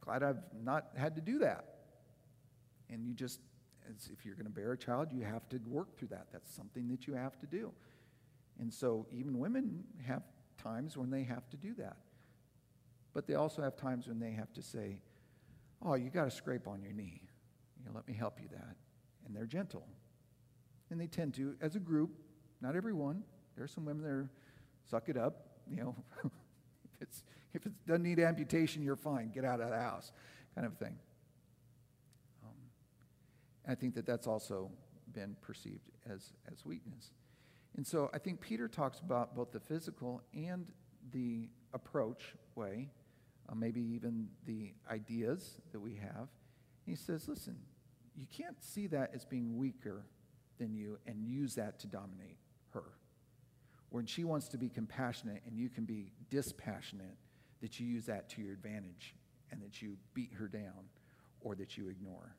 Glad 0.00 0.22
I've 0.22 0.42
not 0.62 0.86
had 0.96 1.14
to 1.16 1.20
do 1.20 1.38
that. 1.40 1.64
And 2.90 3.06
you 3.06 3.14
just, 3.14 3.40
if 4.12 4.24
you're 4.24 4.34
going 4.34 4.46
to 4.46 4.52
bear 4.52 4.72
a 4.72 4.78
child, 4.78 5.08
you 5.12 5.22
have 5.22 5.48
to 5.50 5.60
work 5.66 5.96
through 5.96 6.08
that. 6.08 6.26
That's 6.32 6.52
something 6.54 6.88
that 6.88 7.06
you 7.06 7.14
have 7.14 7.38
to 7.38 7.46
do. 7.46 7.72
And 8.58 8.72
so 8.72 9.06
even 9.12 9.38
women 9.38 9.84
have 10.04 10.22
times 10.62 10.96
when 10.96 11.10
they 11.10 11.22
have 11.22 11.48
to 11.50 11.56
do 11.56 11.74
that. 11.74 11.96
But 13.14 13.26
they 13.26 13.34
also 13.34 13.62
have 13.62 13.76
times 13.76 14.08
when 14.08 14.18
they 14.18 14.32
have 14.32 14.52
to 14.54 14.62
say, 14.62 14.98
Oh, 15.84 15.94
you 15.94 16.10
got 16.10 16.28
a 16.28 16.30
scrape 16.30 16.68
on 16.68 16.80
your 16.80 16.92
knee. 16.92 17.22
You 17.76 17.86
know, 17.86 17.90
let 17.94 18.06
me 18.06 18.14
help 18.14 18.38
you 18.40 18.48
that. 18.52 18.76
And 19.26 19.34
they're 19.34 19.46
gentle. 19.46 19.84
And 20.90 21.00
they 21.00 21.08
tend 21.08 21.34
to, 21.34 21.56
as 21.60 21.74
a 21.74 21.80
group, 21.80 22.10
not 22.60 22.76
everyone. 22.76 23.24
There 23.56 23.64
are 23.64 23.68
some 23.68 23.84
women 23.84 24.02
that 24.02 24.10
are, 24.10 24.30
suck 24.90 25.08
it 25.08 25.16
up. 25.16 25.46
You 25.70 25.76
know, 25.76 25.96
if, 26.24 27.02
it's, 27.02 27.22
if 27.54 27.66
it 27.66 27.72
doesn't 27.86 28.02
need 28.02 28.18
amputation, 28.18 28.82
you're 28.82 28.96
fine. 28.96 29.30
Get 29.30 29.44
out 29.44 29.60
of 29.60 29.70
the 29.70 29.78
house, 29.78 30.12
kind 30.54 30.66
of 30.66 30.76
thing. 30.76 30.98
Um, 32.44 32.56
I 33.68 33.74
think 33.74 33.94
that 33.94 34.06
that's 34.06 34.26
also 34.26 34.70
been 35.12 35.36
perceived 35.40 35.90
as, 36.10 36.32
as 36.50 36.64
weakness. 36.64 37.12
And 37.76 37.86
so 37.86 38.10
I 38.12 38.18
think 38.18 38.40
Peter 38.40 38.68
talks 38.68 39.00
about 39.00 39.34
both 39.34 39.52
the 39.52 39.60
physical 39.60 40.22
and 40.34 40.66
the 41.12 41.48
approach 41.72 42.34
way 42.54 42.90
uh, 43.48 43.54
maybe 43.54 43.80
even 43.80 44.28
the 44.46 44.72
ideas 44.90 45.60
that 45.72 45.80
we 45.80 45.94
have. 45.96 46.28
And 46.86 46.86
he 46.86 46.96
says, 46.96 47.28
listen, 47.28 47.56
you 48.16 48.26
can't 48.30 48.62
see 48.62 48.86
that 48.88 49.12
as 49.14 49.24
being 49.24 49.56
weaker 49.56 50.04
than 50.58 50.74
you 50.74 50.98
and 51.06 51.24
use 51.24 51.54
that 51.56 51.78
to 51.80 51.86
dominate. 51.86 52.38
When 53.92 54.06
she 54.06 54.24
wants 54.24 54.48
to 54.48 54.56
be 54.56 54.70
compassionate 54.70 55.42
and 55.46 55.58
you 55.58 55.68
can 55.68 55.84
be 55.84 56.12
dispassionate, 56.30 57.14
that 57.60 57.78
you 57.78 57.86
use 57.86 58.06
that 58.06 58.30
to 58.30 58.40
your 58.40 58.54
advantage 58.54 59.14
and 59.50 59.60
that 59.60 59.82
you 59.82 59.98
beat 60.14 60.32
her 60.32 60.48
down 60.48 60.88
or 61.42 61.54
that 61.56 61.76
you 61.76 61.90
ignore. 61.90 62.34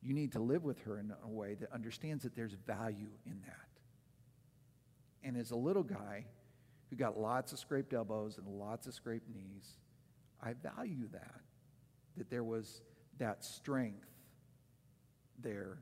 You 0.00 0.14
need 0.14 0.32
to 0.32 0.40
live 0.40 0.64
with 0.64 0.80
her 0.84 0.98
in 0.98 1.12
a 1.22 1.28
way 1.28 1.56
that 1.56 1.70
understands 1.72 2.22
that 2.22 2.34
there's 2.34 2.54
value 2.54 3.10
in 3.26 3.42
that. 3.42 3.68
And 5.22 5.36
as 5.36 5.50
a 5.50 5.56
little 5.56 5.82
guy 5.82 6.24
who 6.88 6.96
got 6.96 7.18
lots 7.18 7.52
of 7.52 7.58
scraped 7.58 7.92
elbows 7.92 8.38
and 8.38 8.48
lots 8.48 8.86
of 8.86 8.94
scraped 8.94 9.28
knees, 9.28 9.76
I 10.42 10.54
value 10.54 11.06
that, 11.12 11.40
that 12.16 12.30
there 12.30 12.44
was 12.44 12.80
that 13.18 13.44
strength 13.44 14.08
there 15.38 15.80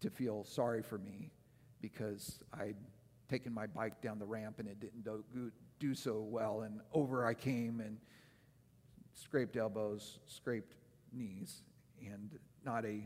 to 0.00 0.08
feel 0.08 0.44
sorry 0.44 0.82
for 0.82 0.96
me 0.96 1.30
because 1.82 2.40
I'd 2.58 2.76
taken 3.32 3.54
my 3.54 3.66
bike 3.66 4.02
down 4.02 4.18
the 4.18 4.26
ramp 4.26 4.58
and 4.58 4.68
it 4.68 4.78
didn't 4.78 5.04
do, 5.04 5.50
do 5.80 5.94
so 5.94 6.20
well, 6.20 6.62
and 6.62 6.80
over 6.92 7.24
I 7.24 7.32
came 7.32 7.80
and 7.80 7.96
scraped 9.14 9.56
elbows, 9.56 10.18
scraped 10.26 10.74
knees, 11.14 11.62
and 12.04 12.38
not 12.62 12.84
a, 12.84 13.00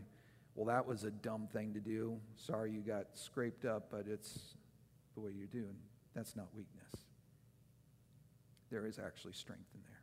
well, 0.57 0.67
that 0.67 0.85
was 0.85 1.05
a 1.05 1.13
dumb 1.13 1.47
thing 1.53 1.73
to 1.75 1.81
do. 1.81 2.19
Sorry 2.35 2.73
you 2.73 2.81
got 2.81 3.07
scraped 3.15 3.65
up, 3.65 3.87
but 3.89 4.07
it's 4.09 4.57
the 5.15 5.21
way 5.21 5.31
you 5.31 5.47
do. 5.47 5.59
And 5.59 5.77
that's 6.13 6.35
not 6.35 6.49
weakness. 6.57 7.05
There 8.69 8.85
is 8.85 8.99
actually 8.99 9.35
strength 9.35 9.69
in 9.75 9.81
there. 9.87 10.01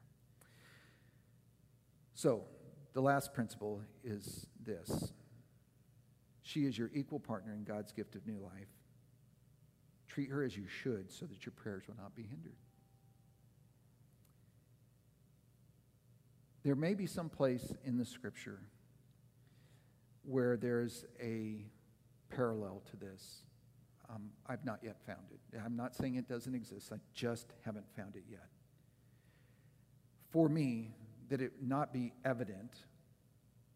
So, 2.14 2.46
the 2.94 3.02
last 3.02 3.34
principle 3.34 3.82
is 4.06 4.48
this 4.64 5.12
she 6.44 6.62
is 6.62 6.78
your 6.78 6.92
equal 6.94 7.20
partner 7.20 7.54
in 7.54 7.66
God's 7.66 7.92
gift 7.92 8.16
of 8.16 8.26
new 8.26 8.38
life. 8.42 8.70
Treat 10.14 10.30
her 10.30 10.44
as 10.44 10.56
you 10.56 10.68
should 10.68 11.12
so 11.12 11.26
that 11.26 11.44
your 11.44 11.54
prayers 11.54 11.88
will 11.88 11.96
not 11.98 12.16
be 12.16 12.22
hindered. 12.22 12.56
There 16.62 16.76
may 16.76 16.94
be 16.94 17.08
some 17.08 17.30
place 17.30 17.74
in 17.84 17.98
the 17.98 18.06
scripture 18.06 18.60
where 20.22 20.56
there's 20.56 21.04
a 21.20 21.66
parallel 22.30 22.84
to 22.92 22.98
this. 22.98 23.42
Um, 24.08 24.30
I've 24.46 24.64
not 24.64 24.82
yet 24.84 24.98
found 25.08 25.26
it. 25.32 25.60
I'm 25.66 25.76
not 25.76 25.96
saying 25.96 26.14
it 26.16 26.30
doesn't 26.30 26.54
exist, 26.54 26.92
I 26.94 26.98
just 27.16 27.48
haven't 27.66 27.88
found 27.96 28.16
it 28.16 28.24
yet. 28.30 28.50
For 30.30 30.48
me, 30.48 30.94
that 31.30 31.42
it 31.42 31.54
not 31.60 31.92
be 31.92 32.14
evident 32.24 32.86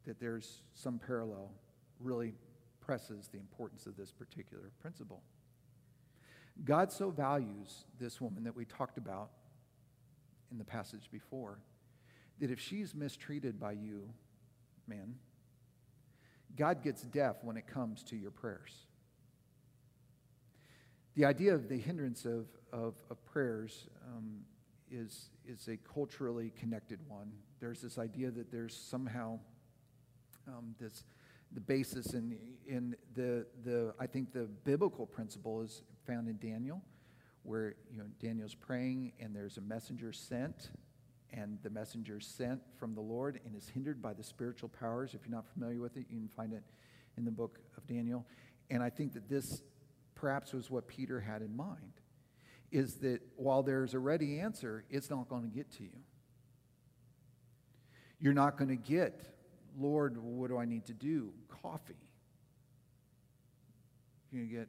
that 0.06 0.20
there's 0.20 0.62
some 0.76 1.00
parallel 1.00 1.50
really 2.00 2.36
presses 2.80 3.28
the 3.28 3.40
importance 3.40 3.88
of 3.88 3.98
this 3.98 4.12
particular 4.12 4.72
principle. 4.80 5.24
God 6.64 6.92
so 6.92 7.10
values 7.10 7.86
this 8.00 8.20
woman 8.20 8.44
that 8.44 8.56
we 8.56 8.66
talked 8.66 8.98
about 8.98 9.30
in 10.52 10.58
the 10.58 10.64
passage 10.64 11.10
before 11.12 11.60
that 12.40 12.52
if 12.52 12.60
she's 12.60 12.94
mistreated 12.94 13.60
by 13.60 13.72
you, 13.72 14.10
man, 14.88 15.16
God 16.56 16.84
gets 16.84 17.02
deaf 17.04 17.38
when 17.42 17.58
it 17.58 17.68
comes 17.68 18.04
to 18.04 18.16
your 18.16 18.32
prayers. 18.32 18.86
The 21.16 21.26
idea 21.26 21.54
of 21.54 21.68
the 21.68 21.78
hindrance 21.78 22.26
of, 22.26 22.48
of, 22.72 22.96
of 23.10 23.24
prayers 23.26 23.88
um, 24.16 24.42
is, 24.92 25.30
is 25.48 25.68
a 25.68 25.78
culturally 25.78 26.54
connected 26.60 27.00
one. 27.08 27.32
There's 27.60 27.82
this 27.82 27.98
idea 27.98 28.30
that 28.32 28.52
there's 28.52 28.76
somehow 28.76 29.40
um, 30.48 30.76
this 30.80 31.04
the 31.54 31.62
basis 31.62 32.14
in, 32.14 32.38
in 32.68 32.96
the, 33.16 33.46
the 33.64 33.94
I 34.00 34.06
think 34.06 34.34
the 34.34 34.50
biblical 34.66 35.06
principle 35.06 35.62
is 35.62 35.82
found 36.08 36.28
in 36.28 36.38
Daniel, 36.38 36.82
where 37.44 37.76
you 37.92 37.98
know 37.98 38.06
Daniel's 38.20 38.56
praying 38.56 39.14
and 39.20 39.36
there's 39.36 39.58
a 39.58 39.62
messenger 39.62 40.12
sent, 40.12 40.72
and 41.32 41.60
the 41.62 41.70
messenger 41.70 42.20
sent 42.20 42.62
from 42.80 42.96
the 42.96 43.02
Lord 43.02 43.40
and 43.46 43.56
is 43.56 43.68
hindered 43.68 44.02
by 44.02 44.14
the 44.14 44.24
spiritual 44.24 44.70
powers. 44.70 45.14
If 45.14 45.22
you're 45.26 45.36
not 45.36 45.46
familiar 45.54 45.80
with 45.80 45.98
it, 45.98 46.06
you 46.10 46.18
can 46.18 46.30
find 46.30 46.54
it 46.54 46.64
in 47.18 47.26
the 47.26 47.32
book 47.32 47.60
of 47.78 47.86
Daniel. 47.86 48.26
And 48.70 48.82
I 48.82 48.90
think 48.90 49.14
that 49.14 49.30
this 49.30 49.62
perhaps 50.16 50.54
was 50.54 50.72
what 50.72 50.88
Peter 50.88 51.20
had 51.20 51.42
in 51.42 51.56
mind 51.56 51.94
is 52.72 52.96
that 52.96 53.22
while 53.36 53.64
there's 53.64 53.94
a 53.94 54.00
ready 54.00 54.40
answer, 54.40 54.84
it's 54.90 55.10
not 55.10 55.30
going 55.30 55.44
to 55.44 55.48
get 55.48 55.72
to 55.72 55.84
you. 55.84 56.00
You're 58.20 58.34
not 58.34 58.58
going 58.58 58.70
to 58.70 58.76
get, 58.76 59.26
Lord, 59.78 60.18
what 60.18 60.50
do 60.50 60.58
I 60.58 60.66
need 60.66 60.86
to 60.88 60.94
do? 60.94 61.32
Coffee. 61.62 61.96
You're 64.32 64.42
going 64.42 64.50
to 64.50 64.56
get, 64.58 64.68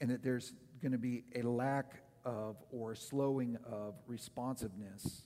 and 0.00 0.10
that 0.10 0.22
there's 0.22 0.52
going 0.80 0.92
to 0.92 0.98
be 0.98 1.24
a 1.34 1.42
lack 1.42 2.02
of 2.24 2.56
or 2.70 2.94
slowing 2.94 3.56
of 3.70 3.94
responsiveness 4.06 5.22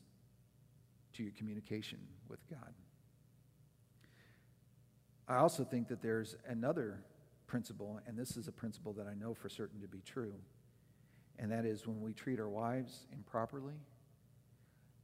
to 1.13 1.23
your 1.23 1.33
communication 1.33 1.99
with 2.29 2.41
God. 2.49 2.75
I 5.27 5.37
also 5.37 5.65
think 5.65 5.89
that 5.89 6.03
there's 6.03 6.37
another 6.49 7.05
principle, 7.47 8.01
and 8.07 8.19
this 8.19 8.37
is 8.37 8.49
a 8.49 8.53
principle 8.53 8.93
that 8.95 9.07
I 9.07 9.15
know 9.15 9.33
for 9.33 9.49
certain 9.49 9.81
to 9.81 9.89
be 9.89 10.01
true, 10.01 10.35
and 11.39 11.51
that 11.51 11.65
is 11.65 11.87
when 11.87 12.01
we 12.01 12.13
treat 12.13 12.41
our 12.41 12.49
wives 12.49 13.07
improperly, 13.13 13.75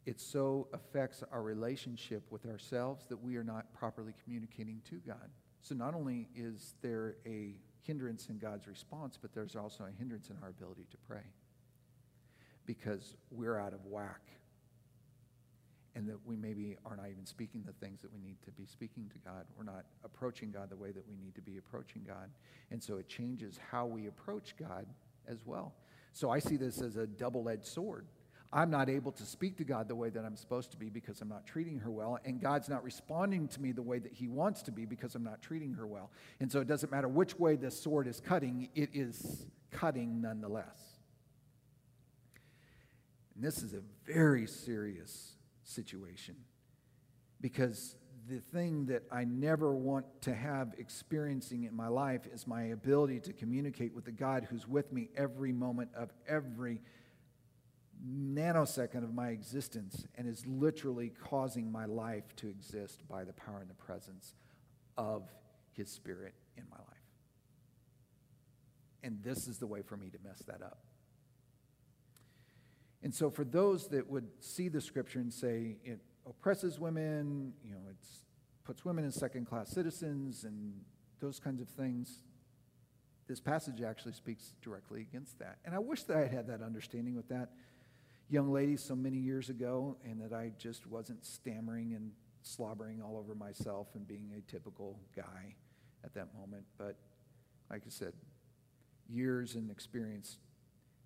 it 0.06 0.20
so 0.20 0.68
affects 0.72 1.22
our 1.30 1.42
relationship 1.42 2.22
with 2.30 2.46
ourselves 2.46 3.04
that 3.08 3.22
we 3.22 3.36
are 3.36 3.44
not 3.44 3.72
properly 3.72 4.14
communicating 4.24 4.80
to 4.90 4.96
God. 5.06 5.30
So 5.62 5.74
not 5.74 5.94
only 5.94 6.28
is 6.34 6.74
there 6.82 7.16
a 7.26 7.54
hindrance 7.82 8.28
in 8.28 8.38
God's 8.38 8.66
response, 8.66 9.18
but 9.20 9.32
there's 9.34 9.56
also 9.56 9.84
a 9.84 9.98
hindrance 9.98 10.30
in 10.30 10.36
our 10.42 10.48
ability 10.50 10.86
to 10.90 10.96
pray 11.08 11.22
because 12.66 13.16
we're 13.30 13.58
out 13.58 13.72
of 13.72 13.84
whack. 13.86 14.20
and 15.96 16.08
that 16.08 16.18
we 16.24 16.36
maybe 16.36 16.76
are 16.86 16.96
not 16.96 17.08
even 17.10 17.26
speaking 17.26 17.62
the 17.66 17.72
things 17.84 18.00
that 18.00 18.12
we 18.12 18.20
need 18.20 18.36
to 18.44 18.52
be 18.52 18.64
speaking 18.64 19.10
to 19.10 19.18
God. 19.28 19.44
We're 19.58 19.64
not 19.64 19.84
approaching 20.04 20.50
God 20.52 20.70
the 20.70 20.76
way 20.76 20.92
that 20.92 21.06
we 21.08 21.16
need 21.16 21.34
to 21.34 21.42
be 21.42 21.58
approaching 21.58 22.02
God. 22.06 22.30
And 22.70 22.80
so 22.82 22.96
it 22.98 23.08
changes 23.08 23.58
how 23.70 23.86
we 23.86 24.06
approach 24.06 24.54
God 24.56 24.86
as 25.26 25.38
well. 25.44 25.74
So 26.12 26.30
I 26.30 26.38
see 26.38 26.56
this 26.56 26.80
as 26.80 26.96
a 26.96 27.06
double 27.06 27.48
edged 27.48 27.66
sword. 27.66 28.06
I'm 28.52 28.70
not 28.70 28.88
able 28.88 29.12
to 29.12 29.24
speak 29.24 29.58
to 29.58 29.64
God 29.64 29.86
the 29.86 29.94
way 29.94 30.10
that 30.10 30.24
I'm 30.24 30.36
supposed 30.36 30.72
to 30.72 30.76
be 30.76 30.90
because 30.90 31.20
I'm 31.20 31.28
not 31.28 31.46
treating 31.46 31.78
her 31.80 31.90
well, 31.90 32.18
and 32.24 32.40
God's 32.40 32.68
not 32.68 32.82
responding 32.82 33.46
to 33.48 33.60
me 33.60 33.70
the 33.70 33.82
way 33.82 34.00
that 34.00 34.12
He 34.12 34.26
wants 34.26 34.62
to 34.62 34.72
be 34.72 34.84
because 34.84 35.14
I'm 35.14 35.22
not 35.22 35.40
treating 35.40 35.74
her 35.74 35.86
well. 35.86 36.10
And 36.40 36.50
so 36.50 36.60
it 36.60 36.66
doesn't 36.66 36.90
matter 36.90 37.06
which 37.06 37.38
way 37.38 37.54
the 37.54 37.70
sword 37.70 38.08
is 38.08 38.20
cutting, 38.20 38.68
it 38.74 38.90
is 38.92 39.46
cutting 39.70 40.20
nonetheless. 40.20 40.98
And 43.36 43.44
this 43.44 43.62
is 43.62 43.72
a 43.72 43.82
very 44.04 44.46
serious 44.46 45.36
situation 45.62 46.34
because 47.40 47.94
the 48.28 48.40
thing 48.40 48.86
that 48.86 49.02
I 49.10 49.24
never 49.24 49.74
want 49.74 50.06
to 50.22 50.34
have 50.34 50.74
experiencing 50.78 51.64
in 51.64 51.74
my 51.74 51.88
life 51.88 52.22
is 52.32 52.46
my 52.46 52.64
ability 52.64 53.20
to 53.20 53.32
communicate 53.32 53.94
with 53.94 54.04
the 54.04 54.12
God 54.12 54.46
who's 54.50 54.68
with 54.68 54.92
me 54.92 55.08
every 55.16 55.52
moment 55.52 55.90
of 55.96 56.12
every 56.28 56.80
nanosecond 58.06 59.04
of 59.04 59.14
my 59.14 59.28
existence 59.28 60.06
and 60.16 60.26
is 60.28 60.46
literally 60.46 61.12
causing 61.22 61.70
my 61.70 61.84
life 61.84 62.34
to 62.36 62.48
exist 62.48 63.06
by 63.08 63.24
the 63.24 63.32
power 63.32 63.60
and 63.60 63.70
the 63.70 63.74
presence 63.74 64.34
of 64.96 65.28
his 65.72 65.90
spirit 65.90 66.34
in 66.56 66.64
my 66.70 66.76
life. 66.76 66.86
And 69.02 69.22
this 69.22 69.48
is 69.48 69.58
the 69.58 69.66
way 69.66 69.82
for 69.82 69.96
me 69.96 70.10
to 70.10 70.18
mess 70.24 70.42
that 70.46 70.62
up. 70.62 70.78
And 73.02 73.14
so, 73.14 73.30
for 73.30 73.44
those 73.44 73.88
that 73.88 74.08
would 74.10 74.28
see 74.40 74.68
the 74.68 74.80
scripture 74.80 75.20
and 75.20 75.32
say 75.32 75.76
it 75.84 76.00
oppresses 76.26 76.78
women, 76.78 77.54
you 77.64 77.72
know, 77.72 77.80
it 77.88 77.96
puts 78.64 78.84
women 78.84 79.06
as 79.06 79.14
second 79.14 79.46
class 79.46 79.70
citizens 79.70 80.44
and 80.44 80.74
those 81.18 81.38
kinds 81.38 81.62
of 81.62 81.68
things, 81.68 82.20
this 83.26 83.40
passage 83.40 83.80
actually 83.80 84.12
speaks 84.12 84.54
directly 84.60 85.00
against 85.00 85.38
that. 85.38 85.58
And 85.64 85.74
I 85.74 85.78
wish 85.78 86.02
that 86.04 86.16
I 86.16 86.20
had 86.20 86.32
had 86.32 86.46
that 86.48 86.62
understanding 86.62 87.14
with 87.14 87.28
that 87.28 87.50
young 88.30 88.52
lady 88.52 88.76
so 88.76 88.94
many 88.94 89.16
years 89.16 89.50
ago 89.50 89.96
and 90.04 90.20
that 90.20 90.32
I 90.32 90.52
just 90.56 90.86
wasn't 90.86 91.24
stammering 91.24 91.94
and 91.94 92.12
slobbering 92.42 93.02
all 93.02 93.18
over 93.18 93.34
myself 93.34 93.88
and 93.94 94.06
being 94.06 94.30
a 94.38 94.50
typical 94.50 95.00
guy 95.14 95.54
at 96.04 96.14
that 96.14 96.28
moment. 96.38 96.64
But 96.78 96.96
like 97.70 97.82
I 97.84 97.90
said, 97.90 98.12
years 99.08 99.56
and 99.56 99.70
experience 99.70 100.38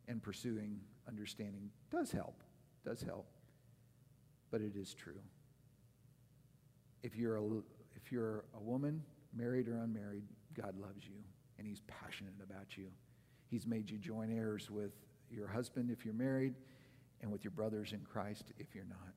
and 0.07 0.22
pursuing 0.22 0.79
understanding 1.09 1.70
does 1.91 2.12
help, 2.12 2.43
does 2.85 3.03
help. 3.03 3.27
But 4.51 4.61
it 4.61 4.77
is 4.77 4.93
true. 4.93 5.20
If 7.03 7.16
you're 7.16 7.37
a, 7.37 7.45
if 7.97 8.12
you're 8.12 8.45
a 8.55 8.61
woman, 8.61 9.03
married 9.35 9.66
or 9.66 9.79
unmarried, 9.79 10.25
God 10.55 10.79
loves 10.79 11.05
you 11.07 11.16
and 11.59 11.66
He's 11.66 11.81
passionate 11.87 12.35
about 12.43 12.77
you. 12.77 12.89
He's 13.47 13.66
made 13.66 13.91
you 13.91 13.97
join 13.97 14.31
heirs 14.31 14.70
with 14.70 14.93
your 15.31 15.49
husband 15.49 15.91
if 15.91 16.05
you're 16.05 16.14
married 16.14 16.55
and 17.20 17.30
with 17.30 17.44
your 17.44 17.50
brothers 17.50 17.92
in 17.92 18.00
Christ 18.00 18.52
if 18.58 18.74
you're 18.74 18.84
not. 18.84 19.14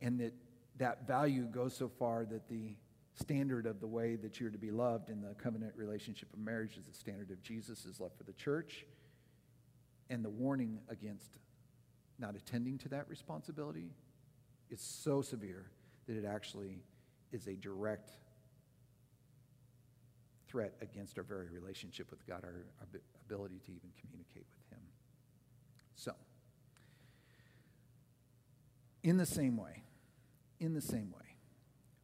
And 0.00 0.20
that 0.20 0.34
that 0.78 1.06
value 1.06 1.44
goes 1.44 1.74
so 1.74 1.88
far 1.88 2.24
that 2.26 2.48
the 2.48 2.76
standard 3.14 3.66
of 3.66 3.80
the 3.80 3.86
way 3.86 4.16
that 4.16 4.38
you're 4.38 4.50
to 4.50 4.58
be 4.58 4.70
loved 4.70 5.08
in 5.08 5.22
the 5.22 5.34
covenant 5.34 5.72
relationship 5.74 6.30
of 6.32 6.38
marriage 6.38 6.76
is 6.76 6.84
the 6.84 6.94
standard 6.94 7.30
of 7.30 7.42
Jesus' 7.42 7.98
love 7.98 8.12
for 8.16 8.24
the 8.24 8.32
church 8.34 8.84
and 10.10 10.24
the 10.24 10.30
warning 10.30 10.78
against 10.88 11.38
not 12.18 12.34
attending 12.36 12.78
to 12.78 12.88
that 12.90 13.08
responsibility 13.08 13.90
is 14.70 14.80
so 14.80 15.22
severe 15.22 15.70
that 16.06 16.16
it 16.16 16.24
actually 16.24 16.82
is 17.32 17.46
a 17.46 17.56
direct 17.56 18.10
threat 20.48 20.74
against 20.80 21.18
our 21.18 21.24
very 21.24 21.48
relationship 21.48 22.10
with 22.10 22.24
God, 22.26 22.44
our, 22.44 22.66
our 22.80 22.86
ability 23.26 23.60
to 23.66 23.72
even 23.72 23.90
communicate 24.00 24.46
with 24.54 24.78
Him. 24.78 24.84
So, 25.94 26.12
in 29.06 29.16
the 29.16 29.24
same 29.24 29.56
way, 29.56 29.84
in 30.58 30.74
the 30.74 30.80
same 30.80 31.12
way, 31.12 31.36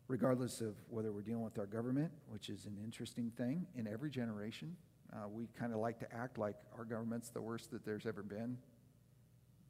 regardless 0.07 0.61
of 0.61 0.77
whether 0.89 1.11
we're 1.11 1.21
dealing 1.21 1.43
with 1.43 1.59
our 1.59 1.67
government, 1.67 2.13
which 2.29 2.49
is 2.49 2.65
an 2.65 2.79
interesting 2.85 3.33
thing 3.37 3.67
in 3.75 3.89
every 3.89 4.09
generation, 4.09 4.77
uh, 5.13 5.29
we 5.29 5.49
kind 5.59 5.73
of 5.73 5.81
like 5.81 5.99
to 5.99 6.07
act 6.15 6.39
like 6.39 6.55
our 6.79 6.85
government's 6.85 7.31
the 7.31 7.41
worst 7.43 7.73
that 7.73 7.85
there's 7.85 8.07
ever 8.07 8.23
been. 8.23 8.57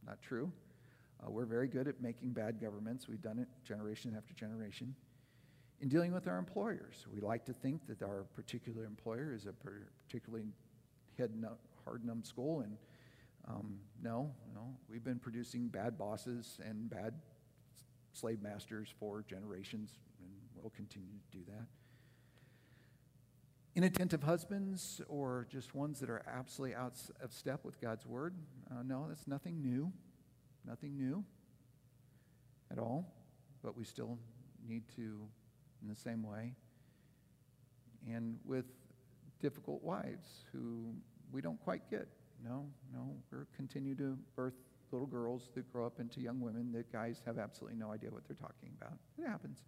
Not 0.06 0.20
true. 0.20 0.52
Uh, 1.24 1.30
we're 1.30 1.46
very 1.46 1.68
good 1.68 1.88
at 1.88 2.02
making 2.02 2.32
bad 2.32 2.60
governments. 2.60 3.08
We've 3.08 3.22
done 3.22 3.38
it 3.38 3.48
generation 3.64 4.12
after 4.14 4.34
generation. 4.34 4.94
In 5.80 5.88
dealing 5.88 6.12
with 6.12 6.28
our 6.28 6.36
employers, 6.36 7.06
we 7.10 7.20
like 7.20 7.46
to 7.46 7.54
think 7.54 7.86
that 7.86 8.02
our 8.02 8.26
particular 8.34 8.84
employer 8.84 9.32
is 9.32 9.46
a 9.46 9.54
particularly 9.54 10.48
head 11.16 11.30
hard 11.82 12.04
numbskull, 12.04 12.60
and 12.60 12.76
um, 13.49 13.78
no, 14.03 14.32
no, 14.55 14.76
we've 14.88 15.05
been 15.05 15.18
producing 15.18 15.68
bad 15.68 15.99
bosses 15.99 16.59
and 16.64 16.88
bad 16.88 17.14
slave 18.12 18.43
masters 18.43 18.93
for 18.99 19.24
generations, 19.28 19.99
and 20.20 20.30
we'll 20.55 20.70
continue 20.70 21.18
to 21.30 21.38
do 21.38 21.45
that 21.49 21.66
inattentive 23.74 24.22
husbands 24.22 25.01
or 25.09 25.47
just 25.51 25.74
ones 25.74 26.01
that 26.01 26.11
are 26.11 26.22
absolutely 26.26 26.76
out 26.76 26.95
of 27.22 27.32
step 27.32 27.64
with 27.64 27.80
God's 27.80 28.05
word. 28.07 28.34
Uh, 28.70 28.82
no, 28.84 29.07
that's 29.09 29.26
nothing 29.26 29.62
new. 29.62 29.93
Nothing 30.66 30.97
new 30.97 31.24
at 32.70 32.78
all. 32.78 33.12
But 33.62 33.76
we 33.76 33.84
still 33.84 34.18
need 34.66 34.82
to, 34.97 35.20
in 35.82 35.88
the 35.88 35.97
same 35.97 36.22
way. 36.22 36.55
And 38.07 38.38
with 38.45 38.66
difficult 39.40 39.82
wives 39.82 40.45
who 40.53 40.93
we 41.32 41.40
don't 41.40 41.61
quite 41.61 41.88
get. 41.90 42.09
No, 42.45 42.66
no, 42.93 43.14
we're 43.30 43.47
continue 43.57 43.95
to 43.97 44.18
birth 44.34 44.55
little 44.90 45.07
girls 45.07 45.49
that 45.55 45.72
grow 45.72 45.86
up 45.86 46.01
into 46.01 46.20
young 46.20 46.40
women 46.40 46.72
that 46.72 46.93
guys 46.93 47.22
have 47.24 47.38
absolutely 47.38 47.78
no 47.78 47.93
idea 47.93 48.11
what 48.11 48.26
they're 48.26 48.36
talking 48.36 48.70
about. 48.80 48.99
It 49.18 49.26
happens. 49.26 49.59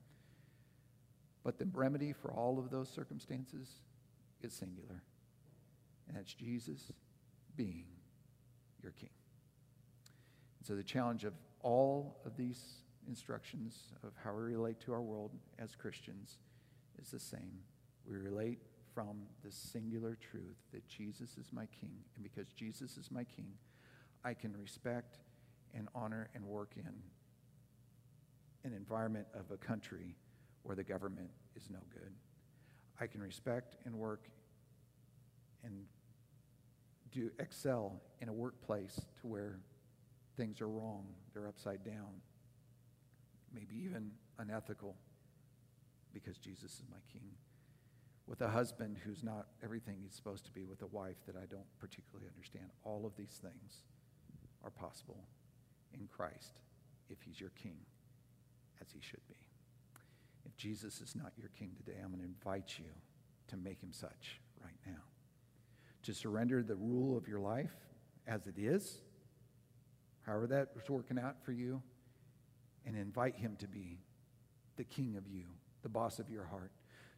But 1.45 1.59
the 1.59 1.67
remedy 1.73 2.13
for 2.13 2.33
all 2.33 2.59
of 2.59 2.71
those 2.71 2.89
circumstances 2.89 3.69
is 4.43 4.53
singular, 4.53 5.03
and 6.09 6.17
that's 6.17 6.35
Jesus 6.35 6.93
being 7.57 7.87
your 8.83 8.93
king. 8.93 9.11
And 10.59 10.67
so 10.67 10.75
the 10.75 10.83
challenge 10.83 11.25
of 11.25 11.35
all 11.61 12.21
of 12.27 12.37
these 12.37 12.61
instructions 13.07 13.93
of 14.03 14.13
how 14.23 14.35
we 14.35 14.43
relate 14.43 14.81
to 14.81 14.93
our 14.93 15.03
world 15.03 15.33
as 15.59 15.75
Christians 15.77 16.39
is 17.01 17.11
the 17.11 17.19
same. 17.19 17.61
We 18.07 18.17
relate 18.17 18.59
from 18.95 19.23
the 19.45 19.51
singular 19.51 20.17
truth 20.17 20.57
that 20.73 20.87
Jesus 20.89 21.37
is 21.37 21.53
my 21.53 21.67
king. 21.67 21.97
And 22.15 22.23
because 22.23 22.53
Jesus 22.53 22.97
is 22.97 23.11
my 23.11 23.25
king, 23.25 23.53
I 24.25 24.35
can 24.35 24.57
respect 24.57 25.19
and 25.75 25.89
honor 25.95 26.31
and 26.35 26.45
work 26.45 26.75
in 26.77 26.87
an 28.65 28.73
environment 28.73 29.27
of 29.35 29.51
a 29.51 29.57
country 29.57 30.15
where 30.63 30.77
the 30.77 30.85
government 30.85 31.31
is 31.57 31.69
no 31.71 31.81
good. 31.93 32.13
I 33.01 33.07
can 33.07 33.21
respect 33.21 33.77
and 33.85 33.95
work 33.97 34.29
and 35.65 35.85
do 37.11 37.31
excel 37.39 38.01
in 38.21 38.29
a 38.29 38.33
workplace 38.33 39.01
to 39.21 39.27
where 39.27 39.59
things 40.37 40.61
are 40.61 40.69
wrong, 40.69 41.07
they're 41.33 41.49
upside 41.49 41.85
down, 41.85 42.21
maybe 43.53 43.77
even 43.85 44.11
unethical, 44.39 44.97
because 46.13 46.39
Jesus 46.39 46.73
is 46.73 46.83
my 46.91 46.99
king. 47.13 47.31
With 48.27 48.41
a 48.41 48.49
husband 48.49 48.97
who's 49.05 49.23
not 49.23 49.49
everything 49.63 49.97
he's 50.03 50.15
supposed 50.15 50.47
to 50.47 50.53
be, 50.53 50.65
with 50.65 50.81
a 50.83 50.87
wife 50.87 51.17
that 51.27 51.37
I 51.37 51.45
don't 51.47 51.67
particularly 51.79 52.27
understand. 52.27 52.67
All 52.83 53.05
of 53.05 53.15
these 53.17 53.41
things 53.43 53.83
are 54.63 54.71
possible 54.71 55.25
in 55.93 56.09
Christ 56.09 56.63
if 57.11 57.19
he's 57.23 57.39
your 57.39 57.51
king, 57.51 57.77
as 58.81 58.91
he 58.91 59.01
should 59.01 59.27
be. 59.29 59.37
If 60.47 60.57
Jesus 60.57 61.01
is 61.01 61.15
not 61.15 61.33
your 61.37 61.51
king 61.59 61.73
today, 61.77 61.99
I'm 62.03 62.09
going 62.09 62.21
to 62.21 62.27
invite 62.27 62.79
you 62.79 62.87
to 63.49 63.57
make 63.57 63.83
him 63.83 63.93
such 63.93 64.41
right 64.63 64.79
now. 64.87 65.03
To 66.05 66.15
surrender 66.15 66.63
the 66.63 66.77
rule 66.77 67.17
of 67.17 67.29
your 67.29 67.41
life 67.41 67.75
as 68.27 68.47
it 68.47 68.59
is, 68.59 69.01
however 70.23 70.47
that's 70.47 70.89
working 70.89 71.19
out 71.19 71.37
for 71.45 71.53
you, 71.53 71.83
and 72.87 72.97
invite 72.97 73.37
him 73.37 73.57
to 73.61 73.69
be 73.69 73.99
the 74.77 74.85
king 74.85 75.17
of 75.17 75.27
you, 75.29 75.45
the 75.83 75.89
boss 75.89 76.19
of 76.19 76.31
your 76.31 76.45
heart. 76.45 76.73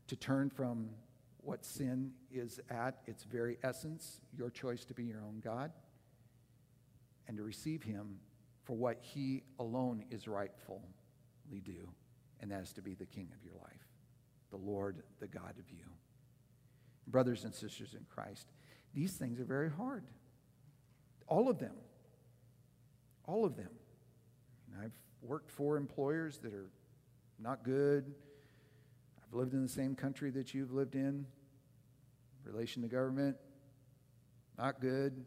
To 0.08 0.16
turn 0.16 0.50
from 0.50 0.90
what 1.38 1.64
sin 1.64 2.12
is 2.30 2.60
at 2.70 2.98
its 3.06 3.24
very 3.24 3.58
essence, 3.62 4.20
your 4.36 4.50
choice 4.50 4.84
to 4.86 4.94
be 4.94 5.04
your 5.04 5.22
own 5.22 5.40
God, 5.42 5.72
and 7.28 7.36
to 7.36 7.42
receive 7.42 7.82
him 7.82 8.18
for 8.64 8.76
what 8.76 8.98
he 9.00 9.42
alone 9.58 10.04
is 10.10 10.28
rightfully 10.28 10.80
due 11.64 11.88
and 12.40 12.50
that 12.50 12.62
is 12.62 12.72
to 12.74 12.82
be 12.82 12.94
the 12.94 13.06
King 13.06 13.28
of 13.34 13.44
your 13.44 13.54
life, 13.54 13.88
the 14.50 14.56
Lord, 14.56 15.02
the 15.20 15.26
God 15.26 15.54
of 15.58 15.70
you. 15.70 15.84
Brothers 17.06 17.44
and 17.44 17.54
sisters 17.54 17.94
in 17.94 18.04
Christ, 18.08 18.48
these 18.94 19.12
things 19.12 19.40
are 19.40 19.44
very 19.44 19.70
hard. 19.70 20.04
All 21.26 21.48
of 21.48 21.58
them. 21.58 21.74
All 23.24 23.44
of 23.44 23.56
them. 23.56 23.70
I've 24.82 24.92
worked 25.22 25.50
for 25.50 25.76
employers 25.76 26.38
that 26.38 26.52
are 26.52 26.70
not 27.38 27.64
good. 27.64 28.14
I've 29.26 29.34
lived 29.34 29.54
in 29.54 29.62
the 29.62 29.68
same 29.68 29.94
country 29.94 30.30
that 30.30 30.54
you've 30.54 30.72
lived 30.72 30.94
in. 30.94 31.26
Relation 32.44 32.82
to 32.82 32.88
government, 32.88 33.36
not 34.56 34.80
good. 34.80 35.24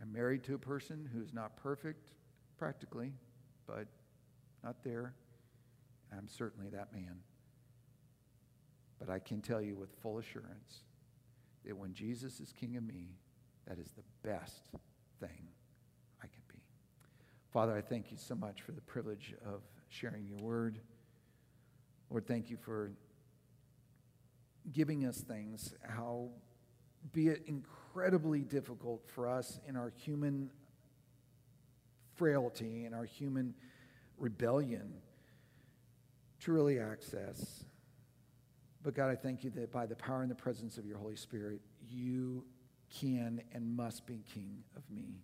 I'm 0.00 0.12
married 0.12 0.42
to 0.44 0.54
a 0.54 0.58
person 0.58 1.08
who's 1.12 1.32
not 1.32 1.56
perfect, 1.56 2.08
practically, 2.58 3.12
but 3.68 3.86
not 4.64 4.82
there. 4.82 5.14
I'm 6.16 6.26
certainly 6.28 6.68
that 6.70 6.92
man. 6.92 7.20
But 8.98 9.10
I 9.10 9.20
can 9.20 9.40
tell 9.40 9.62
you 9.62 9.76
with 9.76 9.90
full 10.02 10.18
assurance 10.18 10.82
that 11.64 11.76
when 11.76 11.94
Jesus 11.94 12.40
is 12.40 12.52
king 12.52 12.76
of 12.76 12.82
me, 12.82 13.14
that 13.66 13.78
is 13.78 13.92
the 13.92 14.28
best 14.28 14.62
thing 15.20 15.48
I 16.20 16.26
can 16.26 16.42
be. 16.48 16.58
Father, 17.52 17.76
I 17.76 17.80
thank 17.80 18.10
you 18.10 18.16
so 18.16 18.34
much 18.34 18.62
for 18.62 18.72
the 18.72 18.80
privilege 18.80 19.34
of 19.46 19.62
sharing 19.88 20.26
your 20.26 20.38
word. 20.38 20.80
Lord, 22.12 22.26
thank 22.26 22.50
you 22.50 22.58
for 22.58 22.92
giving 24.70 25.06
us 25.06 25.22
things, 25.22 25.72
how 25.82 26.28
be 27.14 27.28
it 27.28 27.42
incredibly 27.46 28.40
difficult 28.40 29.02
for 29.08 29.26
us 29.26 29.58
in 29.66 29.76
our 29.76 29.94
human 29.96 30.50
frailty 32.14 32.84
and 32.84 32.94
our 32.94 33.06
human 33.06 33.54
rebellion 34.18 34.92
to 36.40 36.52
really 36.52 36.78
access. 36.78 37.64
But 38.82 38.94
God, 38.94 39.08
I 39.08 39.14
thank 39.14 39.42
you 39.42 39.48
that 39.52 39.72
by 39.72 39.86
the 39.86 39.96
power 39.96 40.20
and 40.20 40.30
the 40.30 40.34
presence 40.34 40.76
of 40.76 40.84
your 40.84 40.98
Holy 40.98 41.16
Spirit, 41.16 41.62
you 41.88 42.44
can 42.90 43.40
and 43.54 43.74
must 43.74 44.04
be 44.06 44.22
king 44.34 44.58
of 44.76 44.82
me 44.90 45.22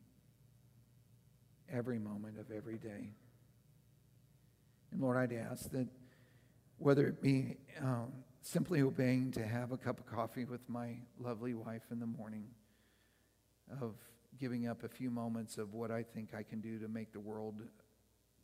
every 1.71 1.99
moment 1.99 2.39
of 2.39 2.51
every 2.51 2.79
day. 2.79 3.11
And 4.91 5.03
Lord, 5.03 5.19
I'd 5.19 5.35
ask 5.35 5.71
that 5.73 5.87
whether 6.79 7.07
it 7.07 7.21
be 7.21 7.57
um, 7.83 8.13
simply 8.41 8.83
obeying 8.83 9.31
to 9.33 9.47
have 9.47 9.73
a 9.73 9.77
cup 9.77 9.99
of 9.99 10.07
coffee 10.07 10.45
with 10.45 10.61
my 10.69 10.97
lovely 11.19 11.55
wife 11.55 11.83
in 11.91 12.01
the 12.01 12.07
morning, 12.07 12.47
of 13.83 13.95
giving 14.39 14.69
up 14.69 14.85
a 14.85 14.89
few 14.89 15.11
moments 15.11 15.59
of 15.59 15.75
what 15.75 15.91
I 15.91 16.03
think 16.03 16.35
I 16.35 16.43
can 16.43 16.61
do 16.61 16.79
to 16.79 16.89
make 16.89 17.13
the 17.13 17.21
world 17.21 17.61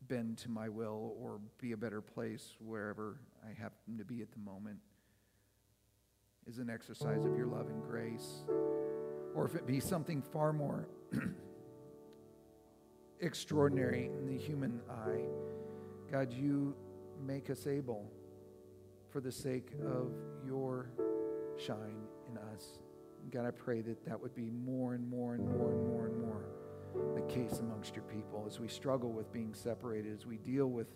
bend 0.09 0.37
to 0.39 0.51
my 0.51 0.68
will 0.68 1.14
or 1.18 1.41
be 1.59 1.72
a 1.72 1.76
better 1.76 2.03
place 2.03 2.57
wherever 2.61 3.20
I 3.43 3.59
happen 3.59 3.97
to 3.97 4.05
be 4.05 4.20
at 4.20 4.30
the 4.32 4.39
moment, 4.39 4.78
is 6.47 6.59
an 6.59 6.68
exercise 6.68 7.24
of 7.24 7.37
your 7.37 7.47
love 7.47 7.68
and 7.68 7.82
grace. 7.82 8.45
Or 9.35 9.47
if 9.47 9.55
it 9.55 9.66
be 9.66 9.80
something 9.80 10.20
far 10.20 10.53
more 10.53 10.89
extraordinary 13.20 14.11
in 14.18 14.26
the 14.26 14.37
human 14.37 14.80
eye, 14.91 15.24
God, 16.11 16.32
you 16.32 16.76
make 17.24 17.49
us 17.49 17.66
able 17.66 18.11
for 19.15 19.21
the 19.21 19.31
sake 19.31 19.69
of 19.87 20.11
your 20.45 20.91
shine 21.57 22.03
in 22.29 22.37
us. 22.37 22.81
God, 23.31 23.47
I 23.47 23.53
pray 23.53 23.81
that 23.81 24.05
that 24.07 24.21
would 24.21 24.35
be 24.35 24.51
more 24.51 24.95
and 24.95 25.09
more 25.09 25.35
and 25.35 25.49
more 25.57 25.71
and 25.71 25.87
more 25.87 26.07
and 26.07 26.21
more 26.21 26.45
the 27.15 27.23
case 27.33 27.61
amongst 27.61 27.95
your 27.95 28.03
people 28.07 28.43
as 28.45 28.59
we 28.59 28.67
struggle 28.67 29.12
with 29.12 29.33
being 29.33 29.55
separated, 29.55 30.12
as 30.12 30.27
we 30.27 30.39
deal 30.39 30.67
with 30.67 30.89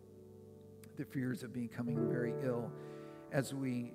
the 0.96 1.04
fears 1.04 1.44
of 1.44 1.52
becoming 1.52 2.08
very 2.10 2.34
ill, 2.42 2.72
as 3.30 3.54
we 3.54 3.92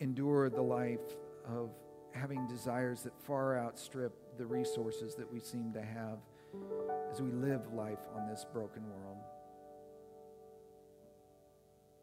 endure 0.00 0.48
the 0.48 0.62
life 0.62 1.18
of 1.46 1.68
having 2.12 2.46
desires 2.46 3.02
that 3.02 3.12
far 3.26 3.58
outstrip 3.58 4.38
the 4.38 4.46
resources 4.46 5.14
that 5.16 5.30
we 5.30 5.38
seem 5.38 5.70
to 5.74 5.82
have 5.82 6.20
as 7.12 7.20
we 7.20 7.30
live 7.30 7.74
life 7.74 8.08
on 8.16 8.26
this 8.26 8.46
broken 8.54 8.82
world. 8.88 9.18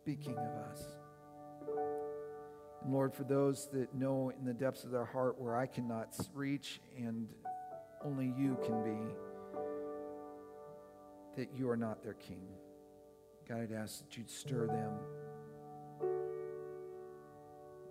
Be 0.05 0.15
king 0.15 0.37
of 0.37 0.71
us. 0.71 0.96
And 2.83 2.93
Lord, 2.93 3.13
for 3.13 3.23
those 3.23 3.67
that 3.73 3.93
know 3.93 4.31
in 4.37 4.45
the 4.45 4.53
depths 4.53 4.83
of 4.83 4.91
their 4.91 5.05
heart 5.05 5.39
where 5.39 5.55
I 5.55 5.65
cannot 5.65 6.15
reach 6.33 6.79
and 6.97 7.27
only 8.03 8.33
you 8.37 8.57
can 8.63 8.83
be, 8.83 8.97
that 11.35 11.49
you 11.55 11.69
are 11.69 11.77
not 11.77 12.03
their 12.03 12.13
king. 12.13 12.47
God, 13.47 13.61
I'd 13.61 13.71
ask 13.71 13.99
that 13.99 14.17
you'd 14.17 14.29
stir 14.29 14.67
them. 14.67 14.93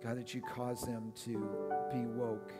God, 0.03 0.17
that 0.17 0.33
you 0.33 0.41
cause 0.41 0.81
them 0.81 1.11
to 1.25 1.31
be 1.91 2.05
woke. 2.05 2.53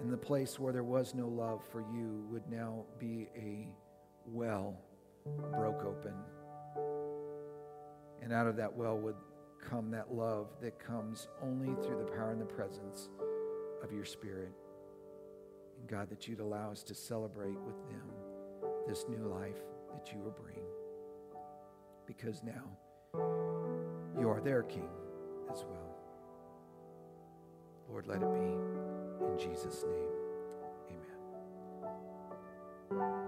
And 0.00 0.12
the 0.12 0.16
place 0.16 0.58
where 0.58 0.72
there 0.72 0.84
was 0.84 1.14
no 1.14 1.28
love 1.28 1.62
for 1.70 1.80
you 1.80 2.26
would 2.30 2.48
now 2.50 2.84
be 2.98 3.28
a 3.36 3.68
well 4.26 4.78
broke 5.52 5.84
open. 5.84 6.14
And 8.22 8.32
out 8.32 8.46
of 8.46 8.56
that 8.56 8.74
well 8.74 8.98
would 8.98 9.16
come 9.60 9.90
that 9.90 10.12
love 10.12 10.48
that 10.60 10.78
comes 10.78 11.28
only 11.42 11.74
through 11.82 11.98
the 11.98 12.10
power 12.12 12.30
and 12.30 12.40
the 12.40 12.46
presence 12.46 13.08
of 13.82 13.92
your 13.92 14.04
Spirit. 14.04 14.52
And 15.78 15.88
God, 15.88 16.08
that 16.10 16.26
you'd 16.26 16.40
allow 16.40 16.70
us 16.70 16.82
to 16.84 16.94
celebrate 16.94 17.58
with 17.60 17.76
them 17.88 18.10
this 18.86 19.04
new 19.08 19.26
life 19.26 19.62
that 19.92 20.12
you 20.12 20.18
will 20.20 20.36
bring. 20.42 20.64
Because 22.06 22.42
now 22.42 22.64
you 24.18 24.28
are 24.28 24.40
their 24.40 24.62
King 24.62 24.88
as 25.52 25.64
well. 25.64 25.96
Lord, 27.88 28.06
let 28.06 28.22
it 28.22 28.32
be. 28.32 28.56
In 29.26 29.38
Jesus' 29.38 29.84
name, 29.84 30.10
amen. 32.92 33.25